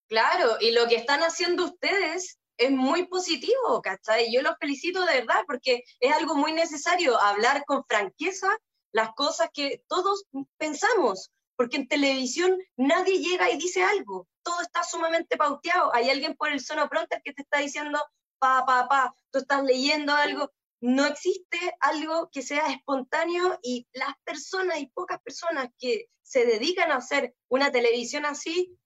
Claro, 0.08 0.56
y 0.62 0.70
lo 0.70 0.88
que 0.88 0.96
están 0.96 1.20
haciendo 1.20 1.66
ustedes 1.66 2.38
es 2.56 2.70
muy 2.70 3.06
positivo, 3.06 3.82
¿cachai? 3.82 4.32
Yo 4.32 4.40
los 4.40 4.54
felicito 4.58 5.04
de 5.04 5.20
verdad 5.20 5.42
porque 5.46 5.82
es 6.00 6.12
algo 6.14 6.34
muy 6.36 6.52
necesario 6.52 7.20
hablar 7.20 7.64
con 7.66 7.84
franqueza 7.84 8.48
las 8.92 9.14
cosas 9.14 9.50
que 9.52 9.82
todos 9.88 10.24
pensamos, 10.56 11.30
porque 11.56 11.76
en 11.76 11.88
televisión 11.88 12.58
nadie 12.76 13.18
llega 13.18 13.50
y 13.50 13.58
dice 13.58 13.82
algo, 13.82 14.28
todo 14.42 14.60
está 14.62 14.82
sumamente 14.84 15.36
pauteado, 15.36 15.94
hay 15.94 16.10
alguien 16.10 16.36
por 16.36 16.50
el 16.50 16.60
sonopronter 16.60 17.20
que 17.22 17.32
te 17.32 17.42
está 17.42 17.58
diciendo, 17.58 17.98
pa, 18.38 18.64
pa, 18.64 18.88
pa, 18.88 19.14
tú 19.30 19.40
estás 19.40 19.64
leyendo 19.64 20.14
algo, 20.14 20.52
no 20.80 21.04
existe 21.06 21.58
algo 21.80 22.30
que 22.30 22.42
sea 22.42 22.68
espontáneo 22.68 23.58
y 23.62 23.86
las 23.92 24.14
personas 24.24 24.78
y 24.78 24.86
pocas 24.86 25.20
personas 25.22 25.68
que 25.78 26.08
se 26.22 26.44
dedican 26.46 26.92
a 26.92 26.96
hacer 26.96 27.34
una 27.48 27.72
televisión 27.72 28.24
así 28.26 28.78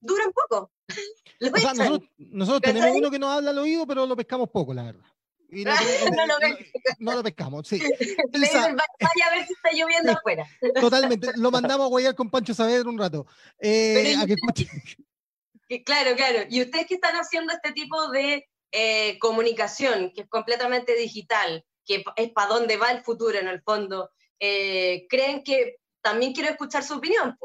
duran 0.00 0.32
poco. 0.32 0.70
nosotros, 2.18 2.60
tenemos 2.62 2.96
uno 2.96 3.10
que 3.10 3.18
nos 3.18 3.30
habla 3.30 3.50
al 3.50 3.58
oído, 3.58 3.86
pero 3.86 4.06
lo 4.06 4.16
pescamos 4.16 4.48
poco, 4.50 4.74
la 4.74 4.84
verdad. 4.84 5.09
no, 7.00 7.14
lo 7.14 7.22
pescamos, 7.22 7.66
sí. 7.66 7.78
vaya 8.32 9.26
a 9.26 9.34
ver 9.34 9.46
si 9.46 9.52
está 9.52 9.70
lloviendo 9.72 10.12
afuera. 10.12 10.46
Totalmente, 10.80 11.28
lo 11.36 11.50
mandamos 11.50 11.86
a 11.86 11.88
guayar 11.88 12.14
con 12.14 12.30
Pancho 12.30 12.54
Saavedra 12.54 12.88
un 12.88 12.98
rato. 12.98 13.26
Eh, 13.58 14.14
claro, 15.84 16.14
claro. 16.16 16.46
Y 16.48 16.62
ustedes 16.62 16.86
que 16.86 16.94
están 16.94 17.16
haciendo 17.16 17.52
este 17.52 17.72
tipo 17.72 18.10
de 18.10 18.48
eh, 18.72 19.18
comunicación, 19.18 20.12
que 20.14 20.22
es 20.22 20.28
completamente 20.28 20.94
digital, 20.94 21.64
que 21.84 22.04
es 22.16 22.30
para 22.30 22.48
dónde 22.48 22.76
va 22.76 22.92
el 22.92 23.02
futuro 23.02 23.36
en 23.38 23.48
el 23.48 23.60
fondo, 23.62 24.10
eh, 24.38 25.06
¿creen 25.08 25.42
que, 25.42 25.76
también 26.00 26.32
quiero 26.32 26.50
escuchar 26.50 26.84
su 26.84 26.94
opinión, 26.94 27.36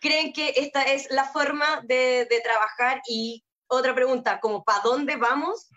¿creen 0.00 0.32
que 0.32 0.54
esta 0.56 0.82
es 0.82 1.10
la 1.10 1.24
forma 1.24 1.82
de, 1.84 2.26
de 2.30 2.40
trabajar? 2.40 3.02
Y 3.08 3.44
otra 3.66 3.94
pregunta, 3.94 4.40
como 4.40 4.62
¿para 4.62 4.82
dónde 4.82 5.16
vamos? 5.16 5.68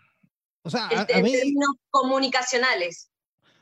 O 0.68 0.70
sea, 0.70 0.90
en 0.92 1.06
términos 1.06 1.70
comunicacionales. 1.90 3.10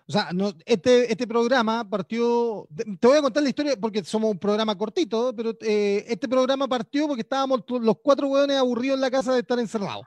O 0.07 0.11
sea, 0.11 0.29
no, 0.33 0.53
este, 0.65 1.11
este 1.11 1.27
programa 1.27 1.87
partió, 1.87 2.67
te 2.99 3.07
voy 3.07 3.17
a 3.17 3.21
contar 3.21 3.41
la 3.41 3.49
historia 3.49 3.75
porque 3.79 4.03
somos 4.03 4.31
un 4.31 4.39
programa 4.39 4.77
cortito, 4.77 5.33
pero 5.35 5.55
eh, 5.61 6.03
este 6.07 6.27
programa 6.27 6.67
partió 6.67 7.07
porque 7.07 7.21
estábamos 7.21 7.63
los 7.67 7.95
cuatro 8.03 8.27
hueones 8.27 8.57
aburridos 8.57 8.95
en 8.95 9.01
la 9.01 9.11
casa 9.11 9.33
de 9.33 9.39
estar 9.39 9.59
encerrados. 9.59 10.05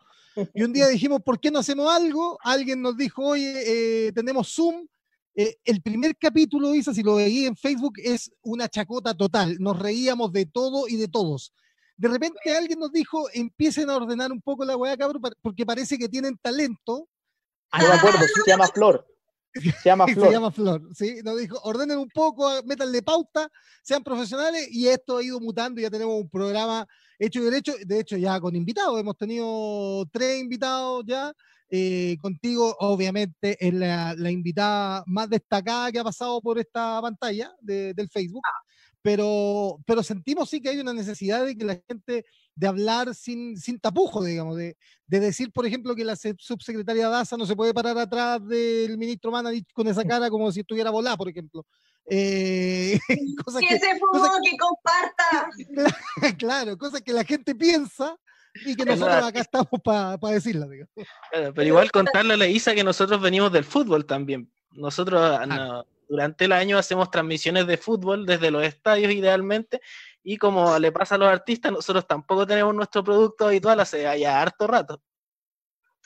Y 0.54 0.62
un 0.62 0.72
día 0.72 0.86
dijimos, 0.88 1.20
¿por 1.22 1.40
qué 1.40 1.50
no 1.50 1.60
hacemos 1.60 1.88
algo? 1.92 2.38
Alguien 2.42 2.82
nos 2.82 2.96
dijo, 2.96 3.24
oye, 3.26 4.06
eh, 4.06 4.12
tenemos 4.12 4.52
Zoom. 4.52 4.86
Eh, 5.34 5.56
el 5.64 5.80
primer 5.82 6.16
capítulo, 6.16 6.74
Isa, 6.74 6.92
si 6.92 7.02
lo 7.02 7.16
veí 7.16 7.46
en 7.46 7.56
Facebook, 7.56 7.94
es 7.96 8.30
una 8.42 8.68
chacota 8.68 9.14
total. 9.14 9.56
Nos 9.60 9.78
reíamos 9.78 10.32
de 10.32 10.46
todo 10.46 10.88
y 10.88 10.96
de 10.96 11.06
todos 11.06 11.52
de 11.98 12.08
repente 12.08 12.56
alguien 12.56 12.78
nos 12.78 12.92
dijo, 12.92 13.28
empiecen 13.34 13.90
a 13.90 13.96
ordenar 13.96 14.30
un 14.30 14.40
poco 14.40 14.64
la 14.64 14.76
weá, 14.76 14.96
cabrón, 14.96 15.20
porque 15.42 15.66
parece 15.66 15.98
que 15.98 16.08
tienen 16.08 16.38
talento. 16.40 17.08
Ah, 17.72 17.82
no 17.82 17.88
me 17.88 17.94
acuerdo, 17.94 18.20
se 18.20 18.50
llama 18.50 18.68
Flor. 18.74 19.04
Se 19.52 19.72
llama 19.84 20.06
Flor. 20.06 20.26
se 20.26 20.32
llama 20.32 20.50
Flor, 20.52 20.82
sí. 20.94 21.16
Nos 21.24 21.38
dijo, 21.38 21.58
ordenen 21.64 21.98
un 21.98 22.08
poco, 22.08 22.48
métanle 22.64 23.02
pauta, 23.02 23.50
sean 23.82 24.04
profesionales, 24.04 24.68
y 24.70 24.86
esto 24.86 25.16
ha 25.16 25.24
ido 25.24 25.40
mutando, 25.40 25.80
ya 25.80 25.90
tenemos 25.90 26.20
un 26.20 26.30
programa 26.30 26.86
hecho 27.18 27.40
y 27.40 27.44
derecho, 27.44 27.74
de 27.84 27.98
hecho 27.98 28.16
ya 28.16 28.38
con 28.38 28.54
invitados, 28.54 29.00
hemos 29.00 29.16
tenido 29.16 30.06
tres 30.12 30.40
invitados 30.40 31.02
ya, 31.04 31.32
eh, 31.68 32.16
contigo 32.22 32.76
obviamente 32.78 33.56
es 33.58 33.74
la, 33.74 34.30
invitada 34.30 35.02
más 35.06 35.28
destacada 35.28 35.90
que 35.90 35.98
ha 35.98 36.04
pasado 36.04 36.40
por 36.40 36.60
esta 36.60 37.02
pantalla 37.02 37.52
del 37.60 38.08
Facebook. 38.08 38.42
Ah 38.46 38.68
pero, 39.02 39.78
pero 39.86 40.02
sentimos 40.02 40.50
sí 40.50 40.60
que 40.60 40.70
hay 40.70 40.78
una 40.78 40.92
necesidad 40.92 41.44
de 41.44 41.56
que 41.56 41.64
la 41.64 41.80
gente, 41.88 42.24
de 42.54 42.66
hablar 42.66 43.14
sin, 43.14 43.56
sin 43.56 43.78
tapujo, 43.78 44.24
digamos, 44.24 44.56
de, 44.56 44.76
de 45.06 45.20
decir, 45.20 45.52
por 45.52 45.66
ejemplo, 45.66 45.94
que 45.94 46.04
la 46.04 46.16
subsecretaria 46.16 47.08
Daza 47.08 47.36
no 47.36 47.46
se 47.46 47.56
puede 47.56 47.72
parar 47.72 47.96
atrás 47.98 48.46
del 48.46 48.98
ministro 48.98 49.30
Manadich 49.30 49.72
con 49.72 49.86
esa 49.86 50.04
cara 50.04 50.28
como 50.30 50.50
si 50.50 50.60
estuviera 50.60 50.90
volada, 50.90 51.16
por 51.16 51.28
ejemplo. 51.28 51.64
Eh, 52.10 52.98
que, 53.08 53.78
se 53.78 53.98
fumó, 53.98 54.28
que, 54.42 54.56
comparta. 54.56 55.48
Claro, 56.38 56.76
cosas 56.76 57.02
que 57.02 57.12
la 57.12 57.24
gente 57.24 57.54
piensa 57.54 58.16
y 58.64 58.74
que 58.74 58.84
nosotros 58.84 59.24
acá 59.24 59.40
estamos 59.40 59.68
para 59.84 60.18
decirla. 60.32 60.66
Digamos. 60.66 60.92
pero 61.30 61.62
igual 61.62 61.92
contarle 61.92 62.34
a 62.34 62.38
la 62.38 62.46
Isa 62.48 62.74
que 62.74 62.82
nosotros 62.82 63.20
venimos 63.20 63.52
del 63.52 63.64
fútbol 63.64 64.06
también. 64.06 64.50
Nosotros 64.72 65.20
ah 65.22 65.84
durante 66.08 66.46
el 66.46 66.52
año 66.52 66.78
hacemos 66.78 67.10
transmisiones 67.10 67.66
de 67.66 67.76
fútbol 67.76 68.26
desde 68.26 68.50
los 68.50 68.64
estadios 68.64 69.12
idealmente 69.12 69.80
y 70.22 70.36
como 70.36 70.78
le 70.78 70.92
pasa 70.92 71.14
a 71.14 71.18
los 71.18 71.28
artistas, 71.28 71.72
nosotros 71.72 72.06
tampoco 72.06 72.46
tenemos 72.46 72.74
nuestro 72.74 73.04
producto 73.04 73.46
habitual 73.46 73.80
hace 73.80 74.02
ya 74.18 74.40
harto 74.40 74.66
rato. 74.66 75.02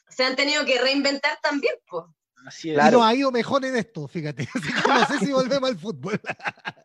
Se 0.09 0.25
han 0.25 0.37
tenido 0.37 0.65
que 0.65 0.81
reinventar 0.81 1.39
también, 1.43 1.75
pues. 1.89 2.05
Así 2.47 2.71
es. 2.71 2.75
Claro. 2.75 3.03
ha 3.03 3.15
ido 3.15 3.31
mejor 3.31 3.65
en 3.65 3.77
esto, 3.77 4.09
fíjate. 4.09 4.49
no 4.89 5.07
sé 5.07 5.19
si 5.25 5.33
volvemos 5.33 5.71
al 5.71 5.79
fútbol. 5.79 6.21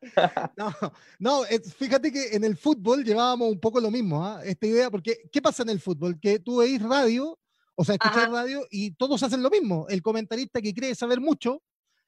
no, 0.58 0.74
no, 1.20 1.44
fíjate 1.78 2.12
que 2.12 2.36
en 2.36 2.44
el 2.44 2.56
fútbol 2.56 3.04
llevábamos 3.04 3.50
un 3.52 3.60
poco 3.60 3.80
lo 3.80 3.92
mismo, 3.92 4.26
¿ah? 4.26 4.42
esta 4.44 4.68
idea, 4.68 4.90
porque 4.90 5.30
¿qué 5.32 5.42
pasa 5.42 5.64
en 5.64 5.70
el 5.70 5.80
fútbol? 5.80 6.20
Que 6.20 6.40
tú 6.40 6.58
veis 6.58 6.82
radio, 6.82 7.38
o 7.76 7.84
sea, 7.84 7.96
escuchas 7.96 8.30
radio 8.30 8.66
y 8.70 8.92
todos 8.92 9.22
hacen 9.24 9.44
lo 9.44 9.50
mismo. 9.50 9.88
El 9.90 10.02
comentarista 10.02 10.62
que 10.62 10.74
cree 10.74 10.96
saber 10.96 11.20
mucho 11.20 11.62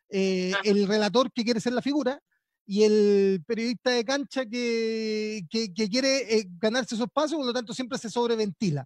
eh, 0.10 0.54
el 0.64 0.88
relator 0.88 1.32
que 1.32 1.44
quiere 1.44 1.60
ser 1.60 1.74
la 1.74 1.82
figura 1.82 2.20
y 2.66 2.84
el 2.84 3.44
periodista 3.48 3.92
de 3.92 4.06
cancha 4.06 4.46
que, 4.46 5.42
que, 5.50 5.90
quiere 5.90 6.38
eh, 6.38 6.46
ganarse 6.60 6.96
su 6.96 7.04
espacio, 7.04 7.38
por 7.38 7.48
lo 7.48 7.54
tanto 7.54 7.74
siempre 7.74 7.98
se 7.98 8.10
sobreventila. 8.10 8.86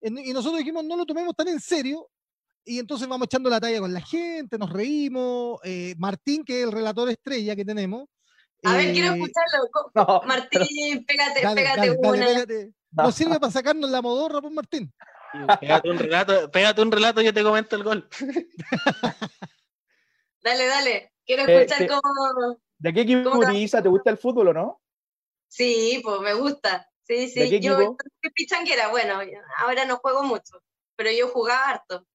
y 0.00 0.32
nosotros 0.32 0.58
dijimos, 0.58 0.84
no 0.84 0.96
lo 0.96 1.04
tomemos 1.04 1.34
tan 1.34 1.48
en 1.48 1.60
serio, 1.60 2.08
y 2.64 2.78
entonces 2.78 3.06
vamos 3.06 3.26
echando 3.26 3.50
la 3.50 3.60
talla 3.60 3.78
con 3.80 3.92
la 3.92 4.00
gente, 4.00 4.56
nos 4.56 4.72
reímos. 4.72 5.60
Eh, 5.64 5.94
Martín, 5.98 6.44
que 6.44 6.60
es 6.60 6.66
el 6.66 6.72
relator 6.72 7.08
estrella 7.10 7.54
que 7.54 7.64
tenemos. 7.64 8.08
A 8.62 8.76
ver, 8.76 8.92
quiero 8.92 9.14
escucharlo. 9.14 10.22
Martín, 10.26 11.04
pégate, 11.04 11.40
pégate 11.54 11.90
una. 11.90 12.26
No 12.92 13.12
sirve 13.12 13.38
para 13.38 13.52
sacarnos 13.52 13.90
la 13.90 14.00
modorra, 14.00 14.40
pues 14.40 14.52
Martín. 14.52 14.92
Pégate 15.60 15.90
un 15.90 15.98
relato, 15.98 16.50
pégate 16.50 16.80
un 16.80 16.92
relato 16.92 17.20
y 17.20 17.24
yo 17.24 17.34
te 17.34 17.42
comento 17.42 17.76
el 17.76 17.82
gol. 17.82 18.08
Dale, 20.44 20.66
dale. 20.66 21.12
Quiero 21.24 21.48
eh, 21.48 21.62
escuchar 21.62 21.88
cómo. 21.88 22.58
¿De 22.78 22.92
qué 22.92 23.00
equipo 23.00 23.38
utiliza? 23.38 23.82
¿Te 23.82 23.88
gusta 23.88 24.10
el 24.10 24.18
fútbol 24.18 24.48
o 24.48 24.52
no? 24.52 24.82
Sí, 25.48 26.00
pues 26.04 26.20
me 26.20 26.34
gusta. 26.34 26.86
Sí, 27.02 27.28
sí. 27.28 27.60
yo 27.60 27.76
soy 27.76 28.30
pichanguera, 28.34 28.88
bueno, 28.88 29.20
ahora 29.58 29.84
no 29.84 29.98
juego 29.98 30.22
mucho, 30.22 30.62
pero 30.96 31.10
yo 31.10 31.28
jugaba 31.28 31.68
harto. 31.68 32.06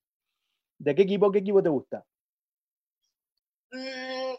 ¿De 0.79 0.95
qué 0.95 1.03
equipo, 1.03 1.31
qué 1.31 1.39
equipo 1.39 1.61
te 1.61 1.69
gusta? 1.69 2.05
Mm, 3.71 4.33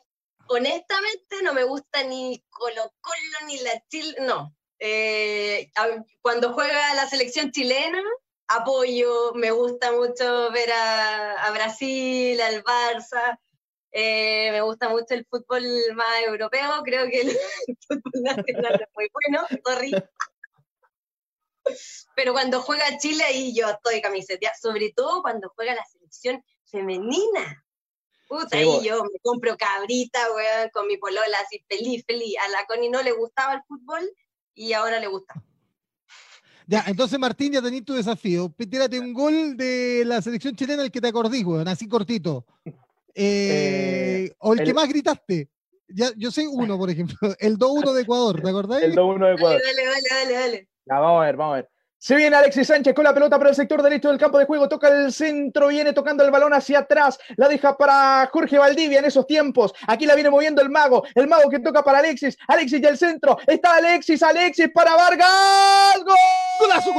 honestamente 0.48 1.42
no 1.44 1.54
me 1.54 1.62
gusta 1.62 2.02
ni 2.02 2.44
Colo 2.50 2.92
Colo 3.00 3.46
ni 3.46 3.58
la 3.58 3.80
Chile, 3.88 4.16
no. 4.20 4.56
Eh, 4.80 5.70
cuando 6.20 6.52
juega 6.52 6.94
la 6.94 7.08
selección 7.08 7.52
chilena, 7.52 8.02
apoyo, 8.48 9.34
me 9.34 9.52
gusta 9.52 9.92
mucho 9.92 10.50
ver 10.50 10.72
a, 10.72 11.46
a 11.46 11.50
Brasil, 11.52 12.40
al 12.40 12.64
Barça, 12.64 13.38
eh, 13.92 14.50
me 14.52 14.60
gusta 14.60 14.88
mucho 14.88 15.14
el 15.14 15.26
fútbol 15.26 15.64
más 15.94 16.22
europeo, 16.26 16.82
creo 16.84 17.06
que 17.08 17.20
el, 17.66 17.78
fútbol 17.86 18.22
nacional 18.22 18.80
es 18.80 18.88
muy 18.94 19.08
bueno, 19.12 19.46
sorry. 19.64 19.92
Pero 22.16 22.32
cuando 22.32 22.60
juega 22.62 22.98
Chile 22.98 23.24
ahí 23.24 23.54
yo 23.54 23.68
estoy 23.68 24.00
camiseta, 24.00 24.52
sobre 24.60 24.92
todo 24.94 25.22
cuando 25.22 25.52
juega 25.54 25.74
la 25.74 25.84
selección 25.86 26.42
femenina. 26.64 27.64
Puta, 28.28 28.58
ahí 28.58 28.84
yo 28.84 29.02
me 29.02 29.18
compro 29.22 29.56
cabrita, 29.56 30.20
weón, 30.32 30.70
con 30.72 30.86
mi 30.86 30.96
polola 30.96 31.36
así 31.44 31.64
feliz, 31.68 32.04
feliz. 32.06 32.36
A 32.44 32.48
la 32.48 32.64
Connie 32.66 32.88
no 32.88 33.02
le 33.02 33.12
gustaba 33.12 33.54
el 33.54 33.62
fútbol 33.64 34.08
y 34.54 34.72
ahora 34.72 35.00
le 35.00 35.08
gusta. 35.08 35.34
Ya, 36.66 36.84
entonces 36.86 37.18
Martín, 37.18 37.52
ya 37.52 37.60
tenés 37.60 37.84
tu 37.84 37.94
desafío. 37.94 38.54
Tírate 38.56 39.00
un 39.00 39.12
gol 39.12 39.56
de 39.56 40.04
la 40.06 40.22
selección 40.22 40.54
chilena 40.54 40.84
el 40.84 40.92
que 40.92 41.00
te 41.00 41.08
acordís, 41.08 41.44
weón, 41.44 41.66
así 41.66 41.88
cortito. 41.88 42.46
Eh, 43.14 44.26
eh, 44.26 44.34
o 44.38 44.52
el, 44.52 44.64
que 44.64 44.74
más 44.74 44.88
gritaste. 44.88 45.48
Ya, 45.88 46.10
yo 46.16 46.30
sé 46.30 46.46
uno, 46.46 46.78
por 46.78 46.90
ejemplo, 46.90 47.16
el 47.38 47.58
2-1 47.58 47.92
de 47.92 48.02
Ecuador, 48.02 48.40
¿te 48.40 48.48
acordáis? 48.48 48.84
El 48.84 48.94
2-1 48.94 49.26
de 49.26 49.34
Ecuador. 49.34 49.60
Dale, 49.62 49.84
dale, 49.84 50.08
dale, 50.10 50.32
dale. 50.32 50.68
Ya, 50.86 50.98
vamos 50.98 51.22
a 51.22 51.26
ver, 51.26 51.36
vamos 51.36 51.52
a 51.52 51.56
ver. 51.56 51.70
Se 52.02 52.16
viene 52.16 52.34
Alexis 52.34 52.66
Sánchez 52.66 52.94
con 52.94 53.04
la 53.04 53.12
pelota 53.12 53.36
para 53.36 53.50
el 53.50 53.56
sector 53.56 53.82
derecho 53.82 54.08
del 54.08 54.16
campo 54.16 54.38
de 54.38 54.46
juego, 54.46 54.70
toca 54.70 54.88
el 54.88 55.12
centro, 55.12 55.68
viene 55.68 55.92
tocando 55.92 56.24
el 56.24 56.30
balón 56.30 56.54
hacia 56.54 56.78
atrás, 56.78 57.18
la 57.36 57.46
deja 57.46 57.76
para 57.76 58.26
Jorge 58.32 58.56
Valdivia 58.56 59.00
en 59.00 59.04
esos 59.04 59.26
tiempos. 59.26 59.74
Aquí 59.86 60.06
la 60.06 60.14
viene 60.14 60.30
moviendo 60.30 60.62
el 60.62 60.70
mago, 60.70 61.04
el 61.14 61.28
mago 61.28 61.50
que 61.50 61.58
toca 61.58 61.84
para 61.84 61.98
Alexis, 61.98 62.38
Alexis 62.48 62.80
y 62.80 62.86
el 62.86 62.96
centro, 62.96 63.36
está 63.46 63.76
Alexis, 63.76 64.22
Alexis 64.22 64.70
para 64.72 64.96
Vargas. 64.96 65.98
¡Gol! 65.98 66.16
¡Golazo! 66.58 66.90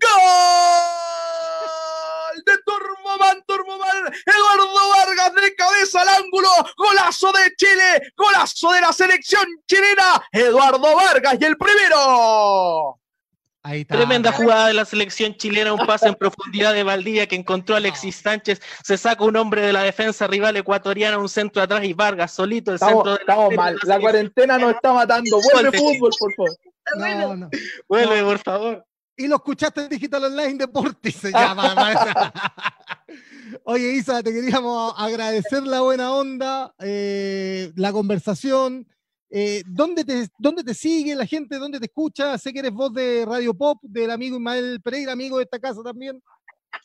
¡Gol! 0.00 1.07
Turmoman, 3.28 3.44
Turmoman, 3.46 4.14
Eduardo 4.26 4.88
Vargas 4.90 5.34
de 5.34 5.54
cabeza 5.54 6.02
al 6.02 6.08
ángulo, 6.08 6.48
golazo 6.76 7.32
de 7.32 7.54
Chile, 7.56 8.12
golazo 8.16 8.72
de 8.72 8.80
la 8.80 8.92
selección 8.92 9.44
chilena, 9.66 10.22
Eduardo 10.32 10.96
Vargas 10.96 11.36
y 11.40 11.44
el 11.44 11.56
primero. 11.56 12.98
Ahí 13.62 13.80
está. 13.82 13.96
Tremenda 13.96 14.32
jugada 14.32 14.68
de 14.68 14.74
la 14.74 14.84
selección 14.84 15.34
chilena, 15.34 15.72
un 15.72 15.84
pase 15.84 16.08
en 16.08 16.14
profundidad 16.14 16.72
de 16.72 16.84
Valdivia 16.84 17.26
que 17.26 17.36
encontró 17.36 17.74
a 17.74 17.78
Alexis 17.78 18.16
Sánchez, 18.16 18.60
se 18.82 18.96
saca 18.96 19.24
un 19.24 19.36
hombre 19.36 19.60
de 19.60 19.72
la 19.72 19.82
defensa 19.82 20.26
rival 20.26 20.56
ecuatoriana, 20.56 21.18
un 21.18 21.28
centro 21.28 21.60
atrás 21.60 21.84
y 21.84 21.92
Vargas 21.92 22.32
solito 22.32 22.72
el 22.72 22.78
centro 22.78 23.14
de 23.14 23.20
Estamos 23.20 23.54
mal, 23.54 23.76
la, 23.82 24.00
cuarentena 24.00 24.58
nos 24.58 24.74
está 24.74 24.92
matando, 24.92 25.40
vuelve 25.52 25.76
fútbol, 25.76 26.10
por 26.18 26.34
favor. 26.34 26.56
No, 26.96 27.36
no. 27.36 27.50
Vuelve, 27.88 28.22
por 28.22 28.38
favor. 28.38 28.86
Y 29.18 29.26
lo 29.26 29.36
escuchaste 29.36 29.80
en 29.80 29.88
Digital 29.88 30.24
Online 30.26 30.54
Deportes, 30.54 31.16
se 31.16 31.32
llama. 31.32 31.74
Oye, 33.64 33.94
Isa, 33.94 34.22
te 34.22 34.32
queríamos 34.32 34.94
agradecer 34.96 35.64
la 35.64 35.80
buena 35.80 36.14
onda, 36.14 36.72
eh, 36.78 37.72
la 37.74 37.90
conversación. 37.90 38.86
Eh, 39.28 39.64
¿dónde, 39.66 40.04
te, 40.04 40.28
¿Dónde 40.38 40.62
te 40.62 40.72
sigue 40.72 41.16
la 41.16 41.26
gente? 41.26 41.58
¿Dónde 41.58 41.80
te 41.80 41.86
escucha? 41.86 42.38
Sé 42.38 42.52
que 42.52 42.60
eres 42.60 42.70
voz 42.70 42.92
de 42.94 43.24
Radio 43.26 43.54
Pop, 43.54 43.78
del 43.82 44.12
amigo 44.12 44.36
Ismael 44.36 44.80
Pereira, 44.80 45.10
amigo 45.12 45.38
de 45.38 45.44
esta 45.44 45.58
casa 45.58 45.82
también. 45.82 46.22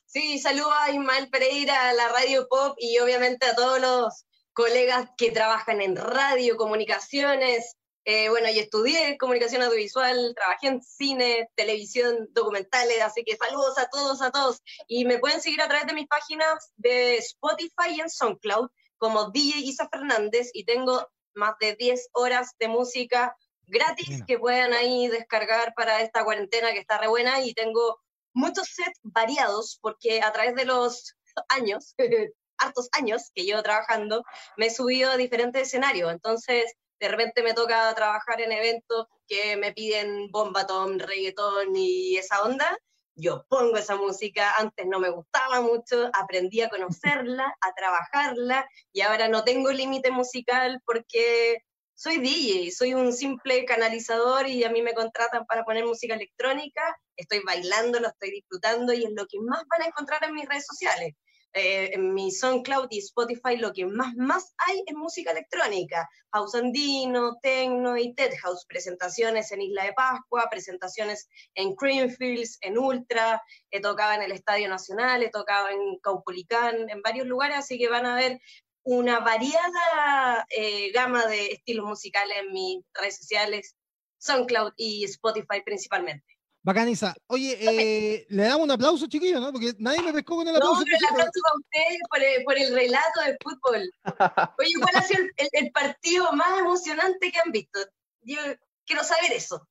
Sí, 0.08 0.40
saludo 0.40 0.72
a 0.72 0.90
Ismael 0.90 1.30
Pereira, 1.30 1.90
a 1.90 1.94
la 1.94 2.08
Radio 2.10 2.48
Pop 2.50 2.76
y 2.80 2.98
obviamente 2.98 3.46
a 3.46 3.56
todos 3.56 3.80
los 3.80 4.26
colegas 4.54 5.08
que 5.18 5.30
trabajan 5.30 5.82
en 5.82 5.96
radio, 5.96 6.58
comunicaciones, 6.58 7.76
eh, 8.06 8.30
bueno, 8.30 8.50
y 8.50 8.60
estudié 8.60 9.18
comunicación 9.18 9.62
audiovisual, 9.62 10.34
trabajé 10.36 10.68
en 10.68 10.82
cine, 10.82 11.50
televisión, 11.56 12.28
documentales, 12.32 13.02
así 13.02 13.24
que 13.24 13.38
saludos 13.38 13.78
a 13.78 13.88
todos, 13.88 14.22
a 14.22 14.32
todos. 14.32 14.62
Y 14.88 15.06
me 15.06 15.20
pueden 15.20 15.42
seguir 15.42 15.62
a 15.62 15.68
través 15.68 15.88
de 15.88 15.94
mis 15.94 16.08
páginas 16.08 16.74
de 16.76 17.18
Spotify 17.18 17.96
y 17.96 18.02
en 18.02 18.10
SoundCloud 18.10 18.70
como 18.98 19.32
DJ 19.32 19.60
Isa 19.60 19.88
Fernández 19.90 20.50
y 20.54 20.66
tengo 20.66 21.08
más 21.34 21.56
de 21.60 21.76
10 21.76 22.10
horas 22.14 22.56
de 22.60 22.68
música 22.68 23.36
gratis 23.68 24.24
que 24.28 24.38
puedan 24.38 24.74
ahí 24.74 25.08
descargar 25.08 25.74
para 25.76 26.02
esta 26.02 26.24
cuarentena 26.24 26.74
que 26.74 26.80
está 26.80 26.98
re 26.98 27.08
buena 27.08 27.42
y 27.42 27.54
tengo 27.54 28.00
muchos 28.34 28.68
sets 28.68 29.00
variados 29.02 29.80
porque 29.82 30.22
a 30.22 30.32
través 30.32 30.56
de 30.56 30.66
los 30.66 31.16
años, 31.50 31.96
hartos 32.58 32.90
años 32.94 33.32
que 33.34 33.44
llevo 33.44 33.64
trabajando, 33.64 34.24
me 34.58 34.68
he 34.68 34.70
subido 34.70 35.12
a 35.12 35.18
diferentes 35.18 35.64
escenarios. 35.64 36.12
Entonces, 36.12 36.74
de 37.04 37.10
repente 37.10 37.44
me 37.44 37.54
toca 37.54 37.94
trabajar 37.96 38.40
en 38.40 38.54
eventos 38.54 39.08
que 39.28 39.58
me 39.58 39.74
piden 39.74 40.32
bombatón, 40.32 41.00
reggaetón 41.00 41.76
y 41.76 42.16
esa 42.16 42.42
onda, 42.44 42.78
yo 43.14 43.46
pongo 43.50 43.76
esa 43.76 43.98
música, 43.98 44.54
antes 44.58 44.86
no 44.88 45.02
me 45.02 45.10
gustaba 45.10 45.60
mucho, 45.60 46.10
aprendí 46.14 46.62
a 46.62 46.70
conocerla, 46.70 47.54
a 47.60 47.74
trabajarla 47.74 48.66
y 48.94 49.02
ahora 49.02 49.28
no 49.28 49.44
tengo 49.44 49.70
límite 49.70 50.12
musical 50.12 50.82
porque 50.86 51.58
soy 51.94 52.20
DJ, 52.20 52.72
soy 52.72 52.94
un 52.94 53.12
simple 53.12 53.66
canalizador 53.66 54.48
y 54.48 54.64
a 54.64 54.70
mí 54.70 54.82
me 54.82 54.94
contratan 54.94 55.46
para 55.46 55.66
poner 55.66 55.84
música 55.84 56.16
electrónica, 56.16 56.98
estoy 57.18 57.42
bailando, 57.46 58.00
lo 58.00 58.08
estoy 58.08 58.32
disfrutando 58.32 58.94
y 58.94 59.04
es 59.04 59.12
lo 59.14 59.26
que 59.28 59.42
más 59.42 59.64
van 59.70 59.82
a 59.82 59.88
encontrar 59.88 60.24
en 60.24 60.36
mis 60.36 60.48
redes 60.48 60.66
sociales. 60.66 61.16
Eh, 61.56 61.92
en 61.94 62.16
mi 62.16 62.32
SoundCloud 62.32 62.88
y 62.90 62.98
Spotify 62.98 63.58
lo 63.58 63.74
que 63.74 63.86
más, 63.86 64.16
más 64.16 64.56
hay 64.58 64.84
es 64.88 64.96
música 64.96 65.30
electrónica, 65.30 66.10
house 66.32 66.56
andino, 66.56 67.38
techno 67.44 67.96
y 67.96 68.16
Ted 68.16 68.34
House, 68.42 68.66
presentaciones 68.68 69.52
en 69.52 69.62
Isla 69.62 69.84
de 69.86 69.94
Pascua, 69.94 70.48
presentaciones 70.50 71.30
en 71.54 71.76
Creamfields, 71.76 72.58
en 72.62 72.80
Ultra, 72.80 73.40
he 73.70 73.82
tocado 73.82 74.14
en 74.14 74.24
el 74.24 74.32
Estadio 74.32 74.68
Nacional, 74.68 75.22
he 75.22 75.30
tocado 75.30 75.70
en 75.70 76.00
Caupolicán, 76.00 76.90
en 76.90 77.04
varios 77.04 77.28
lugares, 77.28 77.58
así 77.58 77.78
que 77.78 77.88
van 77.88 78.08
a 78.08 78.16
ver 78.16 78.42
una 78.82 79.20
variada 79.20 80.48
eh, 80.50 80.92
gama 80.92 81.28
de 81.28 81.52
estilos 81.52 81.86
musicales 81.86 82.36
en 82.40 82.52
mis 82.52 82.84
redes 82.96 83.18
sociales, 83.18 83.76
SoundCloud 84.18 84.74
y 84.76 85.04
Spotify 85.04 85.62
principalmente. 85.64 86.33
Bacaniza. 86.64 87.14
Oye, 87.28 87.58
eh, 87.60 88.26
le 88.30 88.44
damos 88.44 88.64
un 88.64 88.72
aplauso, 88.72 89.06
chiquillos, 89.08 89.42
¿no? 89.42 89.52
Porque 89.52 89.74
nadie 89.80 90.02
me 90.02 90.14
pescó 90.14 90.38
con 90.38 90.48
el 90.48 90.56
aplauso. 90.56 90.80
No, 90.80 90.86
pero 90.86 90.98
el 90.98 91.06
aplauso 91.06 91.40
a 91.52 91.60
ustedes 91.60 92.00
por 92.10 92.24
el, 92.24 92.44
por 92.46 92.58
el 92.58 92.74
relato 92.74 93.22
del 93.26 93.38
fútbol. 93.44 93.92
Oye, 94.60 94.72
¿cuál 94.82 94.96
ha 94.96 95.02
sido 95.02 95.24
el, 95.36 95.72
partido 95.72 96.32
más 96.32 96.58
emocionante 96.60 97.32
que 97.32 97.40
han 97.44 97.52
visto? 97.52 97.80
Yo 98.22 98.38
quiero 98.86 99.04
saber 99.04 99.34
eso. 99.34 99.68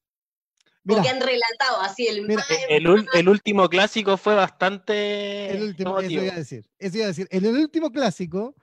Porque 0.85 1.09
han 1.09 1.21
relatado 1.21 1.81
así 1.81 2.09
el 2.09 2.29
el, 2.69 3.07
el, 3.15 3.29
último 3.29 3.69
clásico 3.69 4.17
fue 4.17 4.35
bastante. 4.35 5.51
El 5.53 5.63
último, 5.63 5.99
eso 6.01 6.11
iba 6.11 6.33
a 6.33 6.37
decir. 6.37 6.69
Eso 6.77 6.97
iba 6.97 7.05
a 7.07 7.09
decir. 7.09 7.29
En 7.31 7.45
el 7.47 7.57
último 7.57 7.91
clásico. 7.91 8.55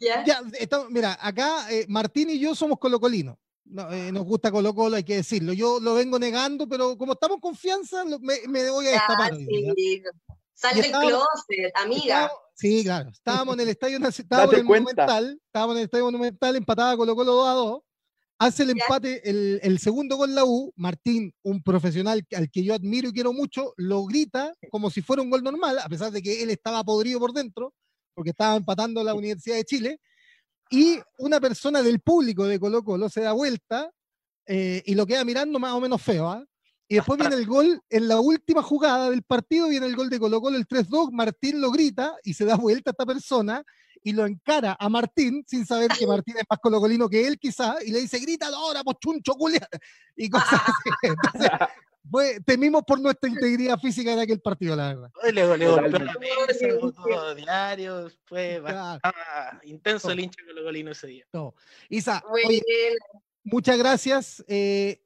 ¿Ya? 0.00 0.24
ya 0.24 0.42
mira, 0.90 1.16
acá 1.18 1.72
eh, 1.72 1.86
Martín 1.88 2.28
y 2.28 2.38
yo 2.38 2.54
somos 2.54 2.78
colocolinos. 2.78 3.38
No, 3.64 3.90
eh, 3.92 4.12
nos 4.12 4.24
gusta 4.24 4.50
Colo 4.50 4.74
Colo, 4.74 4.96
hay 4.96 5.04
que 5.04 5.16
decirlo. 5.16 5.52
Yo 5.52 5.80
lo 5.80 5.94
vengo 5.94 6.18
negando, 6.18 6.68
pero 6.68 6.96
como 6.96 7.12
estamos 7.12 7.36
en 7.36 7.40
confianza, 7.40 8.04
me, 8.04 8.40
me 8.48 8.70
voy 8.70 8.86
a 8.88 8.92
destapar. 8.92 9.34
sí. 9.36 10.02
Sal 10.54 10.76
del 10.76 10.92
closet, 10.92 11.72
amiga. 11.74 12.30
sí, 12.54 12.84
claro. 12.84 13.10
Estábamos 13.10 13.54
en 13.54 13.60
el 13.62 13.68
estadio 13.70 13.98
estábamos 14.08 14.52
en 14.54 14.60
el 14.60 14.64
Monumental, 14.64 15.40
estábamos 15.44 15.74
en 15.74 15.78
el 15.78 15.84
estadio 15.84 16.04
Monumental, 16.04 16.56
empatada 16.56 16.96
Colo 16.96 17.16
Colo 17.16 17.32
2 17.32 17.48
a 17.48 17.52
2. 17.52 17.82
Hace 18.38 18.62
el 18.64 18.70
empate, 18.70 19.28
el, 19.28 19.60
el, 19.62 19.78
segundo 19.78 20.16
gol 20.16 20.34
la 20.34 20.44
U. 20.44 20.72
Martín, 20.76 21.32
un 21.42 21.62
profesional 21.62 22.24
al 22.36 22.50
que 22.50 22.64
yo 22.64 22.74
admiro 22.74 23.08
y 23.08 23.12
quiero 23.12 23.32
mucho, 23.32 23.72
lo 23.76 24.04
grita 24.04 24.52
como 24.70 24.90
si 24.90 25.00
fuera 25.00 25.22
un 25.22 25.30
gol 25.30 25.44
normal, 25.44 25.78
a 25.78 25.88
pesar 25.88 26.10
de 26.10 26.22
que 26.22 26.42
él 26.42 26.50
estaba 26.50 26.82
podrido 26.82 27.20
por 27.20 27.32
dentro, 27.32 27.72
porque 28.14 28.30
estaba 28.30 28.56
empatando 28.56 29.02
la 29.04 29.14
Universidad 29.14 29.56
de 29.56 29.64
Chile 29.64 30.00
y 30.72 30.98
una 31.18 31.38
persona 31.38 31.82
del 31.82 32.00
público 32.00 32.46
de 32.46 32.58
Colo 32.58 32.82
Colo 32.82 33.10
se 33.10 33.20
da 33.20 33.32
vuelta 33.32 33.90
eh, 34.46 34.82
y 34.86 34.94
lo 34.94 35.06
queda 35.06 35.22
mirando 35.22 35.58
más 35.58 35.72
o 35.74 35.80
menos 35.80 36.00
feo. 36.00 36.26
¿ah? 36.30 36.42
Y 36.88 36.94
después 36.94 37.20
viene 37.20 37.36
el 37.36 37.46
gol, 37.46 37.82
en 37.90 38.08
la 38.08 38.18
última 38.18 38.62
jugada 38.62 39.10
del 39.10 39.22
partido 39.22 39.68
viene 39.68 39.84
el 39.84 39.94
gol 39.94 40.08
de 40.08 40.18
Colo 40.18 40.40
Colo, 40.40 40.56
el 40.56 40.66
3-2, 40.66 41.12
Martín 41.12 41.60
lo 41.60 41.70
grita 41.70 42.16
y 42.24 42.32
se 42.32 42.46
da 42.46 42.56
vuelta 42.56 42.88
a 42.90 42.92
esta 42.92 43.04
persona 43.04 43.62
y 44.02 44.12
lo 44.12 44.24
encara 44.24 44.74
a 44.80 44.88
Martín 44.88 45.44
sin 45.46 45.66
saber 45.66 45.90
que 45.90 46.06
Martín 46.06 46.36
es 46.38 46.44
más 46.48 46.58
colocolino 46.58 47.06
que 47.06 47.26
él 47.26 47.38
quizá 47.38 47.76
y 47.84 47.90
le 47.90 48.00
dice, 48.00 48.18
grítalo 48.18 48.56
ahora, 48.56 48.82
pues 48.82 48.96
chuncho, 48.98 49.34
culia, 49.34 49.68
y 50.16 50.30
cosas 50.30 50.48
así. 50.66 50.90
Entonces, 51.02 51.50
temimos 52.44 52.82
por 52.86 53.00
nuestra 53.00 53.28
integridad 53.28 53.78
física 53.78 54.12
en 54.12 54.20
aquel 54.20 54.40
partido, 54.40 54.76
la 54.76 54.88
verdad. 54.88 55.10
Le, 55.32 55.56
le 55.56 57.34
diario, 57.34 58.10
fue 58.24 58.62
intenso 59.64 60.10
el 60.10 60.20
hincha 60.20 60.42
colino 60.64 60.90
ese 60.90 61.06
día. 61.06 61.24
Isa, 61.88 62.22
muchas 63.44 63.78
gracias. 63.78 64.44
Eh, 64.46 65.02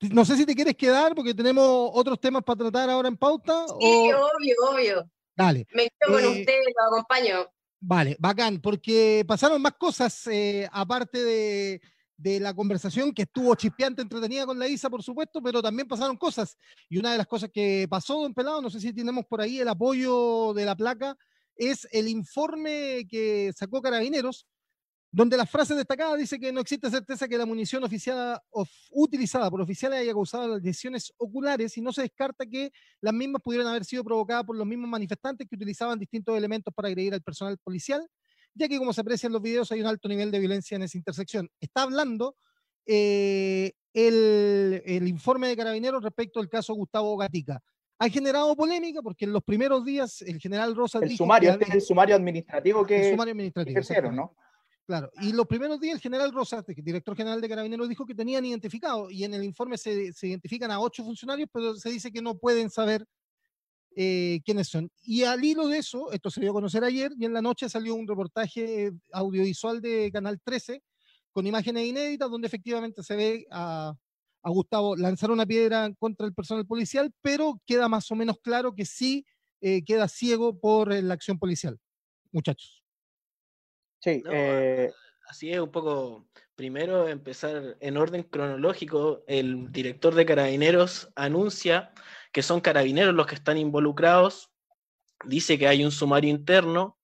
no 0.00 0.24
sé 0.24 0.36
si 0.36 0.46
te 0.46 0.54
quieres 0.54 0.76
quedar 0.76 1.14
porque 1.14 1.34
tenemos 1.34 1.90
otros 1.92 2.20
temas 2.20 2.44
para 2.44 2.58
tratar 2.58 2.90
ahora 2.90 3.08
en 3.08 3.16
pauta. 3.16 3.66
Sí, 3.80 4.12
obvio, 4.12 4.54
obvio. 4.70 5.10
Dale. 5.36 5.66
Me 5.72 5.88
quedo 5.88 6.14
con 6.14 6.24
eh, 6.24 6.40
usted, 6.40 6.58
lo 6.76 6.96
acompaño. 6.96 7.50
Vale, 7.80 8.16
bacán, 8.18 8.60
porque 8.60 9.24
pasaron 9.26 9.62
más 9.62 9.74
cosas 9.74 10.26
eh, 10.26 10.68
aparte 10.72 11.22
de 11.22 11.80
de 12.18 12.40
la 12.40 12.52
conversación 12.52 13.14
que 13.14 13.22
estuvo 13.22 13.54
chispeante, 13.54 14.02
entretenida 14.02 14.44
con 14.44 14.58
la 14.58 14.66
Isa, 14.66 14.90
por 14.90 15.02
supuesto, 15.02 15.40
pero 15.40 15.62
también 15.62 15.86
pasaron 15.86 16.16
cosas. 16.16 16.56
Y 16.88 16.98
una 16.98 17.12
de 17.12 17.18
las 17.18 17.28
cosas 17.28 17.48
que 17.54 17.86
pasó, 17.88 18.20
don 18.20 18.34
Pelado, 18.34 18.60
no 18.60 18.68
sé 18.68 18.80
si 18.80 18.92
tenemos 18.92 19.24
por 19.24 19.40
ahí 19.40 19.60
el 19.60 19.68
apoyo 19.68 20.52
de 20.52 20.64
la 20.64 20.76
placa, 20.76 21.16
es 21.54 21.86
el 21.92 22.08
informe 22.08 23.06
que 23.08 23.52
sacó 23.56 23.80
Carabineros, 23.80 24.46
donde 25.12 25.36
la 25.36 25.46
frase 25.46 25.74
destacada 25.74 26.16
dice 26.16 26.38
que 26.38 26.52
no 26.52 26.60
existe 26.60 26.90
certeza 26.90 27.28
que 27.28 27.38
la 27.38 27.46
munición 27.46 27.84
oficial, 27.84 28.40
utilizada 28.90 29.48
por 29.48 29.60
oficiales 29.60 30.00
haya 30.00 30.12
causado 30.12 30.58
lesiones 30.58 31.12
oculares 31.18 31.78
y 31.78 31.80
no 31.80 31.92
se 31.92 32.02
descarta 32.02 32.44
que 32.44 32.72
las 33.00 33.14
mismas 33.14 33.40
pudieran 33.42 33.68
haber 33.68 33.84
sido 33.84 34.02
provocadas 34.02 34.44
por 34.44 34.56
los 34.56 34.66
mismos 34.66 34.90
manifestantes 34.90 35.46
que 35.48 35.54
utilizaban 35.54 35.98
distintos 35.98 36.36
elementos 36.36 36.74
para 36.74 36.88
agredir 36.88 37.14
al 37.14 37.22
personal 37.22 37.56
policial 37.58 38.06
ya 38.58 38.68
que 38.68 38.78
como 38.78 38.92
se 38.92 39.00
aprecia 39.00 39.28
en 39.28 39.32
los 39.32 39.42
videos 39.42 39.70
hay 39.72 39.80
un 39.80 39.86
alto 39.86 40.08
nivel 40.08 40.30
de 40.30 40.38
violencia 40.38 40.76
en 40.76 40.82
esa 40.82 40.98
intersección. 40.98 41.48
Está 41.60 41.82
hablando 41.82 42.36
eh, 42.86 43.72
el, 43.92 44.82
el, 44.84 45.08
informe 45.08 45.48
de 45.48 45.56
carabineros 45.56 46.02
respecto 46.02 46.40
al 46.40 46.48
caso 46.48 46.74
Gustavo 46.74 47.16
Gatica. 47.16 47.60
Ha 48.00 48.08
generado 48.08 48.54
polémica 48.56 49.02
porque 49.02 49.24
en 49.24 49.32
los 49.32 49.42
primeros 49.42 49.84
días 49.84 50.22
el 50.22 50.38
general 50.38 50.74
Rosa... 50.74 50.98
El 51.00 51.16
sumario, 51.16 51.50
este 51.50 51.64
es 51.64 51.74
el 51.74 51.82
sumario 51.82 52.16
administrativo 52.16 52.86
que... 52.86 53.06
El 53.08 53.10
sumario 53.12 53.32
administrativo. 53.32 54.12
¿no? 54.12 54.36
Claro, 54.86 55.10
y 55.20 55.32
los 55.32 55.46
primeros 55.46 55.80
días 55.80 55.96
el 55.96 56.00
general 56.00 56.32
Rosas, 56.32 56.64
director 56.66 57.14
general 57.14 57.40
de 57.40 57.48
Carabineros, 57.48 57.88
dijo 57.88 58.06
que 58.06 58.14
tenían 58.14 58.44
identificado 58.46 59.10
y 59.10 59.24
en 59.24 59.34
el 59.34 59.44
informe 59.44 59.76
se, 59.76 60.12
se 60.14 60.28
identifican 60.28 60.70
a 60.70 60.80
ocho 60.80 61.04
funcionarios, 61.04 61.48
pero 61.52 61.74
se 61.74 61.90
dice 61.90 62.10
que 62.10 62.22
no 62.22 62.38
pueden 62.38 62.70
saber 62.70 63.04
eh, 63.96 64.40
quiénes 64.44 64.68
son. 64.68 64.90
Y 65.02 65.24
al 65.24 65.44
hilo 65.44 65.68
de 65.68 65.78
eso, 65.78 66.12
esto 66.12 66.30
se 66.30 66.40
dio 66.40 66.50
a 66.50 66.54
conocer 66.54 66.84
ayer 66.84 67.12
y 67.18 67.24
en 67.24 67.32
la 67.32 67.42
noche 67.42 67.68
salió 67.68 67.94
un 67.94 68.06
reportaje 68.06 68.92
audiovisual 69.12 69.80
de 69.80 70.10
Canal 70.12 70.40
13 70.40 70.82
con 71.32 71.46
imágenes 71.46 71.86
inéditas 71.86 72.30
donde 72.30 72.46
efectivamente 72.46 73.02
se 73.02 73.16
ve 73.16 73.46
a, 73.50 73.94
a 74.42 74.50
Gustavo 74.50 74.96
lanzar 74.96 75.30
una 75.30 75.46
piedra 75.46 75.90
contra 75.98 76.26
el 76.26 76.34
personal 76.34 76.66
policial, 76.66 77.12
pero 77.22 77.60
queda 77.66 77.88
más 77.88 78.10
o 78.10 78.14
menos 78.14 78.38
claro 78.42 78.74
que 78.74 78.84
sí 78.84 79.24
eh, 79.60 79.84
queda 79.84 80.08
ciego 80.08 80.58
por 80.58 80.92
la 80.92 81.14
acción 81.14 81.38
policial. 81.38 81.78
Muchachos. 82.30 82.84
Sí. 84.00 84.22
Eh, 84.30 84.92
así 85.26 85.50
es 85.50 85.58
un 85.58 85.70
poco, 85.70 86.28
primero 86.54 87.08
empezar 87.08 87.76
en 87.80 87.96
orden 87.96 88.22
cronológico, 88.22 89.24
el 89.26 89.72
director 89.72 90.14
de 90.14 90.26
carabineros 90.26 91.08
anuncia 91.16 91.92
que 92.32 92.42
son 92.42 92.60
carabineros 92.60 93.14
los 93.14 93.26
que 93.26 93.34
están 93.34 93.58
involucrados, 93.58 94.50
dice 95.24 95.58
que 95.58 95.68
hay 95.68 95.84
un 95.84 95.90
sumario 95.90 96.30
interno 96.30 96.98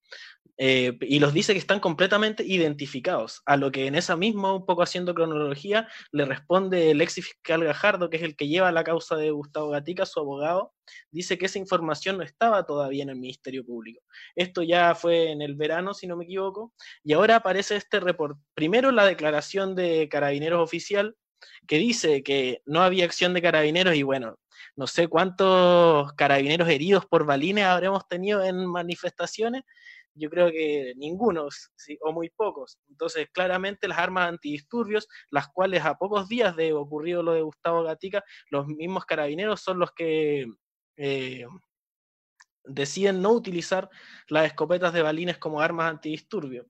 eh, 0.57 0.97
y 1.01 1.19
los 1.19 1.33
dice 1.33 1.51
que 1.51 1.59
están 1.59 1.81
completamente 1.81 2.43
identificados, 2.45 3.41
a 3.45 3.57
lo 3.57 3.71
que 3.71 3.87
en 3.87 3.95
esa 3.95 4.15
misma, 4.15 4.53
un 4.53 4.65
poco 4.65 4.83
haciendo 4.83 5.13
cronología, 5.13 5.89
le 6.11 6.23
responde 6.23 6.91
el 6.91 7.01
ex 7.01 7.15
fiscal 7.15 7.63
Gajardo, 7.63 8.09
que 8.09 8.17
es 8.17 8.23
el 8.23 8.35
que 8.37 8.47
lleva 8.47 8.71
la 8.71 8.85
causa 8.85 9.17
de 9.17 9.31
Gustavo 9.31 9.69
Gatica, 9.69 10.05
su 10.05 10.21
abogado, 10.21 10.73
dice 11.11 11.37
que 11.37 11.47
esa 11.47 11.59
información 11.59 12.17
no 12.17 12.23
estaba 12.23 12.65
todavía 12.65 13.03
en 13.03 13.09
el 13.09 13.17
Ministerio 13.17 13.65
Público. 13.65 14.01
Esto 14.35 14.63
ya 14.63 14.95
fue 14.95 15.31
en 15.31 15.41
el 15.41 15.55
verano, 15.55 15.93
si 15.93 16.07
no 16.07 16.15
me 16.15 16.23
equivoco, 16.23 16.73
y 17.03 17.13
ahora 17.13 17.37
aparece 17.37 17.75
este 17.75 17.99
reporte, 17.99 18.39
primero 18.53 18.91
la 18.91 19.05
declaración 19.05 19.75
de 19.75 20.07
carabineros 20.09 20.63
oficial, 20.63 21.15
que 21.67 21.77
dice 21.77 22.23
que 22.23 22.61
no 22.65 22.81
había 22.81 23.05
acción 23.05 23.33
de 23.33 23.41
carabineros 23.41 23.95
y 23.95 24.03
bueno, 24.03 24.37
no 24.75 24.87
sé 24.87 25.07
cuántos 25.07 26.11
carabineros 26.13 26.69
heridos 26.69 27.05
por 27.05 27.25
balines 27.25 27.65
habremos 27.65 28.07
tenido 28.07 28.43
en 28.43 28.65
manifestaciones, 28.65 29.63
yo 30.15 30.29
creo 30.29 30.49
que 30.49 30.93
ninguno 30.95 31.47
o 32.01 32.11
muy 32.13 32.29
pocos. 32.29 32.79
Entonces, 32.89 33.27
claramente 33.31 33.87
las 33.87 33.97
armas 33.97 34.29
antidisturbios, 34.29 35.07
las 35.29 35.49
cuales 35.49 35.83
a 35.83 35.95
pocos 35.95 36.27
días 36.29 36.55
de 36.55 36.73
ocurrido 36.73 37.21
lo 37.21 37.33
de 37.33 37.41
Gustavo 37.41 37.83
Gatica, 37.83 38.23
los 38.49 38.65
mismos 38.67 39.05
carabineros 39.05 39.61
son 39.61 39.79
los 39.79 39.91
que 39.91 40.45
eh, 40.97 41.45
deciden 42.63 43.21
no 43.21 43.31
utilizar 43.31 43.89
las 44.29 44.45
escopetas 44.47 44.93
de 44.93 45.01
balines 45.01 45.37
como 45.37 45.59
armas 45.59 45.91
antidisturbios. 45.91 46.65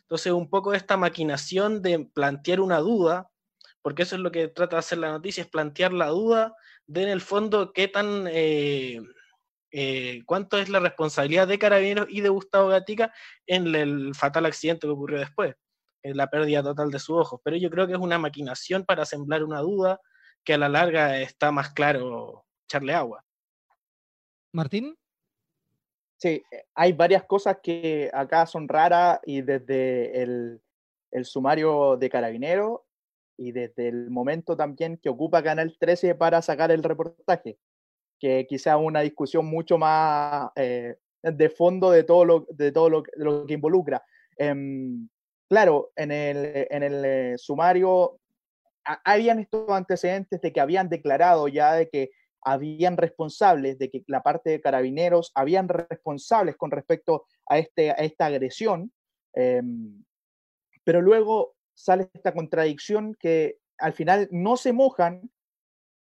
Entonces, 0.00 0.32
un 0.32 0.48
poco 0.48 0.74
esta 0.74 0.96
maquinación 0.96 1.82
de 1.82 2.08
plantear 2.12 2.60
una 2.60 2.78
duda, 2.78 3.30
porque 3.82 4.02
eso 4.02 4.16
es 4.16 4.22
lo 4.22 4.32
que 4.32 4.48
trata 4.48 4.76
de 4.76 4.80
hacer 4.80 4.98
la 4.98 5.12
noticia, 5.12 5.42
es 5.42 5.50
plantear 5.50 5.92
la 5.92 6.08
duda 6.08 6.54
de 6.88 7.02
en 7.02 7.08
el 7.10 7.20
fondo 7.20 7.72
qué 7.72 7.86
tan... 7.86 8.26
Eh, 8.28 9.00
eh, 9.70 10.22
cuánto 10.24 10.56
es 10.56 10.70
la 10.70 10.80
responsabilidad 10.80 11.46
de 11.46 11.58
Carabineros 11.58 12.06
y 12.08 12.22
de 12.22 12.30
Gustavo 12.30 12.68
Gatica 12.68 13.12
en 13.46 13.74
el 13.74 14.14
fatal 14.14 14.46
accidente 14.46 14.86
que 14.86 14.92
ocurrió 14.92 15.18
después, 15.18 15.54
en 16.02 16.16
la 16.16 16.30
pérdida 16.30 16.62
total 16.62 16.90
de 16.90 16.98
sus 16.98 17.18
ojos. 17.18 17.40
Pero 17.44 17.58
yo 17.58 17.68
creo 17.68 17.86
que 17.86 17.92
es 17.92 17.98
una 17.98 18.18
maquinación 18.18 18.86
para 18.86 19.04
sembrar 19.04 19.44
una 19.44 19.60
duda 19.60 20.00
que 20.42 20.54
a 20.54 20.58
la 20.58 20.70
larga 20.70 21.20
está 21.20 21.52
más 21.52 21.74
claro 21.74 22.46
echarle 22.64 22.94
agua. 22.94 23.22
Martín. 24.54 24.96
Sí, 26.16 26.42
hay 26.74 26.94
varias 26.94 27.24
cosas 27.24 27.58
que 27.62 28.10
acá 28.14 28.46
son 28.46 28.66
raras 28.66 29.20
y 29.24 29.42
desde 29.42 30.22
el, 30.22 30.62
el 31.10 31.24
sumario 31.26 31.98
de 31.98 32.08
Carabineros 32.08 32.80
y 33.38 33.52
desde 33.52 33.88
el 33.88 34.10
momento 34.10 34.56
también 34.56 34.98
que 34.98 35.08
ocupa 35.08 35.42
Canal 35.42 35.76
13 35.78 36.16
para 36.16 36.42
sacar 36.42 36.70
el 36.70 36.82
reportaje 36.82 37.58
que 38.18 38.46
quizá 38.48 38.76
una 38.76 39.00
discusión 39.00 39.46
mucho 39.46 39.78
más 39.78 40.50
eh, 40.56 40.96
de 41.22 41.50
fondo 41.50 41.90
de 41.90 42.04
todo 42.04 42.24
lo, 42.24 42.46
de 42.50 42.72
todo 42.72 42.90
lo, 42.90 43.02
lo 43.14 43.46
que 43.46 43.54
involucra. 43.54 44.04
Em, 44.36 45.08
claro, 45.48 45.92
en 45.96 46.10
el, 46.10 46.66
en 46.70 46.82
el 46.82 47.04
eh, 47.04 47.34
sumario 47.38 48.18
habían 49.04 49.38
estos 49.38 49.68
antecedentes 49.70 50.40
de 50.40 50.52
que 50.52 50.60
habían 50.60 50.88
declarado 50.88 51.46
ya 51.48 51.74
de 51.74 51.88
que 51.88 52.10
habían 52.40 52.96
responsables, 52.96 53.78
de 53.78 53.90
que 53.90 54.02
la 54.06 54.22
parte 54.22 54.50
de 54.50 54.60
carabineros 54.60 55.32
habían 55.34 55.68
responsables 55.68 56.56
con 56.56 56.70
respecto 56.70 57.26
a, 57.46 57.58
este, 57.58 57.90
a 57.90 57.94
esta 57.94 58.26
agresión, 58.26 58.92
em, 59.34 60.02
pero 60.84 61.02
luego 61.02 61.54
sale 61.78 62.10
esta 62.12 62.34
contradicción 62.34 63.14
que 63.14 63.58
al 63.78 63.92
final 63.92 64.28
no 64.32 64.56
se 64.56 64.72
mojan 64.72 65.30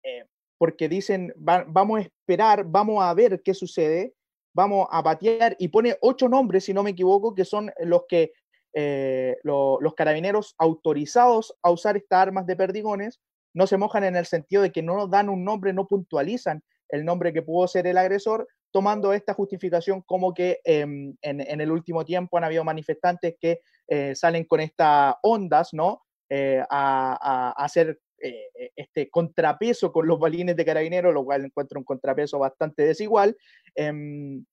eh, 0.05 0.25
porque 0.59 0.89
dicen, 0.89 1.35
vamos 1.37 1.99
a 1.99 2.03
esperar, 2.03 2.64
vamos 2.64 3.03
a 3.03 3.12
ver 3.12 3.43
qué 3.43 3.53
sucede, 3.53 4.14
vamos 4.55 4.87
a 4.91 5.03
patear, 5.03 5.57
y 5.59 5.69
pone 5.69 5.97
ocho 6.01 6.29
nombres, 6.29 6.64
si 6.64 6.73
no 6.73 6.83
me 6.83 6.91
equivoco, 6.91 7.35
que 7.35 7.45
son 7.45 7.71
los 7.81 8.05
que 8.09 8.33
eh, 8.75 9.37
los 9.43 9.95
carabineros 9.95 10.55
autorizados 10.57 11.55
a 11.62 11.71
usar 11.71 11.97
estas 11.97 12.21
armas 12.21 12.47
de 12.47 12.57
perdigones, 12.57 13.21
no 13.53 13.67
se 13.67 13.77
mojan 13.77 14.05
en 14.05 14.17
el 14.17 14.25
sentido 14.25 14.62
de 14.62 14.71
que 14.71 14.83
no 14.83 14.97
nos 14.97 15.11
dan 15.11 15.29
un 15.29 15.45
nombre, 15.45 15.73
no 15.73 15.87
puntualizan 15.87 16.62
el 16.89 17.05
nombre 17.05 17.33
que 17.33 17.43
pudo 17.43 17.67
ser 17.67 17.87
el 17.87 17.99
agresor, 17.99 18.47
tomando 18.71 19.12
esta 19.12 19.35
justificación 19.35 20.03
como 20.03 20.33
que 20.33 20.61
em, 20.64 21.17
en, 21.23 21.61
el 21.61 21.71
último 21.73 22.05
tiempo 22.05 22.39
han 22.39 22.45
habido 22.45 22.64
manifestantes 22.64 23.35
que 23.41 23.61
eh, 23.89 24.14
salen 24.14 24.45
con 24.45 24.61
estas 24.61 25.14
ondas, 25.22 25.72
¿no? 25.72 26.03
Eh, 26.28 26.61
a, 26.68 27.53
a, 27.59 27.64
hacer 27.64 28.01
eh, 28.18 28.49
eh, 28.55 28.70
este 28.74 29.11
contrapeso 29.11 29.93
con 29.93 30.07
los 30.07 30.18
balines 30.18 30.57
de 30.57 30.64
carabineros, 30.64 31.12
lo 31.12 31.24
cual 31.24 31.45
encuentro 31.45 31.78
un 31.78 31.84
contrapeso 31.84 32.39
bastante 32.39 32.82
desigual. 32.82 33.37
Em, 33.74 34.45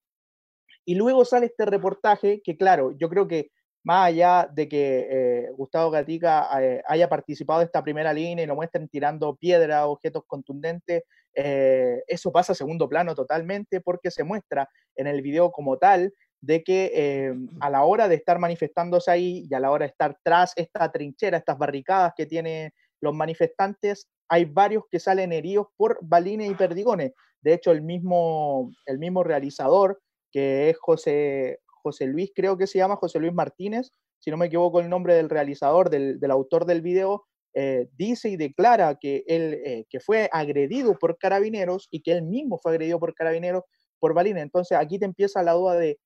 y 0.86 0.96
luego 0.96 1.24
sale 1.24 1.46
este 1.48 1.66
reportaje 1.66 2.42
que, 2.44 2.58
claro, 2.58 2.92
yo 2.98 3.10
creo 3.10 3.28
que 3.28 3.52
más 3.86 4.08
allá 4.08 4.50
de 4.54 4.68
que 4.68 5.08
eh, 5.10 5.50
Gustavo 5.56 5.92
Gatica 5.92 6.50
haya 6.88 7.10
participado 7.10 7.60
de 7.60 7.66
esta 7.66 7.84
primera 7.84 8.14
línea 8.14 8.44
y 8.44 8.48
lo 8.48 8.56
muestren 8.56 8.88
tirando 8.90 9.36
piedra, 9.36 9.88
objetos 9.88 10.24
contundentes, 10.28 11.04
eso 11.34 12.32
pasa 12.32 12.54
a 12.54 12.56
segundo 12.56 12.88
plano 12.88 13.16
totalmente 13.16 13.82
porque 13.82 14.12
se 14.12 14.24
muestra 14.24 14.70
en 14.96 15.08
el 15.08 15.22
video 15.22 15.52
como 15.52 15.78
tal 15.78 16.14
de 16.44 16.62
que 16.62 16.92
em, 16.94 17.48
a 17.62 17.70
la 17.70 17.86
hora 17.86 18.10
de 18.10 18.16
estar 18.16 18.38
manifestándose 18.38 19.10
ahí 19.10 19.48
y 19.50 19.54
a 19.54 19.62
la 19.62 19.72
hora 19.72 19.86
de 19.86 19.92
estar 19.92 20.18
tras 20.24 20.52
esta 20.58 20.92
trinchera, 20.92 21.38
estas 21.38 21.58
barricadas 21.58 22.12
que 22.18 22.26
tiene 22.26 22.74
los 23.00 23.16
manifestantes, 23.16 24.10
hay 24.28 24.44
varios 24.44 24.84
que 24.92 25.00
salen 25.00 25.32
heridos 25.32 25.68
por 25.78 25.98
balines 26.02 26.52
y 26.52 26.56
perdigones. 26.56 27.14
De 27.42 27.54
hecho, 27.54 27.72
el 27.72 27.82
mismo, 27.82 28.72
el 28.86 29.00
mismo 29.00 29.24
realizador, 29.24 30.02
que 30.34 30.70
es 30.70 30.78
José, 30.80 31.60
José 31.82 32.08
Luis, 32.08 32.30
creo 32.36 32.58
que 32.58 32.68
se 32.68 32.78
llama 32.78 32.98
José 32.98 33.20
Luis 33.20 33.34
Martínez, 33.34 33.92
si 34.20 34.30
no 34.30 34.36
me 34.36 34.48
equivoco 34.48 34.82
el 34.82 34.90
nombre 34.90 35.16
del 35.16 35.30
realizador, 35.30 35.90
del, 35.90 36.20
autor 36.30 36.66
del 36.66 36.82
video, 36.82 37.26
eh, 37.54 37.88
dice 37.96 38.28
y 38.28 38.36
declara 38.36 38.98
que 39.00 39.24
él 39.28 39.62
eh, 39.66 39.86
que 39.90 40.00
fue 40.02 40.30
agredido 40.34 40.98
por 41.00 41.18
carabineros 41.18 41.88
y 41.90 42.02
que 42.02 42.14
él 42.14 42.24
mismo 42.24 42.58
fue 42.58 42.74
agredido 42.74 43.00
por 43.00 43.14
carabineros 43.14 43.64
por 44.00 44.14
balines. 44.14 44.44
Entonces 44.44 44.78
aquí 44.78 45.00
te 45.00 45.06
empieza 45.06 45.44
la 45.44 45.54
duda 45.54 45.76
de, 45.76 46.00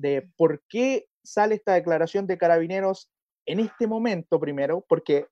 de 0.00 0.30
por 0.36 0.62
qué 0.68 1.06
sale 1.22 1.54
esta 1.54 1.74
declaración 1.74 2.26
de 2.26 2.38
carabineros 2.38 3.10
en 3.46 3.60
este 3.60 3.86
momento 3.86 4.40
primero, 4.40 4.84
porque 4.88 5.26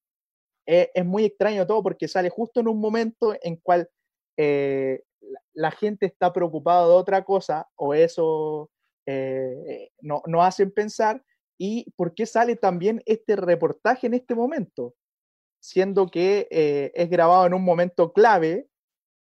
es, 0.66 1.04
muy 1.04 1.24
extraño 1.24 1.66
todo 1.66 1.82
porque 1.82 2.08
sale 2.08 2.28
justo 2.28 2.60
en 2.60 2.68
un 2.68 2.78
momento 2.78 3.34
en 3.42 3.56
cual 3.56 3.88
eh, 4.36 5.02
la, 5.54 5.70
gente 5.70 6.06
está 6.06 6.32
preocupada 6.32 6.86
de 6.86 6.92
otra 6.92 7.24
cosa 7.24 7.66
o 7.74 7.94
eso 7.94 8.70
eh, 9.06 9.90
no, 10.00 10.22
no 10.26 10.44
hacen 10.44 10.70
pensar 10.70 11.22
y 11.58 11.90
por 11.96 12.14
qué 12.14 12.26
sale 12.26 12.54
también 12.54 13.02
este 13.06 13.34
reportaje 13.34 14.06
en 14.06 14.14
este 14.14 14.34
momento, 14.34 14.94
siendo 15.60 16.06
que 16.06 16.46
eh, 16.50 16.92
es 16.94 17.08
grabado 17.08 17.46
en 17.46 17.54
un 17.54 17.64
momento 17.64 18.12
clave 18.12 18.68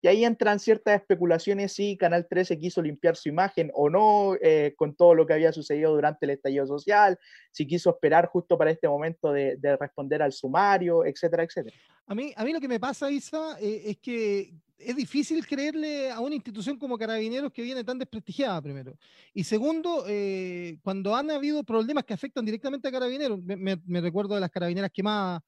y 0.03 0.09
ahí 0.09 0.25
entran 0.25 0.59
ciertas 0.59 1.01
especulaciones 1.01 1.73
si 1.73 1.97
Canal 1.97 2.27
13 2.29 2.59
quiso 2.59 2.81
limpiar 2.81 3.17
su 3.17 3.29
imagen 3.29 3.71
o 3.75 3.91
no 3.91 4.35
eh, 4.41 4.75
con 4.77 4.95
todo 4.95 5.15
lo 5.15 5.27
que 5.27 5.35
había 5.35 5.53
sucedido 5.53 5.93
durante 5.93 6.27
el 6.27 6.31
estallido 6.31 6.67
social, 6.67 7.19
si 7.53 7.67
quiso 7.67 7.91
esperar 7.91 8.27
justo 8.27 8.57
para 8.57 8.71
este 8.71 8.89
momento 8.89 9.33
de, 9.33 9.59
responder 9.79 10.23
al 10.23 10.33
sumario, 10.33 11.05
etcétera, 11.05 11.45
etcétera. 11.45 11.77
A 12.07 12.15
mí, 12.15 12.33
a 12.35 12.45
mí 12.45 12.53
lo 12.53 12.61
que 12.61 12.69
me 12.69 12.81
pasa, 12.81 13.11
Isa, 13.11 13.57
eh, 13.61 13.83
es 13.87 13.99
que 13.99 14.53
es 14.79 14.97
difícil 14.97 15.47
creerle 15.47 16.11
a 16.11 16.21
una 16.21 16.35
institución 16.35 16.79
como 16.79 16.97
Carabineros 16.97 17.53
que 17.53 17.63
viene 17.63 17.85
tan 17.85 17.99
desprestigiada, 17.99 18.61
primero. 18.63 18.97
Y 19.35 19.45
segundo, 19.45 20.05
eh, 20.09 20.79
cuando 20.83 21.15
han 21.15 21.31
habido 21.31 21.63
problemas 21.63 22.05
que 22.05 22.15
afectan 22.15 22.45
directamente 22.45 22.89
a 22.89 22.93
Carabineros, 22.93 23.43
me, 23.43 23.57
me 23.57 24.01
recuerdo 24.01 24.35
de 24.35 24.41
las 24.41 24.51
carabineras 24.51 24.91
quemadas 24.91 25.43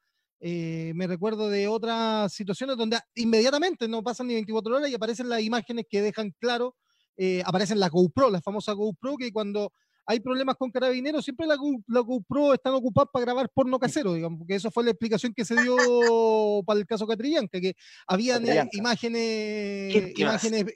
eh, 0.45 0.93
me 0.97 1.07
recuerdo 1.07 1.49
de 1.49 1.69
otras 1.69 2.33
situaciones 2.33 2.77
donde 2.77 2.99
inmediatamente 3.15 3.87
no 3.87 4.03
pasan 4.03 4.27
ni 4.27 4.35
24 4.35 4.77
horas 4.77 4.91
y 4.91 4.95
aparecen 4.95 5.29
las 5.29 5.41
imágenes 5.41 5.87
que 5.89 6.03
dejan 6.03 6.35
claro, 6.41 6.75
eh, 7.17 7.45
aparecen 7.47 7.79
las 7.79 7.91
GoPro, 7.91 8.29
la 8.29 8.43
famosa 8.43 8.73
GoPro, 8.73 9.17
que 9.17 9.31
cuando 9.31 9.73
hay 10.05 10.19
problemas 10.19 10.57
con 10.57 10.73
carabineros, 10.73 11.23
siempre 11.23 11.47
la, 11.47 11.55
GoPro 11.57 12.55
están 12.55 12.75
ocupadas 12.75 13.11
para 13.13 13.25
grabar 13.25 13.51
porno 13.55 13.79
casero, 13.79 14.15
digamos, 14.15 14.41
porque 14.41 14.57
eso 14.57 14.69
fue 14.73 14.83
la 14.83 14.91
explicación 14.91 15.33
que 15.33 15.45
se 15.45 15.55
dio 15.63 15.77
para 16.67 16.81
el 16.81 16.87
caso 16.87 17.07
Catrillanca, 17.07 17.61
que 17.61 17.75
habían 18.09 18.45
eh, 18.49 18.69
imágenes, 18.73 20.19
imágenes 20.19 20.67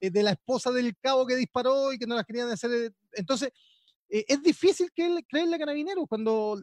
eh, 0.00 0.10
de 0.10 0.22
la 0.22 0.32
esposa 0.32 0.70
del 0.70 0.94
cabo 0.98 1.26
que 1.26 1.36
disparó 1.36 1.94
y 1.94 1.98
que 1.98 2.06
no 2.06 2.14
las 2.14 2.26
querían 2.26 2.50
hacer. 2.50 2.92
Eh, 4.14 4.24
es 4.28 4.40
difícil 4.44 4.92
que 4.94 5.24
creerle 5.28 5.56
a 5.56 5.58
carabineros 5.58 6.06
cuando, 6.08 6.62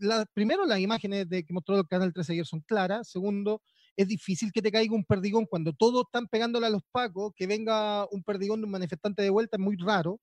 la, 0.00 0.24
primero, 0.32 0.64
las 0.64 0.80
imágenes 0.80 1.28
de, 1.28 1.44
que 1.44 1.52
mostró 1.52 1.76
el 1.76 1.86
canal 1.86 2.14
13 2.14 2.32
ayer 2.32 2.46
son 2.46 2.60
claras, 2.62 3.10
segundo, 3.10 3.60
es 3.94 4.08
difícil 4.08 4.50
que 4.52 4.62
te 4.62 4.72
caiga 4.72 4.94
un 4.94 5.04
perdigón 5.04 5.44
cuando 5.44 5.74
todos 5.74 6.06
están 6.06 6.28
pegándole 6.28 6.66
a 6.66 6.70
los 6.70 6.80
pacos, 6.90 7.34
que 7.36 7.46
venga 7.46 8.06
un 8.10 8.22
perdigón 8.22 8.62
de 8.62 8.64
un 8.64 8.70
manifestante 8.70 9.22
de 9.22 9.28
vuelta 9.28 9.58
es 9.58 9.62
muy 9.62 9.76
raro. 9.76 10.18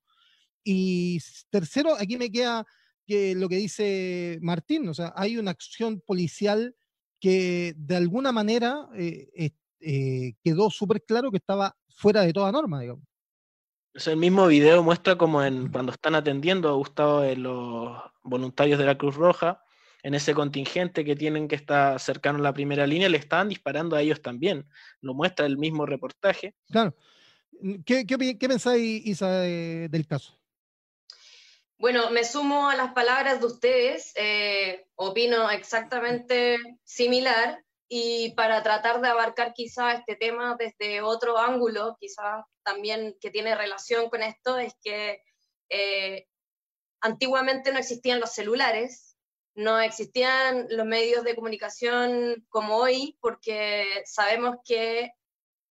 Y 0.63 1.19
tercero, 1.51 1.93
aquí 1.99 2.17
me 2.17 2.31
queda 2.31 2.65
que 3.05 3.35
lo 3.35 3.47
que 3.47 3.57
dice 3.57 4.39
Martín, 4.41 4.87
o 4.87 4.95
sea, 4.95 5.13
hay 5.15 5.37
una 5.37 5.51
acción 5.51 6.01
policial 6.01 6.75
que 7.19 7.75
de 7.77 7.95
alguna 7.95 8.31
manera 8.31 8.89
eh, 8.95 9.51
eh, 9.81 10.33
quedó 10.43 10.71
súper 10.71 11.03
claro 11.03 11.29
que 11.29 11.37
estaba 11.37 11.77
fuera 11.89 12.21
de 12.21 12.33
toda 12.33 12.51
norma, 12.51 12.81
digamos. 12.81 13.03
El 14.05 14.17
mismo 14.17 14.47
video 14.47 14.83
muestra 14.83 15.17
como 15.17 15.43
en, 15.43 15.71
cuando 15.71 15.91
están 15.91 16.15
atendiendo 16.15 16.69
a 16.69 16.73
Gustavo 16.73 17.23
los 17.35 17.97
voluntarios 18.23 18.77
de 18.77 18.85
la 18.85 18.97
Cruz 18.97 19.15
Roja, 19.15 19.63
en 20.03 20.13
ese 20.13 20.35
contingente 20.35 21.03
que 21.03 21.15
tienen 21.15 21.47
que 21.47 21.55
estar 21.55 21.99
cercano 21.99 22.37
a 22.37 22.41
la 22.41 22.53
primera 22.53 22.85
línea, 22.85 23.09
le 23.09 23.17
estaban 23.17 23.49
disparando 23.49 23.95
a 23.95 24.01
ellos 24.01 24.21
también. 24.21 24.67
Lo 25.01 25.13
muestra 25.13 25.45
el 25.45 25.57
mismo 25.57 25.85
reportaje. 25.85 26.53
Claro. 26.69 26.95
¿Qué, 27.85 28.05
qué, 28.05 28.47
pensáis, 28.47 29.05
Isa, 29.05 29.31
del 29.39 30.05
caso? 30.05 30.37
Bueno, 31.77 32.11
me 32.11 32.23
sumo 32.23 32.69
a 32.69 32.75
las 32.75 32.93
palabras 32.93 33.39
de 33.39 33.47
ustedes, 33.47 34.13
eh, 34.15 34.85
opino 34.95 35.49
exactamente 35.49 36.57
similar 36.83 37.64
y 37.87 38.31
para 38.31 38.63
tratar 38.63 39.01
de 39.01 39.09
abarcar 39.09 39.53
quizá 39.53 39.93
este 39.93 40.15
tema 40.15 40.55
desde 40.57 41.01
otro 41.01 41.37
ángulo, 41.37 41.97
quizá 41.99 42.45
también 42.63 43.15
que 43.21 43.29
tiene 43.29 43.55
relación 43.55 44.09
con 44.09 44.23
esto, 44.23 44.57
es 44.57 44.73
que 44.81 45.21
eh, 45.69 46.27
antiguamente 47.01 47.71
no 47.71 47.79
existían 47.79 48.19
los 48.19 48.31
celulares, 48.33 49.17
no 49.53 49.79
existían 49.79 50.67
los 50.69 50.85
medios 50.85 51.23
de 51.23 51.35
comunicación 51.35 52.45
como 52.49 52.77
hoy, 52.77 53.17
porque 53.21 54.03
sabemos 54.05 54.57
que 54.65 55.11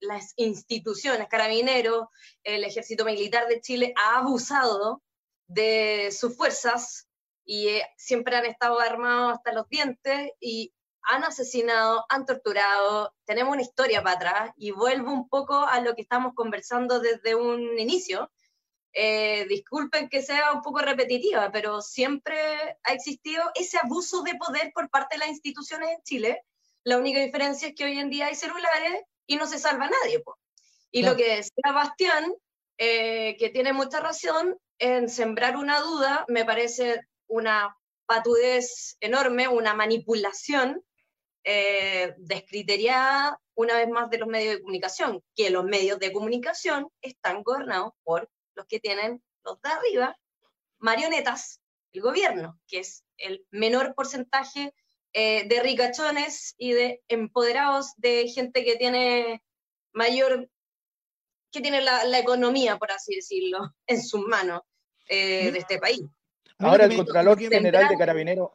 las 0.01 0.35
instituciones, 0.37 1.29
Carabineros, 1.29 2.07
el 2.45 2.65
Ejército 2.65 3.05
Militar 3.05 3.49
de 3.49 3.61
Chile 3.61 3.95
ha 3.97 4.19
abusado 4.19 5.03
de 5.47 6.11
sus 6.13 6.37
fuerzas 6.37 7.09
y 7.45 7.69
eh, 7.69 7.87
siempre 7.97 8.37
han 8.37 8.47
estado 8.47 8.81
armados 8.81 9.35
hasta 9.35 9.53
los 9.53 9.69
dientes 9.69 10.33
y 10.41 10.73
han 11.03 11.24
asesinado, 11.24 12.05
han 12.09 12.26
torturado, 12.26 13.14
tenemos 13.24 13.53
una 13.53 13.62
historia 13.62 14.03
para 14.03 14.16
atrás 14.16 14.50
y 14.57 14.70
vuelvo 14.70 15.12
un 15.12 15.28
poco 15.28 15.55
a 15.55 15.80
lo 15.80 15.94
que 15.94 16.03
estamos 16.03 16.34
conversando 16.34 17.00
desde 17.00 17.34
un 17.34 17.78
inicio, 17.78 18.30
eh, 18.94 19.46
disculpen 19.48 20.09
que 20.09 20.22
sea 20.22 20.53
un 20.53 20.62
poco 20.62 20.80
repetitiva, 20.80 21.50
pero 21.50 21.80
siempre 21.80 22.36
ha 22.84 22.92
existido 22.92 23.42
ese 23.55 23.78
abuso 23.78 24.22
de 24.22 24.34
poder 24.34 24.70
por 24.74 24.90
parte 24.90 25.16
de 25.16 25.20
las 25.20 25.28
instituciones 25.28 25.90
en 25.90 26.03
Chile. 26.03 26.44
La 26.84 26.98
única 26.98 27.20
diferencia 27.20 27.68
es 27.68 27.74
que 27.74 27.84
hoy 27.84 27.98
en 27.98 28.11
día 28.11 28.26
hay 28.26 28.34
celulares 28.34 29.03
y 29.26 29.36
no 29.36 29.46
se 29.46 29.59
salva 29.59 29.86
a 29.86 29.90
nadie. 29.90 30.22
Y 30.90 31.03
lo 31.03 31.16
que 31.16 31.36
decía 31.36 31.72
Bastián, 31.72 32.34
eh, 32.76 33.36
que 33.38 33.48
tiene 33.48 33.72
mucha 33.72 34.00
razón, 34.00 34.59
en 34.78 35.09
sembrar 35.09 35.57
una 35.57 35.80
duda, 35.80 36.24
me 36.28 36.44
parece 36.44 37.00
una 37.28 37.76
patudez 38.05 38.96
enorme, 39.00 39.48
una 39.48 39.74
manipulación 39.74 40.84
eh, 41.45 42.14
descriteriada 42.18 43.40
una 43.55 43.76
vez 43.76 43.88
más 43.88 44.09
de 44.11 44.18
los 44.18 44.28
medios 44.28 44.55
de 44.55 44.61
comunicación, 44.61 45.22
que 45.34 45.51
los 45.51 45.64
medios 45.64 45.99
de 45.99 46.12
comunicación 46.12 46.88
están 47.01 47.43
gobernados 47.43 47.93
por 48.03 48.30
los 48.55 48.66
que 48.66 48.80
tienen 48.80 49.22
los 49.45 49.61
de 49.61 49.70
arriba, 49.70 50.16
marionetas, 50.78 51.61
el 51.93 52.01
gobierno, 52.01 52.59
que 52.66 52.80
es 52.80 53.05
el 53.18 53.45
menor 53.51 53.95
porcentaje 53.95 54.74
eh, 55.12 55.47
de 55.47 55.62
ricachones 55.62 56.55
y 56.57 56.72
de 56.72 57.03
empoderados, 57.09 57.93
de 57.97 58.28
gente 58.28 58.64
que 58.64 58.76
tiene 58.76 59.43
mayor, 59.93 60.49
que 61.51 61.61
tiene 61.61 61.82
la, 61.82 62.18
economía, 62.18 62.78
por 62.78 62.90
así 62.93 63.14
decirlo, 63.16 63.74
en 63.86 64.03
sus 64.03 64.26
manos 64.26 64.62
eh, 65.09 65.51
de 65.51 65.59
este 65.59 65.78
país. 65.78 66.03
Ahora 66.59 66.84
el 66.84 66.97
Contralor 66.97 67.38
General 67.38 67.88
de 67.88 67.99
Carabineros, 67.99 68.51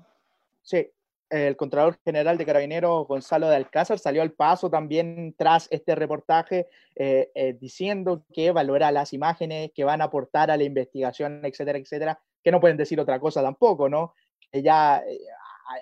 sí, 0.61 0.89
el 1.29 1.57
Contralor 1.57 1.99
General 2.03 2.37
de 2.37 2.45
Carabineros, 2.45 3.07
Gonzalo 3.07 3.49
de 3.49 3.55
Alcázar, 3.55 3.99
salió 3.99 4.21
al 4.21 4.31
paso 4.31 4.69
también 4.69 5.35
tras 5.37 5.67
este 5.71 5.95
reportaje 5.95 6.67
eh, 6.95 7.31
eh, 7.35 7.57
diciendo 7.59 8.25
que 8.33 8.51
valora 8.51 8.91
las 8.91 9.13
imágenes 9.13 9.71
que 9.75 9.83
van 9.83 10.01
a 10.01 10.05
aportar 10.05 10.51
a 10.51 10.57
la 10.57 10.63
investigación, 10.63 11.41
etcétera, 11.43 11.77
etcétera, 11.77 12.19
que 12.43 12.51
no 12.51 12.61
pueden 12.61 12.77
decir 12.77 12.99
otra 12.99 13.19
cosa 13.19 13.41
tampoco, 13.41 13.89
¿no? 13.89 14.13
Ya 14.53 14.99
eh, 14.99 15.19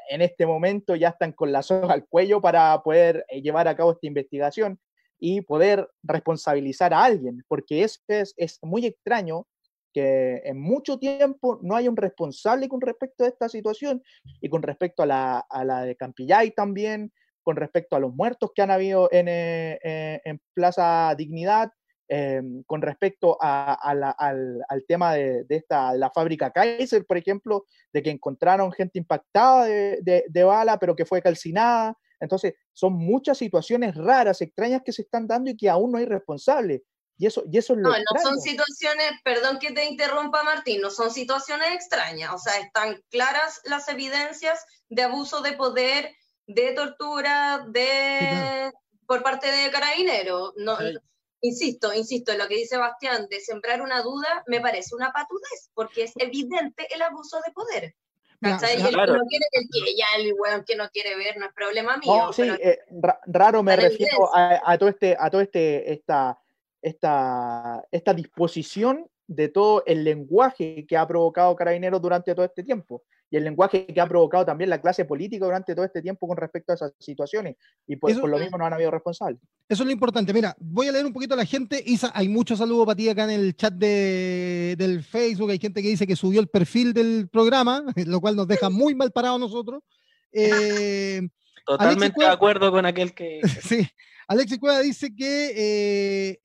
en 0.10 0.22
este 0.22 0.46
momento 0.46 0.96
ya 0.96 1.10
están 1.10 1.32
con 1.32 1.52
la 1.52 1.62
soga 1.62 1.94
al 1.94 2.08
cuello 2.08 2.42
para 2.42 2.82
poder 2.82 3.26
llevar 3.30 3.68
a 3.68 3.76
cabo 3.76 3.92
esta 3.92 4.08
investigación 4.08 4.80
y 5.20 5.42
poder 5.42 5.88
responsabilizar 6.02 6.94
a 6.94 7.04
alguien, 7.04 7.44
porque 7.48 7.84
es, 7.84 8.04
es, 8.08 8.34
es 8.36 8.60
muy 8.64 8.86
extraño 8.86 9.48
que 9.96 10.42
en 10.44 10.60
mucho 10.60 11.00
tiempo 11.00 11.58
no 11.62 11.74
hay 11.74 11.88
un 11.88 11.96
responsable 11.96 12.68
con 12.68 12.82
respecto 12.82 13.24
a 13.24 13.30
esta 13.30 13.48
situación 13.48 14.04
y 14.42 14.50
con 14.50 14.62
respecto 14.62 15.04
a 15.04 15.06
la, 15.06 15.40
a 15.50 15.64
la 15.64 15.84
de 15.84 15.96
Campillay 15.96 16.52
también, 16.52 17.14
con 17.42 17.56
respecto 17.56 17.96
a 17.96 18.02
los 18.02 18.14
muertos 18.14 18.52
que 18.54 18.62
han 18.62 18.72
habido 18.72 19.08
en, 19.14 19.30
eh, 19.30 19.80
eh, 19.82 20.20
en 20.26 20.42
Plaza 20.54 21.16
Dignidad, 21.18 21.72
eh, 22.10 22.42
con 22.68 22.82
respecto 22.82 23.38
a, 23.40 23.74
al, 23.74 24.04
al, 24.68 24.86
tema 24.86 25.14
de, 25.14 25.46
de, 25.46 25.56
esta, 25.56 25.94
la 25.96 26.12
fábrica 26.12 26.52
Kaiser, 26.52 27.06
por 27.06 27.16
ejemplo, 27.16 27.66
de 27.94 28.04
que 28.04 28.10
encontraron 28.10 28.74
gente 28.74 29.00
impactada 29.00 29.66
de, 29.66 30.26
de, 30.28 30.44
bala, 30.44 30.78
pero 30.78 30.94
que 30.94 31.06
fue 31.06 31.22
calcinada. 31.22 31.98
Entonces, 32.20 32.56
son 32.74 32.94
muchas 32.94 33.38
situaciones 33.38 33.96
raras, 33.96 34.42
extrañas 34.42 34.82
que 34.84 34.92
se 34.92 35.04
están 35.04 35.26
dando 35.26 35.52
y 35.52 35.56
que 35.56 35.70
aún 35.70 35.94
no 35.94 36.00
hay 36.00 36.06
responsable. 36.06 36.84
Y 37.18 37.28
eso, 37.28 37.44
y 37.50 37.58
eso 37.58 37.74
es 37.74 37.80
lo 37.80 37.90
No, 37.90 37.96
no 37.98 38.22
son 38.22 38.40
situaciones, 38.40 39.12
perdón 39.24 39.60
que 39.60 39.72
te 39.72 39.86
interrumpa 39.86 40.44
Martín, 40.44 40.82
no 40.82 40.90
son 40.90 41.12
situaciones 41.12 41.74
extrañas, 41.74 42.34
o 42.34 42.38
sea, 42.38 42.60
están 42.60 43.02
claras 43.10 43.62
las 43.64 43.88
evidencias 43.88 44.66
de 44.90 45.04
abuso 45.04 45.42
de 45.42 45.54
poder, 45.54 46.14
de 46.46 46.74
tortura, 46.74 47.66
de 47.70 48.72
por 49.08 49.24
parte 49.24 49.50
de 49.52 49.72
carabineros. 49.72 50.54
No, 50.58 50.78
Insisto, 51.42 51.94
insisto, 51.94 52.32
en 52.32 52.40
lo 52.40 52.48
que 52.48 52.56
dice 52.56 52.76
Bastián, 52.76 53.28
de 53.30 53.40
sembrar 53.40 53.82
una 53.82 54.02
duda, 54.02 54.44
me 54.48 54.62
parece 54.62 54.96
una 54.96 55.12
patudez, 55.14 55.70
porque 55.76 56.04
es 56.04 56.14
evidente 56.18 56.88
el 56.90 57.04
abuso 57.04 57.40
de 57.46 57.52
poder. 57.52 57.96
El, 58.42 58.58
que 58.58 58.92
no 58.92 59.24
quiere, 59.28 59.46
el 59.52 59.70
que 59.72 59.96
ya 59.96 60.06
el 60.18 60.34
weón 60.38 60.64
que 60.66 60.76
no 60.76 60.90
quiere 60.90 61.16
ver 61.16 61.38
no 61.38 61.46
es 61.46 61.54
problema 61.54 61.98
mío. 61.98 62.34
sí, 62.34 62.44
eh, 62.60 62.80
raro 63.28 63.64
me 63.64 63.76
refiero 63.76 64.36
a, 64.36 64.60
a, 64.66 64.78
todo 64.78 64.90
este, 64.90 65.16
a 65.20 65.30
todo 65.30 65.42
este, 65.42 65.92
esta, 65.92 66.40
esta, 66.86 67.84
esta 67.92 68.14
disposición 68.14 69.08
de 69.28 69.50
todo 69.50 69.84
el 69.88 70.04
lenguaje 70.04 70.86
que 70.88 70.96
ha 70.96 71.08
provocado 71.08 71.56
Carabineros 71.56 72.00
durante 72.00 72.36
todo 72.36 72.46
este 72.46 72.64
tiempo 72.64 73.02
y 73.32 73.38
el 73.38 73.44
lenguaje 73.44 73.88
que 73.88 74.00
ha 74.00 74.08
provocado 74.08 74.46
también 74.46 74.70
la 74.70 74.80
clase 74.80 75.04
política 75.04 75.46
durante 75.46 75.74
todo 75.74 75.84
este 75.84 76.04
tiempo 76.04 76.28
con 76.28 76.38
respecto 76.38 76.72
a 76.72 76.76
esas 76.76 76.94
situaciones. 77.00 77.56
Y 77.88 77.96
por, 77.96 78.18
por 78.20 78.30
lo 78.30 78.38
mismo 78.38 78.58
no 78.58 78.68
han 78.68 78.74
habido 78.74 78.92
responsables. 78.92 79.42
Eso 79.68 79.82
es 79.82 79.88
lo 79.88 79.92
importante. 79.92 80.32
Mira, 80.32 80.56
voy 80.60 80.88
a 80.88 80.92
leer 80.92 81.08
un 81.08 81.14
poquito 81.14 81.34
a 81.34 81.38
la 81.38 81.46
gente. 81.46 81.82
Isa, 81.84 82.12
hay 82.14 82.30
muchos 82.30 82.60
saludos 82.60 82.86
para 82.86 82.96
ti 82.96 83.10
acá 83.10 83.24
en 83.24 83.32
el 83.32 83.56
chat 83.56 83.74
de, 83.74 84.76
del 84.78 85.04
Facebook. 85.04 85.50
Hay 85.50 85.58
gente 85.58 85.82
que 85.82 85.90
dice 85.90 86.06
que 86.06 86.16
subió 86.16 86.40
el 86.40 86.50
perfil 86.50 86.94
del 86.94 87.28
programa, 87.30 87.84
lo 88.06 88.22
cual 88.22 88.36
nos 88.36 88.48
deja 88.48 88.70
muy 88.70 88.94
mal 88.94 89.12
parados 89.12 89.40
nosotros. 89.40 89.82
Eh, 90.32 91.28
Totalmente 91.66 92.24
de 92.24 92.30
acuerdo 92.30 92.72
con 92.72 92.86
aquel 92.86 93.16
que... 93.16 93.42
sí. 93.64 93.88
Alexis 94.28 94.60
Cueva 94.60 94.82
dice 94.82 95.16
que 95.16 95.54
eh, 95.56 96.40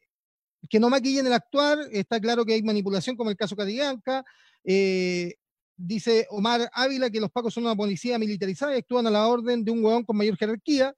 que 0.69 0.81
no 0.81 0.91
maquillen 0.91 1.27
el 1.27 1.33
actuar, 1.33 1.79
está 1.93 2.21
claro 2.21 2.45
que 2.45 2.55
hay 2.55 2.63
manipulación 2.63 3.17
como 3.17 3.31
el 3.31 3.37
caso 3.37 3.57
Catiganca, 3.57 4.25
eh, 4.65 5.35
dice 5.77 6.27
Omar 6.31 6.71
Ávila 6.75 7.11
que 7.11 7.21
los 7.21 7.31
pacos 7.31 7.55
son 7.55 7.65
una 7.65 7.75
policía 7.75 8.19
militarizada 8.19 8.75
y 8.75 8.79
actúan 8.79 9.07
a 9.07 9.11
la 9.11 9.27
orden 9.27 9.65
de 9.65 9.71
un 9.71 9.85
hueón 9.85 10.05
con 10.05 10.17
mayor 10.17 10.37
jerarquía. 10.37 10.95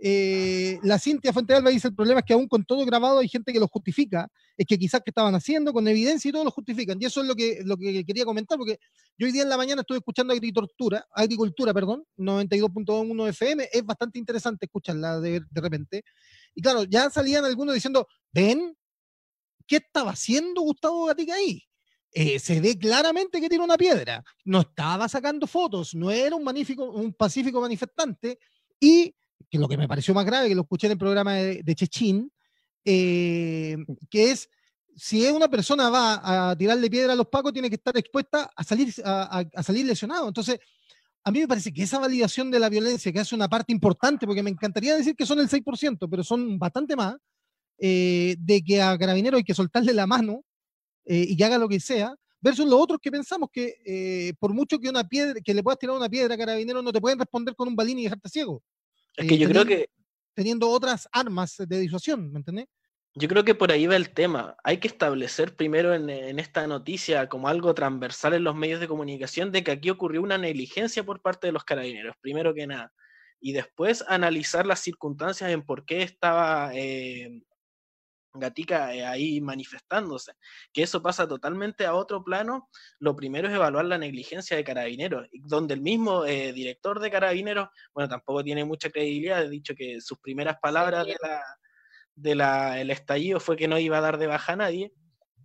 Eh, 0.00 0.78
la 0.84 0.96
Cintia 0.96 1.32
Fuentealba 1.32 1.70
dice 1.70 1.88
el 1.88 1.94
problema 1.94 2.20
es 2.20 2.26
que 2.26 2.32
aún 2.32 2.46
con 2.46 2.64
todo 2.64 2.84
grabado 2.84 3.18
hay 3.18 3.28
gente 3.28 3.52
que 3.52 3.58
lo 3.58 3.66
justifica, 3.66 4.28
es 4.56 4.64
que 4.64 4.78
quizás 4.78 5.00
que 5.00 5.10
estaban 5.10 5.34
haciendo 5.34 5.72
con 5.72 5.88
evidencia 5.88 6.28
y 6.28 6.32
todo 6.32 6.44
lo 6.44 6.50
justifican. 6.50 6.98
Y 7.00 7.06
eso 7.06 7.22
es 7.22 7.26
lo 7.26 7.34
que, 7.34 7.62
lo 7.64 7.76
que 7.76 8.04
quería 8.04 8.24
comentar, 8.24 8.58
porque 8.58 8.78
yo 9.16 9.26
hoy 9.26 9.32
día 9.32 9.42
en 9.42 9.48
la 9.48 9.56
mañana 9.56 9.80
estuve 9.80 9.98
escuchando 9.98 10.32
agricultura, 10.32 11.04
agricultura, 11.10 11.74
perdón, 11.74 12.04
92.1 12.16 13.28
FM, 13.30 13.68
es 13.72 13.84
bastante 13.84 14.18
interesante 14.18 14.66
escucharla 14.66 15.18
de 15.18 15.42
repente. 15.52 16.04
Y 16.54 16.62
claro, 16.62 16.84
ya 16.84 17.10
salían 17.10 17.44
algunos 17.44 17.74
diciendo, 17.74 18.06
ven, 18.32 18.76
¿qué 19.68 19.76
estaba 19.76 20.10
haciendo 20.10 20.62
Gustavo 20.62 21.06
Gatica 21.06 21.34
ahí? 21.34 21.68
eh, 22.12 22.38
se 22.38 22.60
ve 22.60 22.78
claramente 22.78 23.40
que 23.40 23.48
tiene 23.48 23.64
una 23.64 23.76
piedra. 23.76 24.24
No 24.44 24.60
estaba 24.60 25.08
sacando 25.08 25.46
fotos, 25.46 25.94
no 25.94 26.10
era 26.10 26.34
un, 26.34 27.14
pacífico 27.16 27.60
manifestante. 27.60 28.38
Y 28.80 29.14
lo 29.52 29.68
que 29.68 29.76
me 29.76 29.88
pareció 29.88 30.14
más 30.14 30.24
grave, 30.24 30.48
que 30.48 30.54
lo 30.54 30.62
escuché 30.62 30.86
en 30.86 30.92
el 30.92 30.98
programa 30.98 31.34
de, 31.34 31.74
Chechín, 31.74 32.32
eh, 32.84 33.76
que 34.10 34.30
es, 34.30 34.48
si 34.96 35.26
una 35.26 35.48
persona 35.48 35.90
va 35.90 36.50
a 36.50 36.56
tirarle 36.56 36.90
piedra 36.90 37.12
a 37.12 37.16
los 37.16 37.28
pacos, 37.28 37.52
tiene 37.52 37.68
que 37.68 37.76
estar 37.76 37.96
expuesta 37.96 38.50
a 38.54 38.64
salir, 38.64 38.92
a, 39.04 39.44
salir 39.62 39.86
lesionado. 39.86 40.26
Entonces, 40.28 40.58
a 41.22 41.30
mí 41.30 41.40
me 41.40 41.48
parece 41.48 41.72
que 41.72 41.82
esa 41.82 41.98
validación 41.98 42.50
de 42.50 42.58
la 42.58 42.68
violencia, 42.68 43.12
que 43.12 43.20
hace 43.20 43.34
una 43.34 43.48
parte 43.48 43.72
importante, 43.72 44.26
porque 44.26 44.42
me 44.42 44.50
encantaría 44.50 44.96
decir 44.96 45.14
que 45.14 45.26
son 45.26 45.38
el 45.38 45.48
6%, 45.48 46.08
pero 46.10 46.24
son 46.24 46.58
bastante 46.58 46.96
más, 46.96 47.16
eh, 47.78 48.36
de 48.38 48.62
que 48.62 48.82
a 48.82 48.96
Carabinero 48.98 49.36
hay 49.36 49.44
que 49.44 49.54
soltarle 49.54 49.92
la 49.92 50.06
mano 50.06 50.44
eh, 51.04 51.24
y 51.28 51.36
que 51.36 51.44
haga 51.44 51.58
lo 51.58 51.68
que 51.68 51.80
sea, 51.80 52.14
versus 52.40 52.66
los 52.66 52.80
otros 52.80 52.98
que 53.00 53.10
pensamos 53.10 53.48
que 53.52 54.34
por 54.38 54.52
mucho 54.52 54.78
que 54.78 54.88
una 54.88 55.04
piedra, 55.04 55.40
que 55.44 55.54
le 55.54 55.62
puedas 55.62 55.78
tirar 55.78 55.96
una 55.96 56.08
piedra 56.08 56.34
a 56.34 56.38
Carabinero, 56.38 56.82
no 56.82 56.92
te 56.92 57.00
pueden 57.00 57.18
responder 57.18 57.54
con 57.54 57.68
un 57.68 57.76
balín 57.76 57.98
y 57.98 58.04
dejarte 58.04 58.28
ciego. 58.28 58.62
Es 59.16 59.26
que 59.26 59.38
yo 59.38 59.48
creo 59.48 59.64
que... 59.64 59.88
Teniendo 60.34 60.70
otras 60.70 61.08
armas 61.10 61.56
de 61.58 61.80
disuasión, 61.80 62.30
¿me 62.30 62.38
entendés? 62.38 62.68
Yo 63.14 63.26
creo 63.26 63.44
que 63.44 63.56
por 63.56 63.72
ahí 63.72 63.88
va 63.88 63.96
el 63.96 64.10
tema. 64.10 64.56
Hay 64.62 64.78
que 64.78 64.86
establecer 64.86 65.56
primero 65.56 65.92
en, 65.92 66.38
esta 66.38 66.68
noticia 66.68 67.28
como 67.28 67.48
algo 67.48 67.74
transversal 67.74 68.34
en 68.34 68.44
los 68.44 68.54
medios 68.54 68.78
de 68.78 68.86
comunicación 68.86 69.50
de 69.50 69.64
que 69.64 69.72
aquí 69.72 69.90
ocurrió 69.90 70.22
una 70.22 70.38
negligencia 70.38 71.02
por 71.02 71.20
parte 71.20 71.48
de 71.48 71.52
los 71.52 71.64
carabineros, 71.64 72.14
primero 72.20 72.54
que 72.54 72.68
nada. 72.68 72.92
Y 73.40 73.52
después 73.52 74.04
analizar 74.06 74.66
las 74.66 74.78
circunstancias 74.78 75.50
en 75.50 75.62
por 75.62 75.84
qué 75.84 76.02
estaba 76.02 76.70
eh, 76.74 77.42
Gatica 78.34 78.94
eh, 78.94 79.04
ahí 79.04 79.40
manifestándose, 79.40 80.32
que 80.72 80.82
eso 80.82 81.02
pasa 81.02 81.26
totalmente 81.26 81.86
a 81.86 81.94
otro 81.94 82.22
plano, 82.22 82.68
lo 82.98 83.16
primero 83.16 83.48
es 83.48 83.54
evaluar 83.54 83.84
la 83.86 83.98
negligencia 83.98 84.56
de 84.56 84.64
carabineros, 84.64 85.26
donde 85.44 85.74
el 85.74 85.80
mismo 85.80 86.24
eh, 86.24 86.52
director 86.52 87.00
de 87.00 87.10
carabineros, 87.10 87.68
bueno, 87.94 88.08
tampoco 88.08 88.44
tiene 88.44 88.64
mucha 88.64 88.90
credibilidad, 88.90 89.44
he 89.44 89.48
dicho 89.48 89.74
que 89.74 90.00
sus 90.00 90.18
primeras 90.18 90.58
palabras 90.60 91.06
de 91.06 91.16
la, 91.22 91.42
de 92.14 92.34
la, 92.34 92.80
el 92.80 92.90
estallido 92.90 93.40
fue 93.40 93.56
que 93.56 93.68
no 93.68 93.78
iba 93.78 93.98
a 93.98 94.02
dar 94.02 94.18
de 94.18 94.26
baja 94.26 94.52
a 94.52 94.56
nadie. 94.56 94.92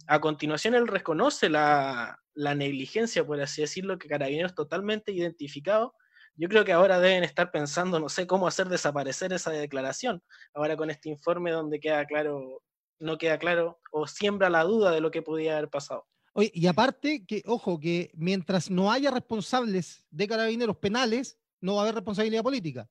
A 0.08 0.20
continuación, 0.20 0.76
él 0.76 0.88
reconoce 0.88 1.50
la, 1.50 2.20
la 2.34 2.56
negligencia, 2.56 3.26
por 3.26 3.40
así 3.42 3.62
decirlo, 3.62 3.98
que 3.98 4.10
carabineros 4.10 4.54
totalmente 4.54 5.12
identificado 5.12 5.96
yo 6.36 6.50
creo 6.50 6.66
que 6.66 6.74
ahora 6.74 7.00
deben 7.00 7.24
estar 7.24 7.52
pensando, 7.52 8.00
no 8.00 8.10
sé, 8.10 8.26
cómo 8.26 8.48
hacer 8.48 8.68
desaparecer 8.68 9.32
esa 9.34 9.52
declaración. 9.52 10.24
Ahora 10.54 10.76
con 10.76 10.90
este 10.90 11.10
informe 11.10 11.52
donde 11.52 11.80
queda 11.80 12.06
claro 12.06 12.64
no 13.00 13.18
queda 13.18 13.38
claro 13.38 13.80
o 13.92 14.08
siembra 14.08 14.50
la 14.50 14.64
duda 14.64 14.92
de 14.92 15.02
lo 15.02 15.12
que 15.12 15.22
podía 15.22 15.58
haber 15.58 15.70
pasado. 15.70 16.06
Oye, 16.34 16.52
y 16.54 16.66
aparte, 16.66 17.26
que, 17.26 17.44
ojo, 17.46 17.80
que 17.80 18.12
mientras 18.16 18.72
no 18.72 18.92
haya 18.92 19.12
responsables 19.12 20.06
de 20.10 20.28
carabineros 20.28 20.78
penales, 20.78 21.38
no 21.62 21.76
va 21.76 21.82
a 21.82 21.84
haber 21.84 21.96
responsabilidad 21.96 22.44
política. 22.44 22.90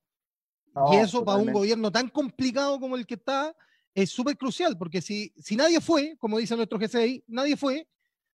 y 0.92 0.96
eso 0.96 1.24
para 1.24 1.38
un 1.38 1.52
gobierno 1.52 1.90
tan 1.90 2.08
complicado 2.08 2.78
como 2.80 2.96
el 2.96 3.06
que 3.06 3.14
está 3.14 3.54
es 3.94 4.10
súper 4.10 4.36
crucial, 4.38 4.78
porque 4.78 5.02
si, 5.02 5.32
si 5.36 5.56
nadie 5.56 5.80
fue, 5.80 6.16
como 6.18 6.38
dice 6.38 6.56
nuestro 6.56 6.78
GCI, 6.78 7.24
nadie 7.26 7.56
fue, 7.56 7.86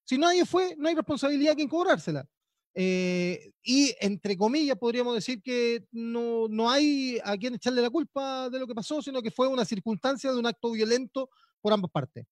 si 0.04 0.16
nadie 0.16 0.44
fue, 0.46 0.76
no 0.78 0.88
hay 0.88 0.94
responsabilidad 0.94 1.56
que 1.56 1.68
cobrársela. 1.68 2.28
Eh, 2.74 3.50
y 3.62 3.92
entre 3.98 4.36
comillas 4.36 4.78
podríamos 4.78 5.14
decir 5.14 5.42
que 5.42 5.84
no, 5.90 6.46
no 6.48 6.70
hay 6.70 7.18
a 7.24 7.36
quien 7.36 7.54
echarle 7.54 7.82
la 7.82 7.90
culpa 7.90 8.48
de 8.50 8.58
lo 8.60 8.68
que 8.68 8.74
pasó, 8.74 9.02
sino 9.02 9.20
que 9.20 9.32
fue 9.32 9.48
una 9.48 9.64
circunstancia 9.64 10.30
de 10.30 10.38
un 10.38 10.46
acto 10.46 10.70
violento 10.70 11.28
por 11.60 11.72
ambas 11.72 11.90
partes. 11.90 12.26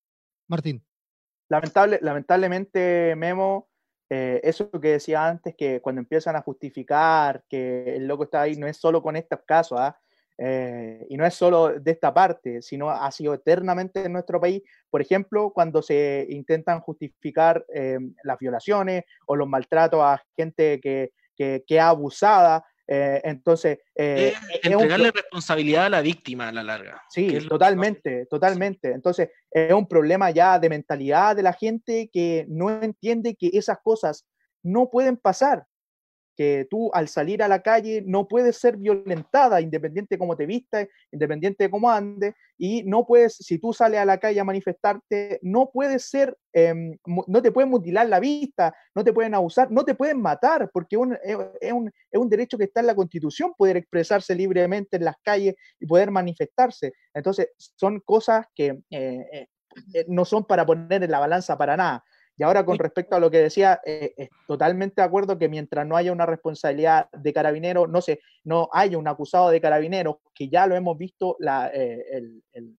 Martín. 0.47 0.83
Lamentable, 1.49 1.99
lamentablemente, 2.01 3.15
Memo, 3.15 3.69
eh, 4.09 4.39
eso 4.43 4.69
que 4.71 4.93
decía 4.93 5.27
antes, 5.27 5.55
que 5.57 5.81
cuando 5.81 6.01
empiezan 6.01 6.35
a 6.35 6.41
justificar 6.41 7.43
que 7.49 7.95
el 7.95 8.07
loco 8.07 8.23
está 8.23 8.41
ahí, 8.41 8.55
no 8.55 8.67
es 8.67 8.77
solo 8.77 9.01
con 9.01 9.15
estos 9.15 9.39
casos, 9.45 9.79
¿ah? 9.79 9.97
eh, 10.37 11.05
y 11.09 11.17
no 11.17 11.25
es 11.25 11.33
solo 11.33 11.79
de 11.79 11.91
esta 11.91 12.13
parte, 12.13 12.61
sino 12.61 12.89
ha 12.89 13.11
sido 13.11 13.33
eternamente 13.33 14.05
en 14.05 14.13
nuestro 14.13 14.39
país. 14.39 14.61
Por 14.89 15.01
ejemplo, 15.01 15.51
cuando 15.53 15.81
se 15.81 16.25
intentan 16.29 16.79
justificar 16.81 17.65
eh, 17.73 17.97
las 18.23 18.37
violaciones 18.37 19.03
o 19.25 19.35
los 19.35 19.47
maltratos 19.47 20.01
a 20.01 20.21
gente 20.35 20.79
que, 20.79 21.11
que, 21.35 21.63
que 21.67 21.79
abusada, 21.79 22.63
eh, 22.87 23.21
entonces... 23.23 23.79
Eh, 23.95 24.33
entregarle 24.63 25.11
responsabilidad 25.11 25.85
a 25.85 25.89
la 25.89 26.01
víctima 26.01 26.47
a 26.47 26.51
la 26.51 26.63
larga. 26.63 27.03
Sí, 27.09 27.37
totalmente, 27.47 28.25
totalmente. 28.27 28.91
Entonces, 28.91 29.29
es 29.51 29.73
un 29.73 29.87
problema 29.87 30.31
ya 30.31 30.57
de 30.57 30.69
mentalidad 30.69 31.35
de 31.35 31.43
la 31.43 31.53
gente 31.53 32.09
que 32.11 32.45
no 32.47 32.81
entiende 32.81 33.35
que 33.35 33.49
esas 33.53 33.79
cosas 33.83 34.25
no 34.63 34.89
pueden 34.89 35.17
pasar 35.17 35.65
que 36.37 36.67
tú 36.69 36.91
al 36.93 37.07
salir 37.07 37.41
a 37.41 37.47
la 37.47 37.63
calle 37.63 38.03
no 38.05 38.27
puedes 38.27 38.57
ser 38.57 38.77
violentada, 38.77 39.59
independiente 39.59 40.15
de 40.15 40.19
cómo 40.19 40.37
te 40.37 40.45
vistas, 40.45 40.87
independiente 41.11 41.63
de 41.63 41.69
cómo 41.71 41.89
andes, 41.89 42.35
y 42.57 42.83
no 42.83 43.05
puedes, 43.05 43.35
si 43.35 43.57
tú 43.57 43.73
sales 43.73 43.99
a 43.99 44.05
la 44.05 44.19
calle 44.19 44.39
a 44.39 44.43
manifestarte, 44.43 45.39
no 45.41 45.71
puedes 45.73 46.09
ser, 46.09 46.37
em, 46.53 46.95
no 47.05 47.41
te 47.41 47.51
pueden 47.51 47.71
mutilar 47.71 48.07
la 48.07 48.19
vista, 48.19 48.75
no 48.93 49.03
te 49.03 49.13
pueden 49.13 49.33
abusar, 49.33 49.71
no 49.71 49.83
te 49.83 49.95
pueden 49.95 50.21
matar, 50.21 50.69
porque 50.71 50.95
es, 51.59 51.73
un, 51.73 52.29
derecho 52.29 52.57
que 52.57 52.65
está 52.65 52.81
en 52.81 52.87
la 52.87 52.95
Constitución 52.95 53.53
poder 53.57 53.77
expresarse 53.77 54.35
libremente 54.35 54.97
en 54.97 55.05
las 55.05 55.15
calles 55.23 55.55
y 55.79 55.87
poder 55.87 56.11
manifestarse. 56.11 56.93
Entonces, 57.13 57.49
son 57.57 57.99
cosas 58.01 58.45
que 58.53 58.79
eh, 58.91 59.47
eh, 59.93 60.05
no 60.07 60.23
son 60.23 60.45
para 60.45 60.65
poner 60.65 61.03
en 61.03 61.11
la 61.11 61.19
balanza 61.19 61.57
para 61.57 61.75
nada. 61.75 62.03
Y 62.37 62.43
ahora 62.43 62.63
con 62.63 62.77
respecto 62.77 63.15
a 63.15 63.19
lo 63.19 63.31
que 63.31 63.39
decía, 63.39 63.81
eh, 63.83 64.29
totalmente 64.45 65.01
de 65.01 65.05
acuerdo 65.05 65.39
que 65.39 65.49
mientras 65.49 65.87
no 65.87 65.97
haya 65.97 66.11
una 66.11 66.27
responsabilidad 66.27 67.09
de 67.11 67.33
carabinero, 67.33 67.87
no 67.87 67.99
sé, 67.99 68.19
no 68.43 68.69
haya 68.71 68.97
un 68.99 69.07
acusado 69.07 69.49
de 69.49 69.59
carabinero, 69.59 70.21
que 70.35 70.47
ya 70.47 70.67
lo 70.67 70.75
hemos 70.75 70.97
visto, 70.99 71.35
la, 71.39 71.71
eh, 71.73 72.05
el, 72.11 72.43
el, 72.53 72.77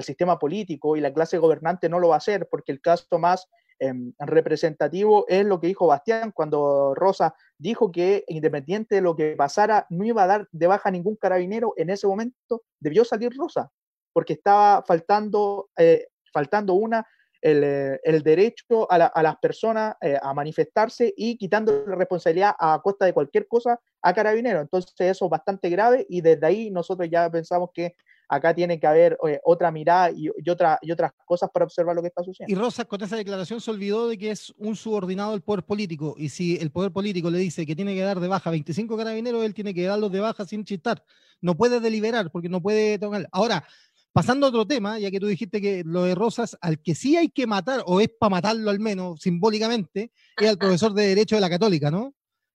sistema 0.00 0.38
político 0.38 0.96
y 0.96 1.00
la 1.00 1.14
clase 1.14 1.38
gobernante 1.38 1.88
no 1.88 2.00
lo 2.00 2.08
va 2.08 2.16
a 2.16 2.18
hacer, 2.18 2.48
porque 2.50 2.72
el 2.72 2.80
caso 2.80 3.18
más 3.18 3.46
em, 3.78 4.12
representativo 4.18 5.24
es 5.28 5.46
lo 5.46 5.60
que 5.60 5.68
dijo 5.68 5.86
Bastián 5.86 6.32
cuando 6.34 6.94
Rosa 6.94 7.34
dijo 7.56 7.90
que 7.90 8.24
independiente 8.26 8.96
de 8.96 9.00
lo 9.00 9.14
que 9.14 9.36
pasara, 9.36 9.86
no 9.88 10.04
iba 10.04 10.24
a 10.24 10.26
dar 10.26 10.48
de 10.50 10.66
baja 10.66 10.90
ningún 10.90 11.14
carabinero, 11.16 11.72
en 11.76 11.88
ese 11.90 12.06
momento 12.08 12.64
debió 12.80 13.04
salir 13.04 13.32
Rosa, 13.34 13.70
porque 14.12 14.34
estaba 14.34 14.82
faltando, 14.82 15.70
eh, 15.78 16.08
faltando 16.32 16.74
una 16.74 17.06
eh, 17.40 18.00
el, 18.02 18.22
derecho 18.22 18.90
a, 18.90 19.22
las 19.22 19.36
personas 19.36 19.94
eh, 20.00 20.18
a 20.20 20.34
manifestarse 20.34 21.12
y 21.16 21.36
quitando 21.36 21.84
la 21.86 21.94
responsabilidad 21.94 22.54
a 22.58 22.80
costa 22.82 23.04
de 23.04 23.12
cualquier 23.12 23.46
cosa 23.46 23.80
a 24.02 24.12
carabineros. 24.12 24.62
Entonces 24.62 24.94
eso 24.98 25.26
es 25.26 25.30
bastante 25.30 25.70
grave 25.70 26.06
y 26.08 26.20
desde 26.20 26.46
ahí 26.46 26.70
nosotros 26.70 27.08
ya 27.10 27.30
pensamos 27.30 27.70
que 27.72 27.94
acá 28.28 28.54
tiene 28.54 28.78
que 28.78 28.86
haber 28.86 29.18
eh, 29.26 29.40
otra 29.44 29.70
mirada 29.70 30.10
y, 30.10 30.28
otra, 30.50 30.78
y 30.82 30.92
otras 30.92 31.12
cosas 31.24 31.48
para 31.52 31.64
observar 31.64 31.96
lo 31.96 32.02
que 32.02 32.08
está 32.08 32.22
sucediendo. 32.22 32.52
Y 32.52 32.62
Rosa 32.62 32.84
con 32.84 33.02
esa 33.02 33.16
declaración 33.16 33.60
se 33.60 33.70
olvidó 33.70 34.08
de 34.08 34.18
que 34.18 34.30
es 34.30 34.52
un 34.58 34.76
subordinado 34.76 35.32
del 35.32 35.40
poder 35.40 35.64
político 35.64 36.14
y 36.18 36.28
si 36.28 36.56
el 36.56 36.70
poder 36.70 36.92
político 36.92 37.30
le 37.30 37.38
dice 37.38 37.64
que 37.64 37.74
tiene 37.74 37.94
que 37.94 38.02
dar 38.02 38.20
de 38.20 38.28
baja 38.28 38.50
25 38.50 38.96
carabineros, 38.96 39.44
él 39.44 39.54
tiene 39.54 39.72
que 39.72 39.84
darlos 39.84 40.12
de 40.12 40.20
baja 40.20 40.44
sin 40.44 40.64
chistar. 40.64 41.02
No 41.40 41.56
puede 41.56 41.80
deliberar 41.80 42.30
porque 42.30 42.48
no 42.48 42.60
puede 42.60 42.98
tomar. 42.98 43.28
Ahora, 43.32 43.64
Pasando 44.12 44.46
a 44.46 44.48
otro 44.48 44.66
tema, 44.66 44.98
ya 44.98 45.10
que 45.10 45.20
tú 45.20 45.26
dijiste 45.26 45.60
que 45.60 45.82
lo 45.84 46.04
de 46.04 46.14
Rosas, 46.14 46.56
al 46.60 46.80
que 46.80 46.94
sí 46.94 47.16
hay 47.16 47.28
que 47.28 47.46
matar, 47.46 47.82
o 47.86 48.00
es 48.00 48.10
para 48.18 48.30
matarlo 48.30 48.70
al 48.70 48.80
menos 48.80 49.20
simbólicamente, 49.20 50.12
es 50.36 50.48
al 50.48 50.58
profesor 50.58 50.92
de 50.92 51.08
Derecho 51.08 51.36
de 51.36 51.40
la 51.40 51.50
Católica, 51.50 51.90
¿no? 51.90 52.14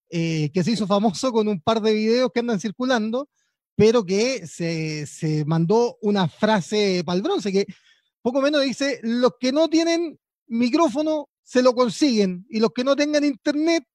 Eh, 0.09 0.51
que 0.53 0.63
se 0.63 0.71
hizo 0.71 0.85
famoso 0.87 1.31
con 1.31 1.47
un 1.47 1.61
par 1.61 1.81
de 1.81 1.93
videos 1.93 2.31
que 2.33 2.41
andan 2.41 2.59
circulando, 2.59 3.29
pero 3.75 4.05
que 4.05 4.45
se, 4.45 5.07
se 5.07 5.45
mandó 5.45 5.97
una 6.01 6.27
frase 6.27 7.03
para 7.05 7.15
el 7.15 7.23
bronce, 7.23 7.51
que 7.51 7.65
poco 8.21 8.41
menos 8.41 8.61
dice, 8.61 8.99
los 9.03 9.33
que 9.39 9.51
no 9.51 9.69
tienen 9.69 10.19
micrófono 10.47 11.29
se 11.43 11.61
lo 11.61 11.73
consiguen, 11.73 12.45
y 12.49 12.59
los 12.59 12.71
que 12.71 12.83
no 12.83 12.95
tengan 12.95 13.23
internet 13.23 13.85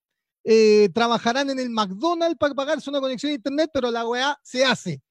eh, 0.44 0.88
trabajarán 0.94 1.50
en 1.50 1.59
el 1.59 1.68
McDonald's 1.68 2.38
para 2.38 2.54
pagarse 2.54 2.88
una 2.88 3.00
conexión 3.00 3.32
a 3.32 3.34
internet, 3.34 3.70
pero 3.72 3.90
la 3.90 4.06
OEA 4.06 4.38
se 4.42 4.64
hace. 4.64 5.02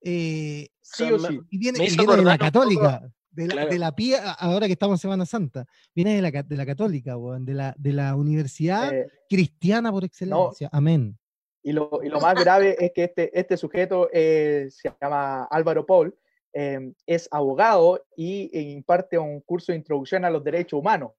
Eh, 0.00 0.68
sí 0.94 1.10
o 1.10 1.18
sí. 1.18 1.40
Y 1.50 1.58
viene, 1.58 1.78
de 1.78 2.22
la 2.22 2.38
católica, 2.38 3.02
de 3.30 3.48
la, 3.48 3.66
de 3.66 3.78
la, 3.78 3.94
pía, 3.94 4.32
ahora 4.32 4.66
que 4.66 4.72
estamos 4.72 4.98
en 4.98 5.02
Semana 5.02 5.26
Santa, 5.26 5.66
viene 5.94 6.16
de 6.16 6.22
la, 6.22 6.42
de 6.42 6.56
la 6.56 6.66
católica, 6.66 7.16
de, 7.40 7.54
la, 7.54 7.74
de 7.76 7.92
la 7.92 8.14
universidad 8.14 8.94
eh, 8.94 9.08
cristiana 9.28 9.90
por 9.90 10.04
excelencia. 10.04 10.68
Amén. 10.72 11.18
Y 11.62 11.72
lo, 11.72 12.00
y 12.02 12.08
lo, 12.08 12.20
más 12.20 12.34
grave 12.34 12.76
es 12.78 12.92
que 12.92 13.04
este, 13.04 13.38
este 13.38 13.56
sujeto 13.56 14.08
eh, 14.12 14.68
se 14.70 14.92
llama 15.00 15.44
Álvaro 15.44 15.86
Paul, 15.86 16.14
es 16.52 17.28
abogado 17.32 18.06
y 18.16 18.48
e 18.56 18.60
imparte 18.60 19.18
un 19.18 19.40
curso 19.40 19.72
de 19.72 19.78
introducción 19.78 20.24
a 20.24 20.30
los 20.30 20.44
derechos 20.44 20.78
humanos. 20.78 21.10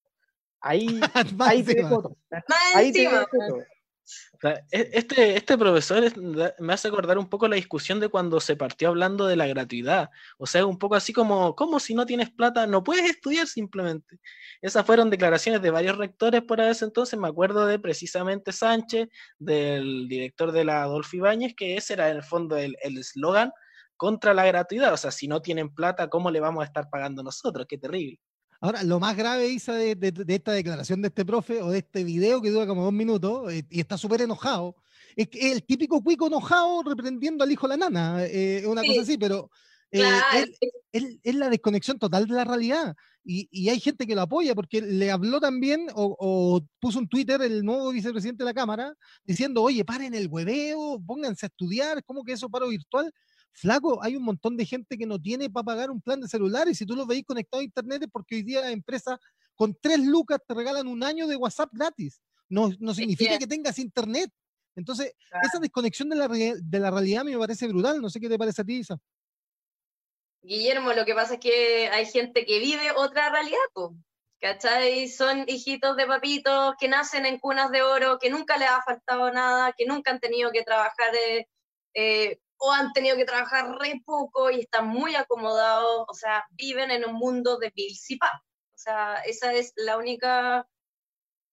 Ahí, 0.62 0.88
ahí, 1.40 1.66
ahí 2.74 2.92
E, 2.96 3.66
este, 4.72 5.36
este 5.36 5.58
profesor 5.58 6.04
me 6.60 6.74
hace 6.74 6.88
acordar 6.88 7.18
un 7.18 7.30
poco 7.30 7.48
la 7.48 7.56
discusión 7.56 8.00
de 8.00 8.10
cuando 8.10 8.40
se 8.40 8.56
partió 8.56 8.90
hablando 8.90 9.26
de 9.28 9.36
la 9.36 9.48
gratuidad. 9.48 10.10
O 10.38 10.46
sea, 10.46 10.66
un 10.66 10.78
poco 10.78 10.96
así 10.96 11.14
como, 11.14 11.56
¿cómo 11.56 11.80
si 11.80 11.96
no 11.96 12.06
tienes 12.06 12.30
plata 12.32 12.68
no 12.68 12.84
puedes 12.84 13.10
estudiar 13.10 13.48
simplemente? 13.48 14.20
Esas 14.62 14.86
fueron 14.86 15.10
declaraciones 15.10 15.62
de 15.62 15.72
varios 15.72 15.98
rectores 15.98 16.42
por 16.44 16.60
ese 16.62 16.86
entonces. 16.86 17.20
Me 17.20 17.28
acuerdo 17.28 17.66
de 17.66 17.80
precisamente 17.80 18.52
Sánchez, 18.52 19.10
del 19.40 20.08
director 20.08 20.52
de 20.52 20.66
la 20.66 20.84
Adolfo 20.84 21.16
Ibáñez, 21.18 21.56
que 21.56 21.78
ese 21.78 21.94
era 21.94 22.10
en 22.10 22.18
el 22.18 22.24
fondo 22.24 22.58
el 22.58 22.76
eslogan 22.82 23.52
contra 23.98 24.34
la 24.34 24.46
gratuidad. 24.46 24.94
O 24.94 24.98
sea, 24.98 25.12
si 25.12 25.28
no 25.28 25.42
tienen 25.42 25.74
plata, 25.74 26.10
¿cómo 26.10 26.32
le 26.32 26.40
vamos 26.40 26.62
a 26.64 26.66
estar 26.66 26.90
pagando 26.90 27.24
nosotros? 27.24 27.66
Qué 27.68 27.78
terrible. 27.78 28.20
Ahora, 28.66 28.82
lo 28.82 29.00
más 29.00 29.16
grave, 29.16 29.48
Isa, 29.48 29.74
de, 29.74 30.26
esta 30.28 30.52
declaración 30.52 31.00
de 31.00 31.10
este 31.10 31.24
profe 31.24 31.62
o 31.62 31.70
de 31.70 31.78
este 31.78 32.04
video 32.04 32.42
que 32.42 32.50
dura 32.50 32.66
como 32.66 32.84
dos 32.84 32.94
minutos 32.94 33.54
eh, 33.54 33.64
y 33.70 33.80
está 33.80 33.96
súper 33.96 34.24
enojado, 34.24 34.76
es 35.16 35.28
que 35.28 35.52
el 35.52 35.64
típico 35.64 36.02
cuico 36.02 36.26
enojado 36.26 36.82
reprendiendo 36.82 37.44
al 37.44 37.52
hijo 37.52 37.68
de 37.68 37.78
la 37.78 37.90
nana, 37.92 38.26
eh, 38.26 38.64
una 38.66 38.82
cosa 38.82 39.02
así, 39.02 39.20
pero 39.20 39.52
eh, 39.92 40.02
es 40.92 41.36
la 41.36 41.50
desconexión 41.50 42.00
total 42.00 42.26
de 42.26 42.34
la 42.34 42.44
realidad. 42.44 42.96
Y, 43.24 43.70
hay 43.70 43.80
gente 43.80 44.08
que 44.08 44.16
lo 44.16 44.22
apoya 44.22 44.56
porque 44.56 44.82
le 44.82 45.12
habló 45.12 45.40
también 45.40 45.86
o, 45.94 46.60
puso 46.80 46.98
un 46.98 47.08
Twitter 47.08 47.44
el 47.44 47.64
nuevo 47.64 47.92
vicepresidente 47.92 48.44
de 48.44 48.50
la 48.50 48.54
Cámara 48.56 48.96
diciendo, 49.24 49.62
oye, 49.62 49.86
paren 49.86 50.16
el 50.16 50.28
hueveo, 50.28 51.00
pónganse 51.06 51.46
a 51.46 51.50
estudiar, 51.50 52.04
¿cómo 52.04 52.24
que 52.24 52.32
eso 52.32 52.50
paro 52.50 52.68
virtual? 52.70 53.14
Flaco, 53.56 54.04
hay 54.04 54.18
un 54.18 54.24
montón 54.24 54.58
de 54.58 54.66
gente 54.66 54.98
que 54.98 55.06
no 55.06 55.20
tiene 55.20 55.50
para 55.50 55.64
pagar 55.64 55.90
un 55.90 56.02
plan 56.02 56.20
de 56.20 56.28
celular 56.28 56.68
y 56.68 56.76
si 56.76 56.86
tú 56.86 56.94
lo 56.96 57.06
veis 57.06 57.24
conectado 57.26 57.62
a 57.62 57.64
internet 57.64 58.04
es 58.04 58.10
porque 58.12 58.36
hoy 58.36 58.44
día 58.44 58.62
las 58.62 58.72
empresas 58.72 59.18
con 59.56 59.74
tres 59.82 60.00
lucas 60.00 60.40
te 60.46 60.54
regalan 60.54 60.88
un 60.88 61.02
año 61.04 61.26
de 61.26 61.38
WhatsApp 61.38 61.70
gratis. 61.72 62.22
No, 62.50 62.70
no 62.80 62.94
significa 62.94 63.38
que 63.38 63.48
tengas 63.48 63.80
internet. 63.80 64.30
Entonces, 64.76 65.14
esa 65.42 65.60
desconexión 65.60 66.10
de 66.10 66.18
la, 66.18 66.28
de 66.28 66.80
la 66.80 66.92
realidad 66.92 67.24
me 67.24 67.38
parece 67.38 67.68
brutal. 67.70 68.02
No 68.02 68.10
sé 68.10 68.20
qué 68.20 68.28
te 68.28 68.38
parece 68.38 68.62
a 68.62 68.66
ti, 68.66 68.80
Isa. 68.80 68.98
Guillermo, 70.42 70.92
lo 70.92 71.06
que 71.06 71.16
pasa 71.16 71.36
es 71.36 71.40
que 71.40 71.88
hay 71.88 72.06
gente 72.06 72.46
que 72.46 72.60
vive 72.60 72.92
otra 72.98 73.30
realidad, 73.32 73.58
¿cachai? 74.40 75.08
Son 75.08 75.46
hijitos 75.48 75.96
de 75.96 76.06
papitos 76.06 76.76
que 76.78 76.90
nacen 76.90 77.26
en 77.26 77.40
cunas 77.40 77.72
de 77.72 77.82
oro, 77.82 78.20
que 78.20 78.30
nunca 78.30 78.58
les 78.58 78.70
ha 78.70 78.84
faltado 78.84 79.32
nada, 79.32 79.74
que 79.76 79.86
nunca 79.86 80.12
han 80.12 80.20
tenido 80.20 80.52
que 80.52 80.64
trabajar 80.64 81.16
eh, 81.16 81.48
eh 81.96 82.40
o 82.58 82.72
han 82.72 82.94
tenido 82.94 83.16
que 83.16 83.26
trabajar 83.26 83.78
re 83.80 84.02
poco 84.06 84.50
y 84.50 84.62
están 84.62 84.88
muy 84.88 85.16
acomodados, 85.16 86.06
o 86.08 86.14
sea, 86.14 86.46
viven 86.52 86.92
en 86.92 87.06
un 87.06 87.16
mundo 87.16 87.58
de 87.58 87.72
y 87.76 87.98
O 88.22 88.78
sea, 88.78 89.16
esa 89.26 89.54
es 89.54 89.74
la 89.76 89.98
única, 89.98 90.68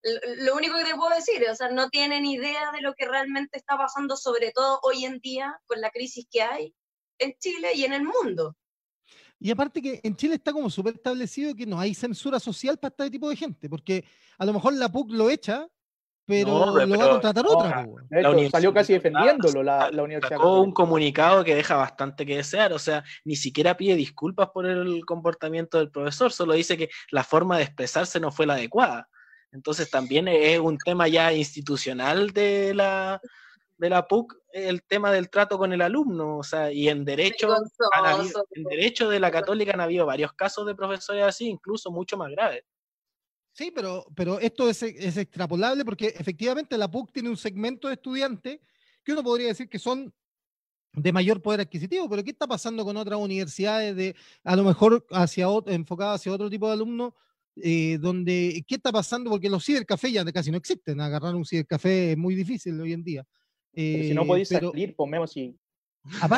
lo 0.03 0.55
único 0.55 0.77
que 0.77 0.85
te 0.85 0.95
puedo 0.95 1.15
decir, 1.15 1.43
o 1.49 1.55
sea, 1.55 1.69
no 1.69 1.89
tienen 1.89 2.25
idea 2.25 2.71
de 2.71 2.81
lo 2.81 2.93
que 2.93 3.07
realmente 3.07 3.57
está 3.57 3.77
pasando, 3.77 4.15
sobre 4.15 4.51
todo 4.51 4.79
hoy 4.83 5.05
en 5.05 5.19
día 5.19 5.59
con 5.65 5.81
la 5.81 5.89
crisis 5.89 6.27
que 6.29 6.41
hay 6.41 6.75
en 7.19 7.33
Chile 7.39 7.73
y 7.75 7.85
en 7.85 7.93
el 7.93 8.03
mundo. 8.03 8.55
Y 9.39 9.49
aparte 9.49 9.81
que 9.81 9.99
en 10.03 10.15
Chile 10.15 10.35
está 10.35 10.53
como 10.53 10.69
súper 10.69 10.93
establecido 10.93 11.55
que 11.55 11.65
no 11.65 11.79
hay 11.79 11.95
censura 11.95 12.39
social 12.39 12.77
para 12.77 12.89
este 12.91 13.09
tipo 13.09 13.27
de 13.27 13.35
gente, 13.35 13.67
porque 13.67 14.05
a 14.37 14.45
lo 14.45 14.53
mejor 14.53 14.73
la 14.73 14.91
PUC 14.91 15.11
lo 15.11 15.31
echa, 15.31 15.67
pero 16.31 16.65
lo 16.65 16.97
va 16.97 17.05
a 17.05 17.09
contratar 17.09 17.45
otra. 17.47 17.87
salió 18.51 18.73
casi 18.73 18.93
defendiéndolo 18.93 19.63
la, 19.63 19.91
la 19.91 20.03
universidad. 20.03 20.37
Sacó 20.37 20.61
un 20.61 20.71
comunicado 20.71 21.43
que 21.43 21.55
deja 21.55 21.75
bastante 21.75 22.25
que 22.25 22.37
desear, 22.37 22.73
o 22.73 22.79
sea, 22.79 23.03
ni 23.25 23.35
siquiera 23.35 23.75
pide 23.75 23.95
disculpas 23.95 24.49
por 24.49 24.65
el 24.65 25.05
comportamiento 25.05 25.77
del 25.77 25.91
profesor, 25.91 26.31
solo 26.31 26.53
dice 26.53 26.77
que 26.77 26.89
la 27.11 27.23
forma 27.23 27.57
de 27.57 27.63
expresarse 27.63 28.19
no 28.19 28.31
fue 28.31 28.45
la 28.45 28.53
adecuada. 28.53 29.09
Entonces 29.51 29.89
también 29.89 30.27
es 30.29 30.59
un 30.59 30.77
tema 30.77 31.07
ya 31.07 31.33
institucional 31.33 32.31
de 32.31 32.73
la, 32.73 33.19
de 33.77 33.89
la 33.89 34.07
PUC 34.07 34.41
el 34.53 34.83
tema 34.83 35.11
del 35.11 35.29
trato 35.29 35.57
con 35.57 35.73
el 35.73 35.81
alumno, 35.81 36.37
o 36.37 36.43
sea, 36.43 36.71
y 36.71 36.89
en 36.89 37.05
derecho, 37.05 37.55
en 38.51 38.63
derecho 38.63 39.09
de 39.09 39.19
la 39.19 39.31
católica 39.31 39.73
han 39.73 39.81
habido 39.81 40.05
varios 40.05 40.33
casos 40.33 40.65
de 40.65 40.75
profesores 40.75 41.23
así, 41.23 41.47
incluso 41.47 41.91
mucho 41.91 42.17
más 42.17 42.29
graves. 42.31 42.63
Sí, 43.53 43.71
pero, 43.73 44.05
pero 44.15 44.39
esto 44.39 44.69
es, 44.69 44.81
es, 44.83 45.17
extrapolable 45.17 45.83
porque 45.83 46.07
efectivamente 46.07 46.77
la 46.77 46.89
PUC 46.89 47.11
tiene 47.11 47.29
un 47.29 47.37
segmento 47.37 47.87
de 47.87 47.95
estudiantes 47.95 48.59
que 49.03 49.11
uno 49.11 49.23
podría 49.23 49.47
decir 49.47 49.67
que 49.67 49.79
son 49.79 50.13
de 50.93 51.11
mayor 51.11 51.41
poder 51.41 51.61
adquisitivo, 51.61 52.09
pero 52.09 52.23
¿qué 52.23 52.31
está 52.31 52.47
pasando 52.47 52.83
con 52.83 52.97
otras 52.97 53.19
universidades 53.19 53.95
de 53.95 54.15
a 54.43 54.55
lo 54.55 54.63
mejor 54.63 55.05
hacia 55.11 55.47
enfocadas 55.67 56.21
hacia 56.21 56.33
otro 56.33 56.49
tipo 56.49 56.67
de 56.67 56.73
alumnos? 56.73 57.13
Eh, 57.57 57.97
donde, 57.99 58.63
¿qué 58.65 58.75
está 58.75 58.93
pasando? 58.93 59.29
Porque 59.29 59.49
los 59.49 59.65
cibercafés 59.65 60.13
ya 60.13 60.23
casi 60.25 60.51
no 60.51 60.57
existen, 60.57 61.01
agarrar 61.01 61.35
un 61.35 61.45
cibercafé 61.45 62.11
es 62.11 62.17
muy 62.17 62.33
difícil 62.33 62.79
hoy 62.79 62.93
en 62.93 63.03
día. 63.03 63.25
si 63.73 64.13
no 64.13 64.25
podéis 64.25 64.47
salir, 64.47 64.95
ponemos 64.95 65.31
si 65.31 65.57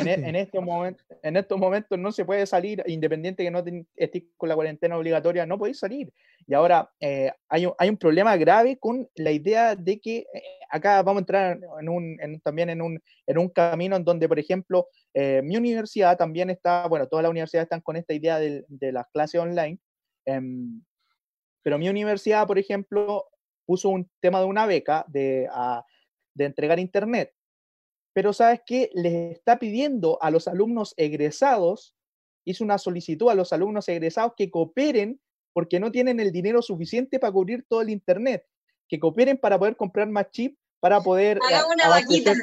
e, 0.05 0.13
en, 0.13 0.35
este 0.35 0.59
momento, 0.59 1.03
en 1.21 1.37
estos 1.37 1.57
momentos 1.57 1.97
no 1.97 2.11
se 2.11 2.25
puede 2.25 2.45
salir, 2.45 2.83
independiente 2.85 3.43
que 3.43 3.51
no 3.51 3.63
estés 3.95 4.23
con 4.35 4.49
la 4.49 4.55
cuarentena 4.55 4.97
obligatoria, 4.97 5.45
no 5.45 5.57
podéis 5.57 5.79
salir. 5.79 6.13
Y 6.45 6.53
ahora 6.53 6.91
eh, 6.99 7.31
hay, 7.47 7.65
un, 7.65 7.73
hay, 7.77 7.89
un, 7.89 7.97
problema 7.97 8.35
grave 8.35 8.77
con 8.77 9.07
la 9.15 9.31
idea 9.31 9.75
de 9.75 10.01
que 10.01 10.17
eh, 10.17 10.43
acá 10.69 11.01
vamos 11.01 11.21
a 11.21 11.23
entrar 11.23 11.59
en 11.79 11.89
un, 11.89 12.17
también 12.43 12.69
en 12.69 12.81
un, 12.81 13.01
en 13.25 13.37
un 13.37 13.49
camino 13.49 13.95
en 13.95 14.03
donde, 14.03 14.27
por 14.27 14.37
ejemplo, 14.37 14.87
eh, 15.13 15.41
mi 15.43 15.55
universidad 15.55 16.17
también 16.17 16.49
está, 16.49 16.87
bueno, 16.87 17.07
todas 17.07 17.23
las 17.23 17.29
universidades 17.29 17.67
están 17.67 17.81
con 17.81 17.95
esta 17.95 18.13
idea 18.13 18.39
de, 18.39 18.65
de 18.67 18.91
las 18.91 19.07
clases 19.13 19.39
online, 19.39 19.79
em, 20.25 20.81
pero 21.61 21.79
mi 21.79 21.87
universidad, 21.87 22.45
por 22.45 22.59
ejemplo, 22.59 23.25
puso 23.65 23.87
un 23.87 24.09
tema 24.19 24.39
de 24.39 24.45
una 24.45 24.65
beca 24.65 25.05
de, 25.07 25.47
de 26.33 26.45
entregar 26.45 26.79
internet 26.79 27.31
pero 28.13 28.31
¿sabes 28.31 28.61
qué? 28.65 28.89
Les 28.93 29.31
está 29.31 29.59
pidiendo 29.59 30.21
a 30.21 30.31
los 30.31 30.47
alumnos 30.47 30.93
egresados, 30.97 31.95
hizo 32.45 32.63
una 32.63 32.77
solicitud 32.77 33.29
a 33.29 33.35
los 33.35 33.53
alumnos 33.53 33.89
egresados 33.89 34.33
que 34.37 34.51
cooperen 34.51 35.19
porque 35.53 35.79
no 35.79 35.91
tienen 35.91 36.19
el 36.19 36.31
dinero 36.31 36.61
suficiente 36.61 37.19
para 37.19 37.33
cubrir 37.33 37.65
todo 37.67 37.81
el 37.81 37.89
Internet, 37.89 38.45
que 38.87 38.99
cooperen 38.99 39.37
para 39.37 39.59
poder 39.59 39.75
comprar 39.75 40.09
más 40.09 40.29
chip, 40.31 40.57
para 40.79 41.01
poder... 41.01 41.39
Haga 41.47 41.67
una 41.67 41.89
vaquita. 41.89 42.33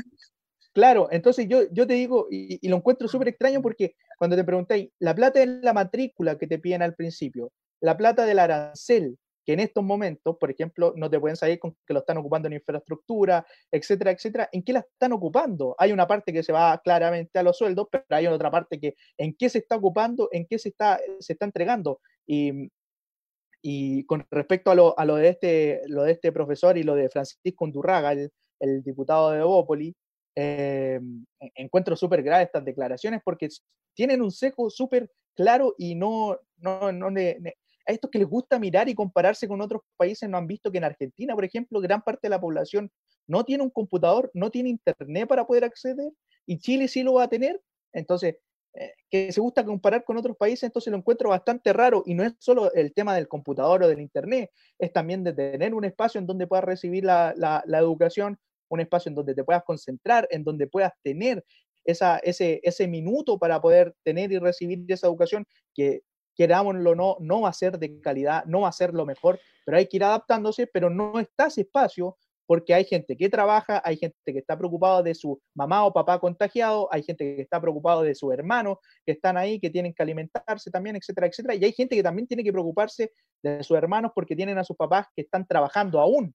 Claro, 0.72 1.08
entonces 1.10 1.46
yo, 1.48 1.62
yo 1.72 1.86
te 1.86 1.94
digo, 1.94 2.28
y, 2.30 2.66
lo 2.68 2.76
encuentro 2.76 3.08
súper 3.08 3.28
extraño 3.28 3.60
porque 3.60 3.96
cuando 4.18 4.36
te 4.36 4.44
preguntáis, 4.44 4.90
la 5.00 5.14
plata 5.14 5.42
es 5.42 5.48
la 5.48 5.72
matrícula 5.72 6.38
que 6.38 6.46
te 6.46 6.58
piden 6.58 6.82
al 6.82 6.94
principio, 6.94 7.52
la 7.80 7.96
plata 7.96 8.24
del 8.24 8.38
arancel, 8.38 9.18
que 9.44 9.52
en 9.54 9.60
estos 9.60 9.82
momentos, 9.82 10.36
por 10.38 10.50
ejemplo, 10.50 10.92
no 10.96 11.08
te 11.08 11.18
pueden 11.18 11.36
salir 11.36 11.58
con 11.58 11.76
que 11.86 11.94
lo 11.94 12.00
están 12.00 12.18
ocupando 12.18 12.48
en 12.48 12.54
infraestructura, 12.54 13.46
etcétera, 13.70 14.10
etcétera, 14.10 14.48
¿en 14.52 14.62
qué 14.62 14.72
la 14.72 14.80
están 14.80 15.12
ocupando? 15.12 15.74
Hay 15.78 15.92
una 15.92 16.06
parte 16.06 16.32
que 16.32 16.42
se 16.42 16.52
va 16.52 16.80
claramente 16.82 17.38
a 17.38 17.42
los 17.42 17.56
sueldos, 17.56 17.88
pero 17.90 18.04
hay 18.10 18.26
otra 18.26 18.50
parte 18.50 18.78
que 18.78 18.94
en 19.16 19.34
qué 19.34 19.48
se 19.48 19.58
está 19.58 19.76
ocupando, 19.76 20.28
en 20.32 20.46
qué 20.46 20.58
se 20.58 20.70
está, 20.70 21.00
se 21.18 21.32
está 21.32 21.44
entregando. 21.46 22.00
Y, 22.26 22.70
y 23.62 24.04
con 24.04 24.26
respecto 24.30 24.70
a 24.70 24.74
lo, 24.74 24.98
a 24.98 25.04
lo, 25.04 25.16
de 25.16 25.28
este, 25.28 25.82
lo 25.86 26.04
de 26.04 26.12
este 26.12 26.32
profesor 26.32 26.78
y 26.78 26.82
lo 26.82 26.94
de 26.94 27.08
Francisco 27.08 27.64
Undurraga, 27.64 28.12
el, 28.12 28.82
diputado 28.82 29.30
de 29.30 29.42
Bópoli, 29.42 29.94
eh, 30.36 31.00
encuentro 31.54 31.96
súper 31.96 32.22
grave 32.22 32.44
estas 32.44 32.64
declaraciones 32.64 33.20
porque 33.24 33.48
tienen 33.94 34.22
un 34.22 34.30
seco 34.30 34.70
súper 34.70 35.10
claro 35.34 35.74
y 35.76 35.94
no, 35.94 36.38
no, 36.58 36.92
no, 36.92 37.10
a 37.90 37.92
estos 37.92 38.10
que 38.10 38.18
les 38.18 38.28
gusta 38.28 38.58
mirar 38.58 38.88
y 38.88 38.94
compararse 38.94 39.46
con 39.46 39.60
otros 39.60 39.82
países 39.96 40.28
no 40.28 40.38
han 40.38 40.46
visto 40.46 40.70
que 40.70 40.78
en 40.78 40.84
Argentina, 40.84 41.34
por 41.34 41.44
ejemplo, 41.44 41.80
gran 41.80 42.02
parte 42.02 42.20
de 42.22 42.30
la 42.30 42.40
población 42.40 42.90
no 43.26 43.44
tiene 43.44 43.62
un 43.62 43.70
computador, 43.70 44.30
no 44.34 44.50
tiene 44.50 44.70
internet 44.70 45.28
para 45.28 45.46
poder 45.46 45.64
acceder 45.64 46.12
y 46.46 46.58
Chile 46.58 46.88
sí 46.88 47.02
lo 47.02 47.14
va 47.14 47.24
a 47.24 47.28
tener. 47.28 47.60
Entonces, 47.92 48.36
eh, 48.74 48.92
que 49.10 49.32
se 49.32 49.40
gusta 49.40 49.64
comparar 49.64 50.04
con 50.04 50.16
otros 50.16 50.36
países, 50.36 50.64
entonces 50.64 50.92
lo 50.92 50.96
encuentro 50.96 51.30
bastante 51.30 51.72
raro 51.72 52.04
y 52.06 52.14
no 52.14 52.22
es 52.22 52.34
solo 52.38 52.72
el 52.72 52.92
tema 52.94 53.14
del 53.16 53.26
computador 53.26 53.82
o 53.82 53.88
del 53.88 54.00
internet, 54.00 54.50
es 54.78 54.92
también 54.92 55.24
de 55.24 55.32
tener 55.32 55.74
un 55.74 55.84
espacio 55.84 56.20
en 56.20 56.26
donde 56.26 56.46
puedas 56.46 56.64
recibir 56.64 57.04
la, 57.04 57.34
la, 57.36 57.78
educación, 57.78 58.38
un 58.68 58.80
espacio 58.80 59.08
en 59.08 59.16
donde 59.16 59.34
te 59.34 59.42
puedas 59.42 59.64
concentrar, 59.64 60.28
en 60.30 60.44
donde 60.44 60.68
puedas 60.68 60.92
tener 61.02 61.44
esa, 61.84 62.18
ese, 62.18 62.60
ese 62.62 62.86
minuto 62.86 63.38
para 63.38 63.60
poder 63.60 63.94
tener 64.04 64.30
y 64.30 64.38
recibir 64.38 64.84
esa 64.86 65.08
educación 65.08 65.44
que 65.74 66.02
querámoslo 66.40 66.92
o 66.92 66.94
no, 66.94 67.16
no 67.20 67.42
va 67.42 67.50
a 67.50 67.52
ser 67.52 67.78
de 67.78 68.00
calidad, 68.00 68.46
no 68.46 68.62
va 68.62 68.68
a 68.68 68.72
ser 68.72 68.94
lo 68.94 69.04
mejor, 69.04 69.38
pero 69.66 69.76
hay 69.76 69.86
que 69.86 69.98
ir 69.98 70.04
adaptándose, 70.04 70.66
pero 70.66 70.88
no 70.88 71.20
está 71.20 71.48
ese 71.48 71.60
espacio 71.60 72.16
porque 72.46 72.72
hay 72.72 72.86
gente 72.86 73.14
que 73.14 73.28
trabaja, 73.28 73.82
hay 73.84 73.98
gente 73.98 74.16
que 74.24 74.38
está 74.38 74.56
preocupada 74.56 75.02
de 75.02 75.14
su 75.14 75.38
mamá 75.54 75.84
o 75.84 75.92
papá 75.92 76.18
contagiado, 76.18 76.88
hay 76.90 77.02
gente 77.02 77.36
que 77.36 77.42
está 77.42 77.60
preocupada 77.60 78.00
de 78.02 78.14
sus 78.14 78.32
hermanos 78.32 78.78
que 79.04 79.12
están 79.12 79.36
ahí, 79.36 79.60
que 79.60 79.68
tienen 79.68 79.92
que 79.92 80.02
alimentarse 80.02 80.70
también, 80.70 80.96
etcétera, 80.96 81.26
etcétera. 81.26 81.56
Y 81.56 81.64
hay 81.66 81.72
gente 81.72 81.94
que 81.94 82.02
también 82.02 82.26
tiene 82.26 82.42
que 82.42 82.52
preocuparse 82.52 83.12
de 83.42 83.62
sus 83.62 83.76
hermanos 83.76 84.12
porque 84.14 84.34
tienen 84.34 84.56
a 84.56 84.64
sus 84.64 84.78
papás 84.78 85.08
que 85.14 85.20
están 85.20 85.46
trabajando 85.46 86.00
aún. 86.00 86.34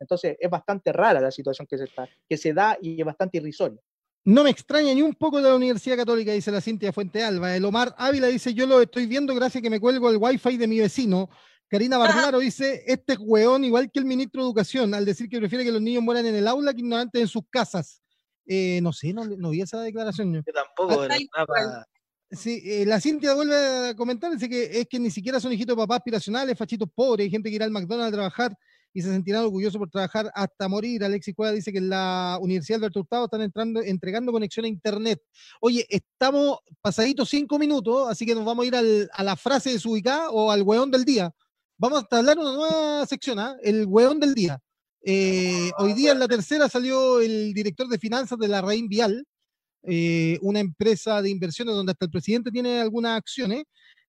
Entonces 0.00 0.36
es 0.40 0.50
bastante 0.50 0.92
rara 0.92 1.20
la 1.20 1.30
situación 1.30 1.68
que 1.68 1.78
se, 1.78 1.86
que 2.28 2.36
se 2.36 2.52
da 2.52 2.76
y 2.82 3.00
es 3.00 3.06
bastante 3.06 3.38
irrisoria. 3.38 3.80
No 4.24 4.42
me 4.42 4.50
extraña 4.50 4.94
ni 4.94 5.02
un 5.02 5.14
poco 5.14 5.36
de 5.36 5.48
la 5.48 5.54
Universidad 5.54 5.96
Católica, 5.96 6.32
dice 6.32 6.50
la 6.50 6.62
Cintia 6.62 6.92
Fuente 6.92 7.22
Alba. 7.22 7.54
El 7.54 7.64
Omar 7.64 7.94
Ávila 7.98 8.28
dice, 8.28 8.54
yo 8.54 8.66
lo 8.66 8.80
estoy 8.80 9.06
viendo 9.06 9.34
gracias 9.34 9.60
a 9.60 9.62
que 9.62 9.68
me 9.68 9.80
cuelgo 9.80 10.10
el 10.10 10.16
wifi 10.16 10.56
de 10.56 10.66
mi 10.66 10.78
vecino. 10.80 11.28
Karina 11.68 11.98
Barlaro 11.98 12.38
dice, 12.38 12.84
este 12.86 13.14
es 13.14 13.18
weón 13.20 13.64
igual 13.64 13.90
que 13.90 13.98
el 13.98 14.06
ministro 14.06 14.42
de 14.42 14.48
Educación, 14.48 14.94
al 14.94 15.04
decir 15.04 15.28
que 15.28 15.38
prefiere 15.38 15.64
que 15.64 15.72
los 15.72 15.82
niños 15.82 16.02
mueran 16.02 16.24
en 16.24 16.36
el 16.36 16.48
aula 16.48 16.72
que 16.72 16.80
ignorantes 16.80 17.20
en 17.20 17.28
sus 17.28 17.42
casas. 17.50 18.00
Eh, 18.46 18.80
no 18.82 18.92
sé, 18.92 19.12
no, 19.12 19.24
no 19.24 19.50
vi 19.50 19.60
esa 19.60 19.80
declaración. 19.80 20.32
Yo 20.32 20.42
tampoco. 20.52 21.06
Ah, 21.36 21.84
Sí, 22.30 22.62
eh, 22.64 22.84
la 22.86 23.00
Cintia 23.00 23.34
vuelve 23.34 23.90
a 23.90 23.94
comentar, 23.94 24.32
dice 24.32 24.48
que 24.48 24.80
es 24.80 24.88
que 24.88 24.98
ni 24.98 25.10
siquiera 25.10 25.38
son 25.38 25.52
hijitos 25.52 25.76
de 25.76 25.82
papás 25.82 25.98
aspiracionales, 25.98 26.58
fachitos 26.58 26.88
pobres, 26.92 27.26
hay 27.26 27.30
gente 27.30 27.48
que 27.48 27.56
irá 27.56 27.64
al 27.64 27.70
McDonald's 27.70 28.08
a 28.08 28.16
trabajar 28.16 28.56
y 28.96 29.02
se 29.02 29.10
sentirán 29.10 29.42
orgullosos 29.44 29.76
por 29.76 29.90
trabajar 29.90 30.30
hasta 30.34 30.68
morir. 30.68 31.02
Alexis 31.04 31.34
Cueva 31.34 31.52
dice 31.52 31.72
que 31.72 31.78
en 31.78 31.88
la 31.90 32.38
Universidad 32.40 32.78
Alberto 32.78 33.00
Hurtado 33.00 33.24
están 33.24 33.42
entrando, 33.42 33.82
entregando 33.82 34.30
conexión 34.30 34.64
a 34.64 34.68
internet. 34.68 35.20
Oye, 35.60 35.84
estamos 35.90 36.58
pasaditos 36.80 37.28
cinco 37.28 37.58
minutos, 37.58 38.08
así 38.08 38.24
que 38.24 38.34
nos 38.36 38.44
vamos 38.44 38.64
a 38.64 38.68
ir 38.68 38.76
al- 38.76 39.10
a 39.12 39.24
la 39.24 39.34
frase 39.36 39.70
desubicada 39.70 40.30
o 40.30 40.50
al 40.50 40.62
weón 40.62 40.92
del 40.92 41.04
día. 41.04 41.32
Vamos 41.76 42.04
a 42.08 42.16
hablar 42.16 42.38
una 42.38 42.52
nueva 42.52 43.04
sección, 43.06 43.38
¿ah? 43.40 43.56
el 43.62 43.84
weón 43.86 44.20
del 44.20 44.32
día. 44.32 44.60
Eh, 45.02 45.70
hoy 45.78 45.92
día 45.92 46.12
en 46.12 46.20
la 46.20 46.28
tercera 46.28 46.68
salió 46.68 47.20
el 47.20 47.52
director 47.52 47.88
de 47.88 47.98
finanzas 47.98 48.38
de 48.38 48.46
la 48.48 48.62
Rein 48.62 48.88
Vial, 48.88 49.26
eh, 49.82 50.38
una 50.40 50.60
empresa 50.60 51.20
de 51.20 51.30
inversiones 51.30 51.74
donde 51.74 51.92
hasta 51.92 52.04
el 52.06 52.10
presidente 52.12 52.50
tiene 52.52 52.80
algunas 52.80 53.18
acciones, 53.18 53.64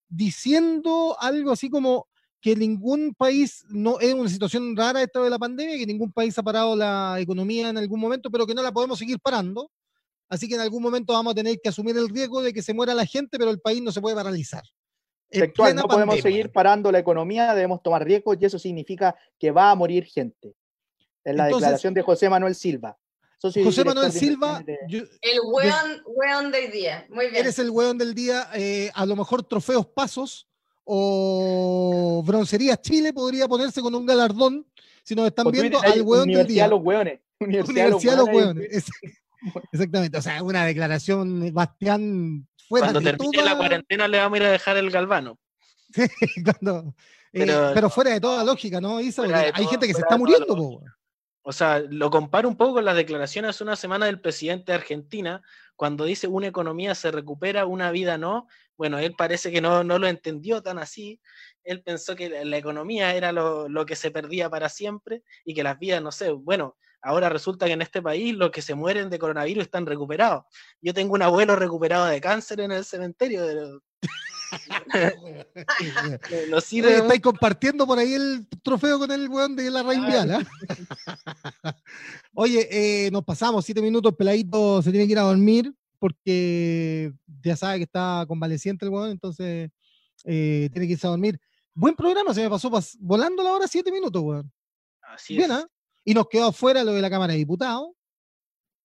diciendo 0.08 1.16
algo 1.20 1.50
así 1.50 1.68
como 1.68 2.06
que 2.46 2.54
ningún 2.54 3.12
país, 3.12 3.64
no 3.70 3.98
es 3.98 4.14
una 4.14 4.28
situación 4.30 4.76
rara 4.76 5.02
esto 5.02 5.24
de 5.24 5.30
la 5.30 5.36
pandemia, 5.36 5.76
que 5.78 5.84
ningún 5.84 6.12
país 6.12 6.38
ha 6.38 6.44
parado 6.44 6.76
la 6.76 7.16
economía 7.18 7.70
en 7.70 7.76
algún 7.76 7.98
momento, 7.98 8.30
pero 8.30 8.46
que 8.46 8.54
no 8.54 8.62
la 8.62 8.70
podemos 8.70 9.00
seguir 9.00 9.18
parando. 9.18 9.68
Así 10.28 10.46
que 10.46 10.54
en 10.54 10.60
algún 10.60 10.80
momento 10.80 11.12
vamos 11.12 11.32
a 11.32 11.34
tener 11.34 11.58
que 11.60 11.68
asumir 11.70 11.96
el 11.96 12.08
riesgo 12.08 12.40
de 12.42 12.52
que 12.52 12.62
se 12.62 12.72
muera 12.72 12.94
la 12.94 13.04
gente, 13.04 13.36
pero 13.36 13.50
el 13.50 13.58
país 13.58 13.82
no 13.82 13.90
se 13.90 14.00
puede 14.00 14.14
paralizar. 14.14 14.62
En 15.28 15.40
Textual, 15.40 15.74
no 15.74 15.88
podemos 15.88 16.14
pandemia. 16.14 16.22
seguir 16.22 16.52
parando 16.52 16.92
la 16.92 17.00
economía, 17.00 17.52
debemos 17.52 17.82
tomar 17.82 18.04
riesgos 18.04 18.36
y 18.40 18.44
eso 18.44 18.60
significa 18.60 19.16
que 19.40 19.50
va 19.50 19.72
a 19.72 19.74
morir 19.74 20.04
gente. 20.04 20.54
Es 21.24 21.34
la 21.34 21.46
Entonces- 21.46 21.56
declaración 21.66 21.94
de 21.94 22.02
José 22.02 22.30
Manuel 22.30 22.54
Silva. 22.54 22.96
José 23.42 23.84
Manuel 23.84 24.12
Silva, 24.12 24.62
de- 24.64 24.78
yo- 24.88 25.02
El 25.20 25.40
weón, 25.52 26.02
weón 26.06 26.52
del 26.52 26.70
día. 26.70 27.06
Muy 27.10 27.24
bien. 27.28 27.38
eres 27.42 27.58
el 27.58 27.70
weón 27.70 27.98
del 27.98 28.14
día, 28.14 28.48
eh, 28.54 28.92
a 28.94 29.04
lo 29.04 29.16
mejor 29.16 29.42
Trofeos 29.42 29.86
Pasos 29.88 30.46
o 30.86 32.22
Broncería 32.24 32.76
Chile 32.80 33.12
podría 33.12 33.46
ponerse 33.48 33.80
con 33.82 33.94
un 33.94 34.06
galardón, 34.06 34.66
si 35.02 35.14
nos 35.14 35.26
están 35.26 35.46
o 35.46 35.50
viendo, 35.50 35.78
al 35.80 36.02
weón 36.02 36.26
del 36.26 36.36
Universidad 36.36 36.46
día. 36.46 36.68
los 36.68 36.80
hueones. 36.82 37.20
Universidad, 37.40 37.86
Universidad 37.86 38.12
de 38.12 38.18
los 38.18 38.26
hueones. 38.28 38.54
hueones. 38.56 38.72
Es- 38.72 39.12
Exactamente, 39.70 40.18
o 40.18 40.22
sea, 40.22 40.42
una 40.42 40.64
declaración, 40.64 41.52
Bastián, 41.52 42.48
fuera 42.68 42.86
Cuando 42.86 43.00
de 43.00 43.12
termine 43.16 43.42
la 43.44 43.56
cuarentena 43.56 44.08
le 44.08 44.18
vamos 44.18 44.38
a 44.38 44.42
ir 44.42 44.48
a 44.48 44.50
dejar 44.50 44.76
el 44.76 44.90
galvano. 44.90 45.38
cuando- 46.44 46.94
eh, 47.32 47.46
Pero- 47.74 47.90
fuera 47.90 48.12
de 48.12 48.20
toda 48.20 48.42
lógica, 48.42 48.80
¿no, 48.80 49.00
Isa? 49.00 49.22
Hay 49.22 49.52
todo- 49.52 49.68
gente 49.68 49.86
que 49.86 49.94
se 49.94 50.00
está 50.00 50.16
muriendo, 50.16 50.46
po. 50.56 50.82
O 51.42 51.52
sea, 51.52 51.78
lo 51.78 52.10
comparo 52.10 52.48
un 52.48 52.56
poco 52.56 52.74
con 52.74 52.84
las 52.84 52.96
declaraciones 52.96 53.50
hace 53.50 53.62
una 53.62 53.76
semana 53.76 54.06
del 54.06 54.20
presidente 54.20 54.72
de 54.72 54.78
Argentina, 54.78 55.42
cuando 55.76 56.04
dice 56.04 56.26
una 56.26 56.48
economía 56.48 56.96
se 56.96 57.12
recupera, 57.12 57.66
una 57.66 57.92
vida 57.92 58.18
no. 58.18 58.48
Bueno, 58.76 58.98
él 58.98 59.14
parece 59.16 59.50
que 59.50 59.60
no, 59.60 59.84
no 59.84 59.98
lo 59.98 60.06
entendió 60.06 60.62
tan 60.62 60.78
así. 60.78 61.20
Él 61.64 61.82
pensó 61.82 62.14
que 62.14 62.28
la, 62.28 62.44
la 62.44 62.56
economía 62.56 63.14
era 63.14 63.32
lo, 63.32 63.68
lo 63.68 63.86
que 63.86 63.96
se 63.96 64.10
perdía 64.10 64.50
para 64.50 64.68
siempre 64.68 65.22
y 65.44 65.54
que 65.54 65.62
las 65.62 65.78
vidas, 65.78 66.02
no 66.02 66.12
sé, 66.12 66.30
bueno, 66.30 66.76
ahora 67.02 67.28
resulta 67.28 67.66
que 67.66 67.72
en 67.72 67.82
este 67.82 68.02
país 68.02 68.34
los 68.34 68.50
que 68.50 68.62
se 68.62 68.74
mueren 68.74 69.10
de 69.10 69.18
coronavirus 69.18 69.64
están 69.64 69.86
recuperados. 69.86 70.44
Yo 70.80 70.92
tengo 70.92 71.14
un 71.14 71.22
abuelo 71.22 71.56
recuperado 71.56 72.06
de 72.06 72.20
cáncer 72.20 72.60
en 72.60 72.72
el 72.72 72.84
cementerio, 72.84 73.44
pero 73.46 73.80
no 76.50 76.60
sirve 76.60 76.88
Oye, 76.88 76.96
de 76.96 77.02
estáis 77.02 77.20
compartiendo 77.20 77.86
por 77.86 77.98
ahí 77.98 78.14
el 78.14 78.46
trofeo 78.62 78.98
con 78.98 79.10
el 79.10 79.28
weón 79.28 79.56
de 79.56 79.70
la 79.70 79.82
Rein 79.82 80.06
Vial, 80.06 80.30
¿ah? 80.32 80.46
Oye, 82.34 82.68
eh, 82.70 83.10
nos 83.10 83.24
pasamos 83.24 83.64
siete 83.64 83.82
minutos, 83.82 84.14
peladito 84.16 84.82
se 84.82 84.90
tiene 84.90 85.06
que 85.06 85.12
ir 85.12 85.18
a 85.18 85.22
dormir 85.22 85.72
porque 85.98 87.12
ya 87.42 87.56
sabe 87.56 87.78
que 87.78 87.84
está 87.84 88.24
convaleciente 88.28 88.84
el 88.84 88.90
weón, 88.90 89.10
entonces 89.10 89.70
eh, 90.24 90.68
tiene 90.72 90.86
que 90.86 90.92
irse 90.94 91.06
a 91.06 91.10
dormir. 91.10 91.38
Buen 91.74 91.94
programa, 91.94 92.32
se 92.34 92.42
me 92.42 92.50
pasó 92.50 92.70
pas- 92.70 92.96
volando 93.00 93.42
la 93.42 93.52
hora 93.52 93.66
siete 93.68 93.90
minutos, 93.92 94.22
weón. 94.22 94.52
Así 95.02 95.36
Bien, 95.36 95.50
es. 95.50 95.56
¿ah? 95.58 95.66
Y 96.04 96.14
nos 96.14 96.28
quedó 96.28 96.46
afuera 96.46 96.82
lo 96.84 96.92
de 96.92 97.02
la 97.02 97.10
Cámara 97.10 97.32
de 97.32 97.38
Diputados. 97.38 97.88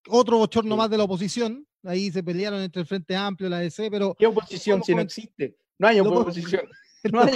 Otro 0.08 0.38
bochorno 0.38 0.76
Sí. 0.76 0.78
más 0.78 0.90
de 0.90 0.98
la 0.98 1.04
oposición. 1.04 1.66
Ahí 1.84 2.12
se 2.12 2.24
pelearon 2.24 2.62
entre 2.62 2.82
el 2.82 2.88
Frente 2.88 3.16
Amplio 3.16 3.48
y 3.48 3.52
la 3.52 3.60
DC, 3.60 3.90
pero 3.90 4.16
¿Qué 4.18 4.28
oposición 4.28 4.80
¿Cómo 4.80 4.86
si 4.86 4.96
no 4.96 5.02
existe? 5.02 5.56
No 5.80 5.88
hay 5.88 5.98
No 6.04 6.10
oposición. 6.22 6.64
no 7.12 7.26
No 7.26 7.32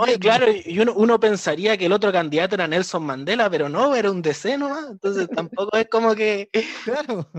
Oye, 0.00 0.18
viernes. 0.18 0.18
claro, 0.18 0.46
y 0.66 0.78
uno, 0.78 0.92
uno 0.94 1.18
pensaría 1.20 1.76
que 1.78 1.86
el 1.86 1.92
otro 1.92 2.12
candidato 2.12 2.54
era 2.56 2.68
Nelson 2.68 3.02
Mandela, 3.04 3.48
pero 3.48 3.68
no, 3.70 3.94
era 3.94 4.10
un 4.10 4.20
DC 4.20 4.58
nomás. 4.58 4.90
Entonces 4.90 5.28
tampoco 5.28 5.76
es 5.76 5.88
como 5.88 6.14
que. 6.14 6.50
Claro. 6.84 7.30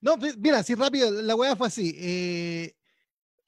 No, 0.00 0.16
mira, 0.38 0.58
así 0.58 0.74
rápido, 0.74 1.10
la 1.10 1.34
weá 1.36 1.54
fue 1.56 1.66
así. 1.66 1.94
eh, 1.98 2.74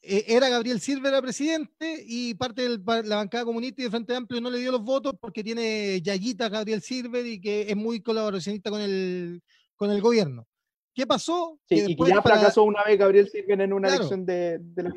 eh, 0.03 0.25
era 0.27 0.49
Gabriel 0.49 0.81
Silva 0.81 1.09
era 1.09 1.23
presidente 1.23 2.03
y 2.07 2.35
parte 2.35 2.69
de 2.69 2.79
la 3.05 3.17
bancada 3.17 3.45
comunista 3.45 3.81
y 3.81 3.85
de 3.85 3.91
Frente 3.91 4.15
Amplio 4.17 4.41
no 4.41 4.51
le 4.51 4.59
dio 4.59 4.73
los 4.73 4.83
votos 4.83 5.15
porque 5.21 5.45
tiene 5.45 6.01
Yayita 6.03 6.49
Gabriel 6.49 6.83
Silver 6.83 7.25
y 7.25 7.41
que 7.41 7.71
es 7.71 7.77
muy 7.77 8.01
colaboracionista 8.03 8.69
con 8.71 8.81
el, 8.81 9.41
con 9.77 9.91
el 9.93 10.01
gobierno. 10.01 10.47
¿Qué 10.95 11.07
pasó? 11.07 11.59
Sí, 11.67 11.77
Que 11.77 11.91
y 11.93 11.97
que 11.97 12.09
ya 12.09 12.21
para- 12.21 12.37
fracasó 12.37 12.65
una 12.65 12.83
vez 12.85 12.99
Gabriel 12.99 13.27
Sirven 13.31 13.63
en 13.63 13.73
una 13.73 13.89
Claro. 13.89 14.03
elección 14.03 14.27
de, 14.27 14.59
de 14.59 14.83
la 14.83 14.93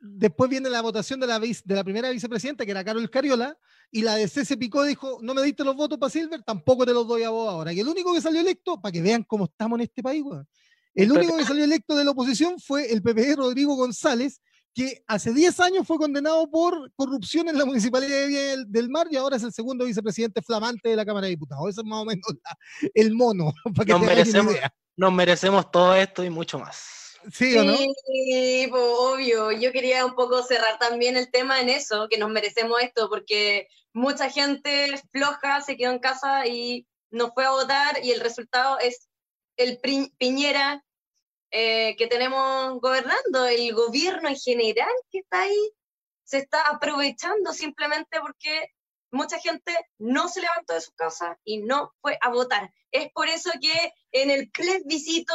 después 0.00 0.48
viene 0.48 0.70
la 0.70 0.82
votación 0.82 1.18
de 1.18 1.26
la, 1.26 1.40
vice- 1.40 1.62
de 1.64 1.74
la 1.74 1.82
primera 1.82 2.10
vicepresidenta, 2.10 2.64
que 2.64 2.70
era 2.70 2.84
Carol 2.84 3.10
Cariola, 3.10 3.58
y 3.90 4.02
la 4.02 4.14
DC 4.16 4.44
se 4.44 4.56
picó 4.56 4.84
y 4.84 4.90
dijo, 4.90 5.18
no 5.20 5.34
me 5.34 5.42
diste 5.42 5.64
los 5.64 5.74
votos 5.74 5.98
para 5.98 6.10
Silver, 6.10 6.42
tampoco 6.44 6.86
te 6.86 6.92
los 6.92 7.08
doy 7.08 7.24
a 7.24 7.30
vos 7.30 7.48
ahora. 7.48 7.72
Y 7.72 7.80
el 7.80 7.88
único 7.88 8.14
que 8.14 8.20
salió 8.20 8.40
electo, 8.40 8.80
para 8.80 8.92
que 8.92 9.02
vean 9.02 9.24
cómo 9.24 9.46
estamos 9.46 9.78
en 9.78 9.82
este 9.84 10.00
país, 10.00 10.22
weón, 10.22 10.46
el 10.94 11.12
único 11.12 11.36
que 11.36 11.44
salió 11.44 11.64
electo 11.64 11.96
de 11.96 12.04
la 12.04 12.10
oposición 12.12 12.58
fue 12.58 12.92
el 12.92 13.02
PPD 13.02 13.36
Rodrigo 13.36 13.74
González, 13.76 14.40
que 14.74 15.02
hace 15.06 15.32
10 15.32 15.60
años 15.60 15.86
fue 15.86 15.98
condenado 15.98 16.50
por 16.50 16.90
corrupción 16.96 17.48
en 17.48 17.58
la 17.58 17.64
Municipalidad 17.66 18.26
de 18.26 18.64
del, 18.66 18.88
Mar 18.88 19.06
y 19.10 19.16
ahora 19.16 19.36
es 19.36 19.42
el 19.42 19.52
segundo 19.52 19.84
vicepresidente 19.84 20.40
flamante 20.40 20.88
de 20.88 20.96
la 20.96 21.04
Cámara 21.04 21.26
de 21.26 21.30
Diputados. 21.32 21.68
Ese 21.68 21.82
es 21.82 21.86
más 21.86 22.00
o 22.00 22.04
menos 22.06 22.24
la- 22.42 22.56
el 22.94 23.12
mono, 23.14 23.52
para 23.76 23.84
que 23.86 23.92
Nos 23.92 24.00
merecemos, 24.02 24.54
idea. 24.54 24.74
nos 24.96 25.12
merecemos 25.12 25.70
todo 25.70 25.94
esto 25.94 26.24
y 26.24 26.30
mucho 26.30 26.58
más. 26.58 27.18
¿Sí 27.32 27.56
o 27.56 27.62
no? 27.64 27.76
Sí, 27.76 28.66
po, 28.70 29.12
obvio. 29.12 29.52
Yo 29.52 29.70
quería 29.72 30.04
un 30.04 30.14
poco 30.14 30.42
cerrar 30.42 30.78
también 30.80 31.16
el 31.16 31.30
tema 31.30 31.60
en 31.60 31.68
eso, 31.68 32.08
que 32.10 32.18
nos 32.18 32.30
merecemos 32.30 32.80
esto, 32.82 33.08
porque 33.08 33.68
mucha 33.92 34.28
gente 34.30 34.94
floja 35.12 35.60
se 35.60 35.76
quedó 35.76 35.92
en 35.92 35.98
casa 36.00 36.46
y 36.48 36.86
no 37.10 37.30
fue 37.32 37.44
a 37.44 37.50
votar 37.50 38.02
y 38.02 38.10
el 38.10 38.20
resultado 38.20 38.78
es 38.80 39.08
el 39.56 39.80
Piñera 40.18 40.84
eh, 41.50 41.96
que 41.96 42.06
tenemos 42.06 42.80
gobernando, 42.80 43.46
el 43.46 43.74
gobierno 43.74 44.28
en 44.28 44.36
general 44.36 44.92
que 45.10 45.18
está 45.18 45.42
ahí, 45.42 45.72
se 46.24 46.38
está 46.38 46.62
aprovechando 46.68 47.52
simplemente 47.52 48.20
porque 48.20 48.70
mucha 49.10 49.38
gente 49.38 49.76
no 49.98 50.28
se 50.28 50.40
levantó 50.40 50.72
de 50.74 50.80
su 50.80 50.92
casa 50.92 51.38
y 51.44 51.58
no 51.58 51.92
fue 52.00 52.18
a 52.22 52.30
votar. 52.30 52.72
Es 52.90 53.12
por 53.12 53.28
eso 53.28 53.50
que 53.60 53.92
en 54.12 54.30
el 54.30 54.50
plebiscito 54.50 55.34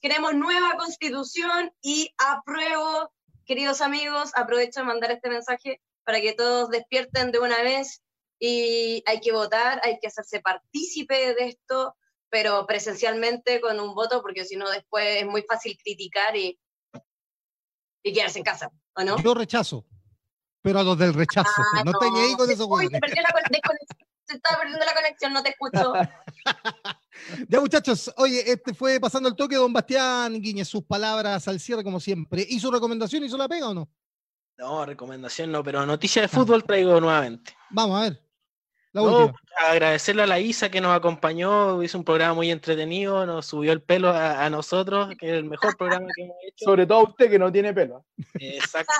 queremos 0.00 0.34
nueva 0.34 0.76
constitución 0.76 1.70
y 1.82 2.14
apruebo, 2.16 3.12
queridos 3.44 3.82
amigos, 3.82 4.32
aprovecho 4.34 4.80
de 4.80 4.86
mandar 4.86 5.10
este 5.10 5.28
mensaje 5.28 5.82
para 6.04 6.20
que 6.20 6.32
todos 6.32 6.70
despierten 6.70 7.30
de 7.30 7.40
una 7.40 7.62
vez 7.62 8.02
y 8.38 9.02
hay 9.06 9.20
que 9.20 9.32
votar, 9.32 9.80
hay 9.84 9.98
que 10.00 10.06
hacerse 10.06 10.40
partícipe 10.40 11.34
de 11.34 11.48
esto, 11.48 11.94
pero 12.30 12.66
presencialmente 12.66 13.60
con 13.60 13.78
un 13.80 13.94
voto, 13.94 14.22
porque 14.22 14.44
si 14.44 14.56
no 14.56 14.70
después 14.70 15.22
es 15.22 15.26
muy 15.26 15.42
fácil 15.42 15.76
criticar 15.82 16.36
y, 16.36 16.58
y 18.02 18.12
quedarse 18.12 18.38
en 18.38 18.44
casa, 18.44 18.70
¿o 18.94 19.02
no? 19.02 19.22
Yo 19.22 19.34
rechazo, 19.34 19.86
pero 20.62 20.80
a 20.80 20.82
los 20.82 20.98
del 20.98 21.14
rechazo. 21.14 21.50
Ah, 21.74 21.84
no, 21.84 21.92
estoy 21.92 22.10
ni 22.10 22.20
ahí 22.20 22.34
con 22.34 22.50
esos 22.50 22.66
Uy, 22.68 22.88
se 22.88 24.36
estaba 24.36 24.58
perdiendo 24.58 24.84
la 24.84 24.94
conexión, 24.94 25.32
no 25.32 25.42
te 25.42 25.50
escucho. 25.50 25.92
Ya 27.48 27.60
muchachos, 27.60 28.12
oye, 28.16 28.48
este 28.48 28.72
fue 28.72 29.00
pasando 29.00 29.28
el 29.28 29.34
toque 29.34 29.56
don 29.56 29.72
Bastián 29.72 30.40
Guiñez, 30.40 30.68
sus 30.68 30.84
palabras 30.84 31.48
al 31.48 31.58
cierre 31.58 31.82
como 31.82 31.98
siempre. 31.98 32.46
¿Y 32.48 32.60
su 32.60 32.70
recomendación 32.70 33.24
hizo 33.24 33.36
la 33.36 33.48
pega 33.48 33.70
o 33.70 33.74
no? 33.74 33.90
No, 34.56 34.86
recomendación 34.86 35.50
no, 35.50 35.62
pero 35.64 35.84
noticia 35.84 36.22
de 36.22 36.28
fútbol 36.28 36.64
traigo 36.64 37.00
nuevamente. 37.00 37.56
Vamos 37.70 37.98
a 37.98 38.02
ver. 38.02 38.27
La 38.92 39.02
No, 39.02 39.18
última. 39.18 39.38
agradecerle 39.68 40.22
a 40.22 40.26
la 40.26 40.40
Isa 40.40 40.70
que 40.70 40.80
nos 40.80 40.96
acompañó, 40.96 41.82
hizo 41.82 41.98
un 41.98 42.04
programa 42.04 42.34
muy 42.34 42.50
entretenido, 42.50 43.26
nos 43.26 43.46
subió 43.46 43.72
el 43.72 43.82
pelo 43.82 44.08
a, 44.08 44.44
a 44.44 44.50
nosotros, 44.50 45.10
que 45.18 45.26
es 45.26 45.32
el 45.34 45.44
mejor 45.44 45.76
programa 45.76 46.06
que 46.14 46.22
hemos 46.24 46.36
hecho. 46.46 46.64
Sobre 46.64 46.86
todo 46.86 47.04
usted 47.04 47.30
que 47.30 47.38
no 47.38 47.52
tiene 47.52 47.74
pelo. 47.74 48.04
Exacto. 48.34 48.92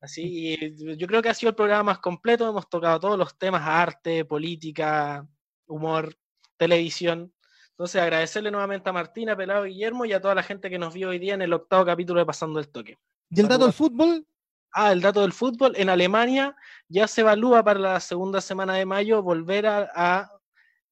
Así, 0.00 0.56
y 0.58 0.96
yo 0.96 1.06
creo 1.06 1.20
que 1.20 1.28
ha 1.28 1.34
sido 1.34 1.50
el 1.50 1.56
programa 1.56 1.82
más 1.82 1.98
completo, 1.98 2.48
hemos 2.48 2.68
tocado 2.70 2.98
todos 3.00 3.18
los 3.18 3.36
temas, 3.36 3.62
arte, 3.66 4.24
política, 4.24 5.26
humor, 5.66 6.16
televisión. 6.56 7.34
Entonces, 7.72 8.00
agradecerle 8.00 8.50
nuevamente 8.50 8.88
a 8.88 8.92
Martina, 8.94 9.36
Pelado 9.36 9.64
Guillermo 9.64 10.06
y 10.06 10.12
a 10.14 10.20
toda 10.20 10.34
la 10.34 10.42
gente 10.42 10.70
que 10.70 10.78
nos 10.78 10.94
vio 10.94 11.10
hoy 11.10 11.18
día 11.18 11.34
en 11.34 11.42
el 11.42 11.52
octavo 11.52 11.84
capítulo 11.84 12.20
de 12.20 12.26
Pasando 12.26 12.58
el 12.60 12.68
Toque. 12.68 12.96
¿Y 13.28 13.40
el 13.40 13.48
dato 13.48 13.64
del 13.64 13.72
fútbol? 13.74 14.26
Ah, 14.72 14.92
el 14.92 15.00
dato 15.00 15.22
del 15.22 15.32
fútbol. 15.32 15.74
En 15.76 15.88
Alemania 15.88 16.56
ya 16.88 17.08
se 17.08 17.22
evalúa 17.22 17.62
para 17.64 17.80
la 17.80 18.00
segunda 18.00 18.40
semana 18.40 18.74
de 18.74 18.86
mayo 18.86 19.22
volver 19.22 19.66
a, 19.66 20.30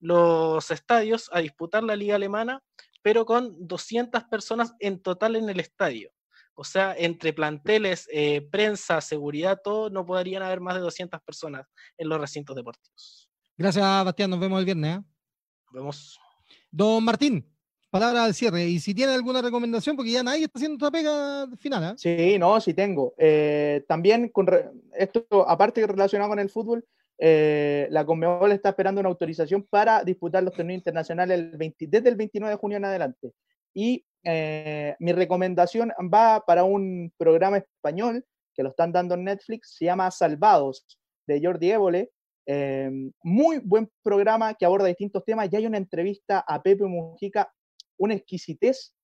los 0.00 0.70
estadios 0.70 1.28
a 1.32 1.40
disputar 1.40 1.82
la 1.82 1.96
liga 1.96 2.14
alemana, 2.14 2.62
pero 3.02 3.26
con 3.26 3.66
200 3.66 4.24
personas 4.24 4.74
en 4.78 5.02
total 5.02 5.34
en 5.34 5.48
el 5.48 5.58
estadio. 5.58 6.12
O 6.54 6.62
sea, 6.62 6.94
entre 6.96 7.32
planteles, 7.32 8.08
eh, 8.12 8.42
prensa, 8.50 9.00
seguridad, 9.00 9.60
todo, 9.62 9.90
no 9.90 10.06
podrían 10.06 10.42
haber 10.42 10.60
más 10.60 10.74
de 10.74 10.80
200 10.80 11.20
personas 11.22 11.66
en 11.96 12.08
los 12.08 12.20
recintos 12.20 12.54
deportivos. 12.54 13.28
Gracias, 13.56 13.84
Bastián. 14.04 14.30
Nos 14.30 14.40
vemos 14.40 14.60
el 14.60 14.64
viernes. 14.64 14.98
¿eh? 14.98 15.02
Nos 15.66 15.72
vemos. 15.72 16.20
Don 16.70 17.02
Martín, 17.04 17.44
palabra 17.90 18.24
al 18.24 18.34
cierre. 18.34 18.64
Y 18.66 18.80
si 18.80 18.94
tiene 18.94 19.12
alguna 19.12 19.42
recomendación, 19.42 19.96
porque 19.96 20.12
ya 20.12 20.22
nadie 20.22 20.44
está 20.44 20.58
haciendo 20.58 20.76
esta 20.76 20.90
pega 20.90 21.46
final. 21.56 21.84
¿eh? 21.84 21.94
Sí, 21.96 22.38
no, 22.38 22.60
sí 22.60 22.74
tengo. 22.74 23.14
Eh, 23.18 23.84
también, 23.88 24.28
con 24.28 24.48
esto, 24.96 25.26
aparte 25.48 25.86
relacionado 25.86 26.30
con 26.30 26.38
el 26.38 26.50
fútbol, 26.50 26.84
eh, 27.18 27.88
la 27.90 28.04
Conmebol 28.04 28.52
está 28.52 28.70
esperando 28.70 29.00
una 29.00 29.08
autorización 29.08 29.66
para 29.68 30.04
disputar 30.04 30.42
los 30.42 30.54
torneos 30.54 30.78
internacionales 30.78 31.50
desde 31.78 32.08
el 32.08 32.16
29 32.16 32.54
de 32.54 32.58
junio 32.58 32.76
en 32.78 32.84
adelante. 32.84 33.32
Y 33.74 34.04
mi 34.98 35.12
recomendación 35.12 35.90
va 36.12 36.44
para 36.46 36.64
un 36.64 37.10
programa 37.16 37.58
español 37.58 38.24
que 38.52 38.62
lo 38.62 38.70
están 38.70 38.92
dando 38.92 39.14
en 39.14 39.24
Netflix, 39.24 39.76
se 39.78 39.86
llama 39.86 40.10
Salvados, 40.10 40.84
de 41.26 41.40
Jordi 41.42 41.70
Évole. 41.70 42.10
muy 43.22 43.58
buen 43.58 43.88
programa 44.02 44.52
que 44.54 44.66
aborda 44.66 44.86
distintos 44.86 45.24
temas. 45.24 45.48
Ya 45.48 45.58
hay 45.58 45.66
una 45.66 45.78
entrevista 45.78 46.44
a 46.46 46.62
Pepe 46.62 46.84
Mujica 46.84 47.50
una 47.98 48.14
exquisitez 48.14 48.94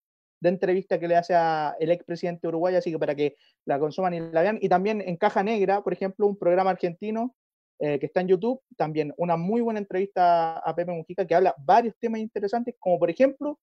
de 0.41 0.49
entrevista 0.49 0.99
que 0.99 1.09
le 1.09 1.17
hace 1.17 1.35
a 1.35 1.75
el 1.79 1.91
expresidente 1.91 2.49
uruguayo, 2.49 2.79
así 2.79 2.91
que 2.91 2.99
para 2.99 3.15
que 3.15 3.37
la 3.65 3.79
consuman 3.79 4.15
y 4.15 4.21
la 4.21 4.43
vean. 4.43 4.59
Y 4.61 4.69
también 4.69 5.01
en 5.01 5.17
Caja 5.17 5.43
Negra, 5.43 5.83
por 5.83 5.93
ejemplo, 5.93 6.27
un 6.27 6.39
programa 6.39 6.71
argentino 6.71 7.35
eh, 7.81 7.99
que 7.99 8.07
está 8.07 8.21
en 8.21 8.29
YouTube, 8.29 8.61
también 8.77 9.13
una 9.17 9.37
muy 9.37 9.61
buena 9.61 9.81
entrevista 9.81 10.59
a 10.59 10.75
Pepe 10.75 10.93
Mujica 10.93 11.27
que 11.27 11.35
habla 11.35 11.55
varios 11.59 11.95
temas 11.99 12.21
interesantes, 12.21 12.75
como 12.79 12.99
por 12.99 13.11
ejemplo, 13.11 13.59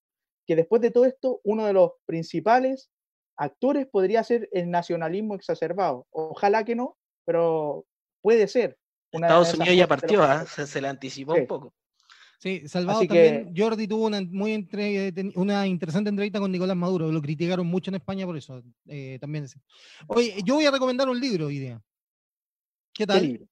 que 0.46 0.56
después 0.56 0.82
de 0.82 0.90
todo 0.90 1.04
esto, 1.04 1.40
uno 1.44 1.66
de 1.66 1.72
los 1.72 1.92
principales 2.04 2.90
actores 3.36 3.86
podría 3.86 4.22
ser 4.22 4.48
el 4.52 4.70
nacionalismo 4.70 5.34
exacerbado. 5.34 6.06
Ojalá 6.10 6.64
que 6.64 6.74
no, 6.74 6.96
pero 7.24 7.86
puede 8.20 8.48
ser. 8.48 8.76
Estados 9.12 9.54
Unidos 9.54 9.76
ya 9.76 9.86
partió, 9.86 10.22
¿ah? 10.22 10.44
se, 10.46 10.80
le 10.80 10.88
anticipó 10.88 11.34
un 11.34 11.46
poco. 11.46 11.74
Sí, 12.42 12.64
Salvado 12.66 12.98
también. 13.06 13.54
Jordi 13.56 13.86
tuvo 13.86 14.06
una 14.06 14.20
muy 14.20 14.68
una 15.36 15.64
interesante 15.64 16.10
entrevista 16.10 16.40
con 16.40 16.50
Nicolás 16.50 16.76
Maduro. 16.76 17.12
Lo 17.12 17.22
criticaron 17.22 17.68
mucho 17.68 17.92
en 17.92 17.94
España 17.94 18.26
por 18.26 18.36
eso. 18.36 18.60
Eh, 18.88 19.16
también. 19.20 19.46
Oye, 20.08 20.34
yo 20.44 20.56
voy 20.56 20.66
a 20.66 20.72
recomendar 20.72 21.08
un 21.08 21.20
libro 21.20 21.46
hoy 21.46 21.60
día. 21.60 21.80
¿Qué 22.92 23.06
tal? 23.06 23.48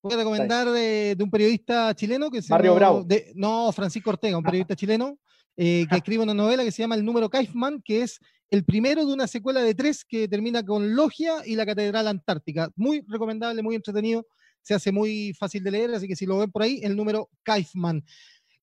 Voy 0.00 0.14
a 0.14 0.16
recomendar 0.16 0.70
de, 0.70 1.14
un 1.20 1.30
periodista 1.30 1.94
chileno 1.94 2.30
que 2.30 2.40
se 2.40 2.48
Mario 2.48 2.74
Bravo. 2.74 3.06
no, 3.34 3.70
Francisco 3.70 4.08
Ortega, 4.08 4.38
un 4.38 4.44
periodista 4.44 4.74
chileno 4.74 5.18
eh, 5.54 5.84
que 5.90 5.96
escribe 6.02 6.22
una 6.22 6.32
novela 6.32 6.64
que 6.64 6.72
se 6.72 6.82
llama 6.82 6.94
El 6.94 7.04
número 7.04 7.28
Kaifman, 7.28 7.82
que 7.82 8.00
es 8.00 8.18
el 8.48 8.64
primero 8.64 9.04
de 9.04 9.12
una 9.12 9.26
secuela 9.26 9.60
de 9.60 9.74
tres 9.74 10.06
que 10.06 10.26
termina 10.26 10.64
con 10.64 10.96
Logia 10.96 11.34
y 11.44 11.54
la 11.54 11.66
Catedral 11.66 12.08
Antártica. 12.08 12.70
Muy 12.76 13.04
recomendable, 13.06 13.62
muy 13.62 13.74
entretenido 13.74 14.26
se 14.62 14.74
hace 14.74 14.92
muy 14.92 15.34
fácil 15.38 15.62
de 15.62 15.70
leer, 15.70 15.94
así 15.94 16.08
que 16.08 16.16
si 16.16 16.26
lo 16.26 16.38
ven 16.38 16.50
por 16.50 16.62
ahí, 16.62 16.80
el 16.82 16.96
número 16.96 17.28
Kaifman. 17.42 18.04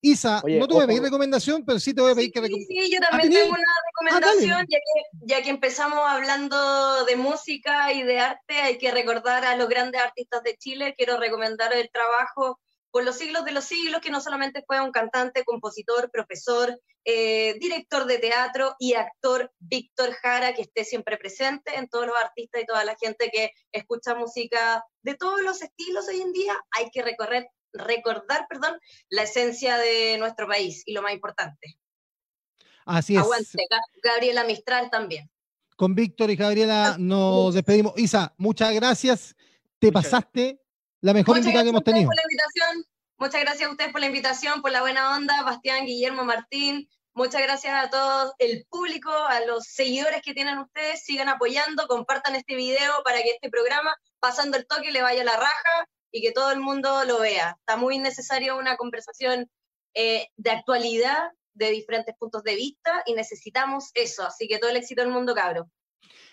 Isa, 0.02 0.42
no 0.46 0.66
te 0.66 0.74
voy 0.74 0.84
a 0.84 0.86
pedir 0.86 1.02
recomendación, 1.02 1.62
pero 1.64 1.78
sí 1.78 1.92
te 1.92 2.00
voy 2.00 2.12
a 2.12 2.14
pedir 2.14 2.32
que 2.32 2.40
Sí, 2.46 2.66
sí, 2.66 2.90
yo 2.90 2.98
ah, 3.02 3.08
también 3.10 3.32
tengo 3.32 3.50
una 3.50 3.60
ah, 3.60 4.08
recomendación, 4.08 4.66
ya, 4.70 4.78
que, 4.78 5.26
ya 5.26 5.42
que 5.42 5.50
empezamos 5.50 5.98
hablando 6.08 7.04
de 7.04 7.16
música 7.16 7.92
y 7.92 8.02
de 8.02 8.18
arte, 8.18 8.54
hay 8.62 8.78
que 8.78 8.90
recordar 8.92 9.44
a 9.44 9.56
los 9.56 9.68
grandes 9.68 10.00
artistas 10.00 10.42
de 10.42 10.56
Chile. 10.56 10.94
Quiero 10.96 11.18
recomendar 11.18 11.74
el 11.74 11.90
trabajo 11.90 12.58
por 12.90 13.04
los 13.04 13.16
siglos 13.16 13.44
de 13.44 13.52
los 13.52 13.64
siglos, 13.64 14.00
que 14.00 14.10
no 14.10 14.20
solamente 14.20 14.62
fue 14.66 14.80
un 14.80 14.90
cantante, 14.90 15.44
compositor, 15.44 16.10
profesor, 16.10 16.78
eh, 17.04 17.54
director 17.60 18.06
de 18.06 18.18
teatro 18.18 18.74
y 18.78 18.94
actor 18.94 19.52
Víctor 19.58 20.12
Jara, 20.14 20.54
que 20.54 20.62
esté 20.62 20.84
siempre 20.84 21.16
presente 21.16 21.76
en 21.76 21.88
todos 21.88 22.06
los 22.06 22.16
artistas 22.16 22.62
y 22.62 22.66
toda 22.66 22.84
la 22.84 22.96
gente 23.00 23.30
que 23.32 23.52
escucha 23.72 24.14
música 24.14 24.84
de 25.02 25.14
todos 25.14 25.40
los 25.42 25.62
estilos 25.62 26.08
hoy 26.08 26.20
en 26.20 26.32
día. 26.32 26.58
Hay 26.76 26.90
que 26.90 27.02
recorrer, 27.02 27.48
recordar 27.72 28.46
perdón, 28.48 28.78
la 29.08 29.22
esencia 29.22 29.78
de 29.78 30.18
nuestro 30.18 30.46
país 30.48 30.82
y 30.84 30.92
lo 30.92 31.02
más 31.02 31.12
importante. 31.12 31.78
Así 32.84 33.14
es. 33.14 33.22
Aguante, 33.22 33.66
Gabriela 34.02 34.44
Mistral 34.44 34.90
también. 34.90 35.30
Con 35.76 35.94
Víctor 35.94 36.30
y 36.30 36.36
Gabriela 36.36 36.96
nos 36.98 37.54
despedimos. 37.54 37.94
Isa, 37.96 38.34
muchas 38.36 38.74
gracias. 38.74 39.34
Te 39.78 39.90
pasaste 39.90 40.59
la 41.00 41.14
mejor 41.14 41.38
invitada 41.38 41.62
que 41.62 41.70
hemos 41.70 41.84
tenido. 41.84 42.10
Muchas 43.18 43.40
gracias 43.42 43.68
a 43.68 43.72
ustedes 43.72 43.92
por 43.92 44.00
la 44.00 44.06
invitación, 44.06 44.62
por 44.62 44.70
la 44.70 44.80
buena 44.80 45.14
onda, 45.14 45.42
Bastián, 45.42 45.84
Guillermo, 45.84 46.24
Martín. 46.24 46.88
Muchas 47.12 47.42
gracias 47.42 47.74
a 47.74 47.90
todo 47.90 48.34
el 48.38 48.64
público, 48.70 49.10
a 49.10 49.40
los 49.40 49.64
seguidores 49.64 50.22
que 50.22 50.32
tienen 50.32 50.58
ustedes. 50.58 51.04
Sigan 51.04 51.28
apoyando, 51.28 51.86
compartan 51.86 52.34
este 52.34 52.54
video 52.54 53.02
para 53.04 53.18
que 53.22 53.32
este 53.32 53.50
programa, 53.50 53.94
pasando 54.20 54.56
el 54.56 54.66
toque, 54.66 54.90
le 54.90 55.02
vaya 55.02 55.22
a 55.22 55.24
la 55.24 55.36
raja 55.36 55.86
y 56.10 56.22
que 56.22 56.32
todo 56.32 56.50
el 56.50 56.60
mundo 56.60 57.04
lo 57.04 57.20
vea. 57.20 57.56
Está 57.58 57.76
muy 57.76 57.98
necesario 57.98 58.56
una 58.56 58.76
conversación 58.76 59.50
eh, 59.94 60.28
de 60.36 60.50
actualidad, 60.50 61.30
de 61.52 61.70
diferentes 61.70 62.14
puntos 62.16 62.42
de 62.42 62.54
vista, 62.54 63.02
y 63.04 63.12
necesitamos 63.12 63.90
eso. 63.94 64.24
Así 64.24 64.48
que 64.48 64.58
todo 64.58 64.70
el 64.70 64.76
éxito 64.76 65.02
del 65.02 65.10
mundo, 65.10 65.34
cabro. 65.34 65.68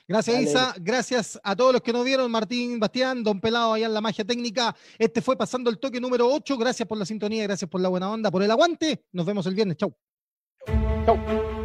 Gracias, 0.08 0.42
Isa. 0.42 0.76
Gracias 0.80 1.40
a 1.44 1.56
todos 1.56 1.74
los 1.74 1.82
que 1.82 1.92
nos 1.92 2.06
vieron. 2.06 2.32
Martín, 2.32 2.80
Bastián, 2.80 3.24
Don 3.24 3.42
Pelado, 3.42 3.74
allá 3.74 3.88
en 3.88 3.94
la 3.94 4.02
magia 4.02 4.24
técnica. 4.24 4.76
Este 4.98 5.22
fue 5.22 5.36
pasando 5.36 5.70
el 5.70 5.80
toque 5.80 6.00
número 6.00 6.28
8. 6.30 6.58
Gracias 6.58 6.88
por 6.88 6.98
la 6.98 7.06
sintonía, 7.06 7.44
gracias 7.44 7.70
por 7.70 7.82
la 7.82 7.90
buena 7.90 8.10
onda, 8.10 8.32
por 8.32 8.42
el 8.42 8.52
aguante. 8.52 9.04
Nos 9.12 9.26
vemos 9.26 9.46
el 9.48 9.56
viernes. 9.56 9.78
Chau. 9.78 9.94
Chau. 11.06 11.57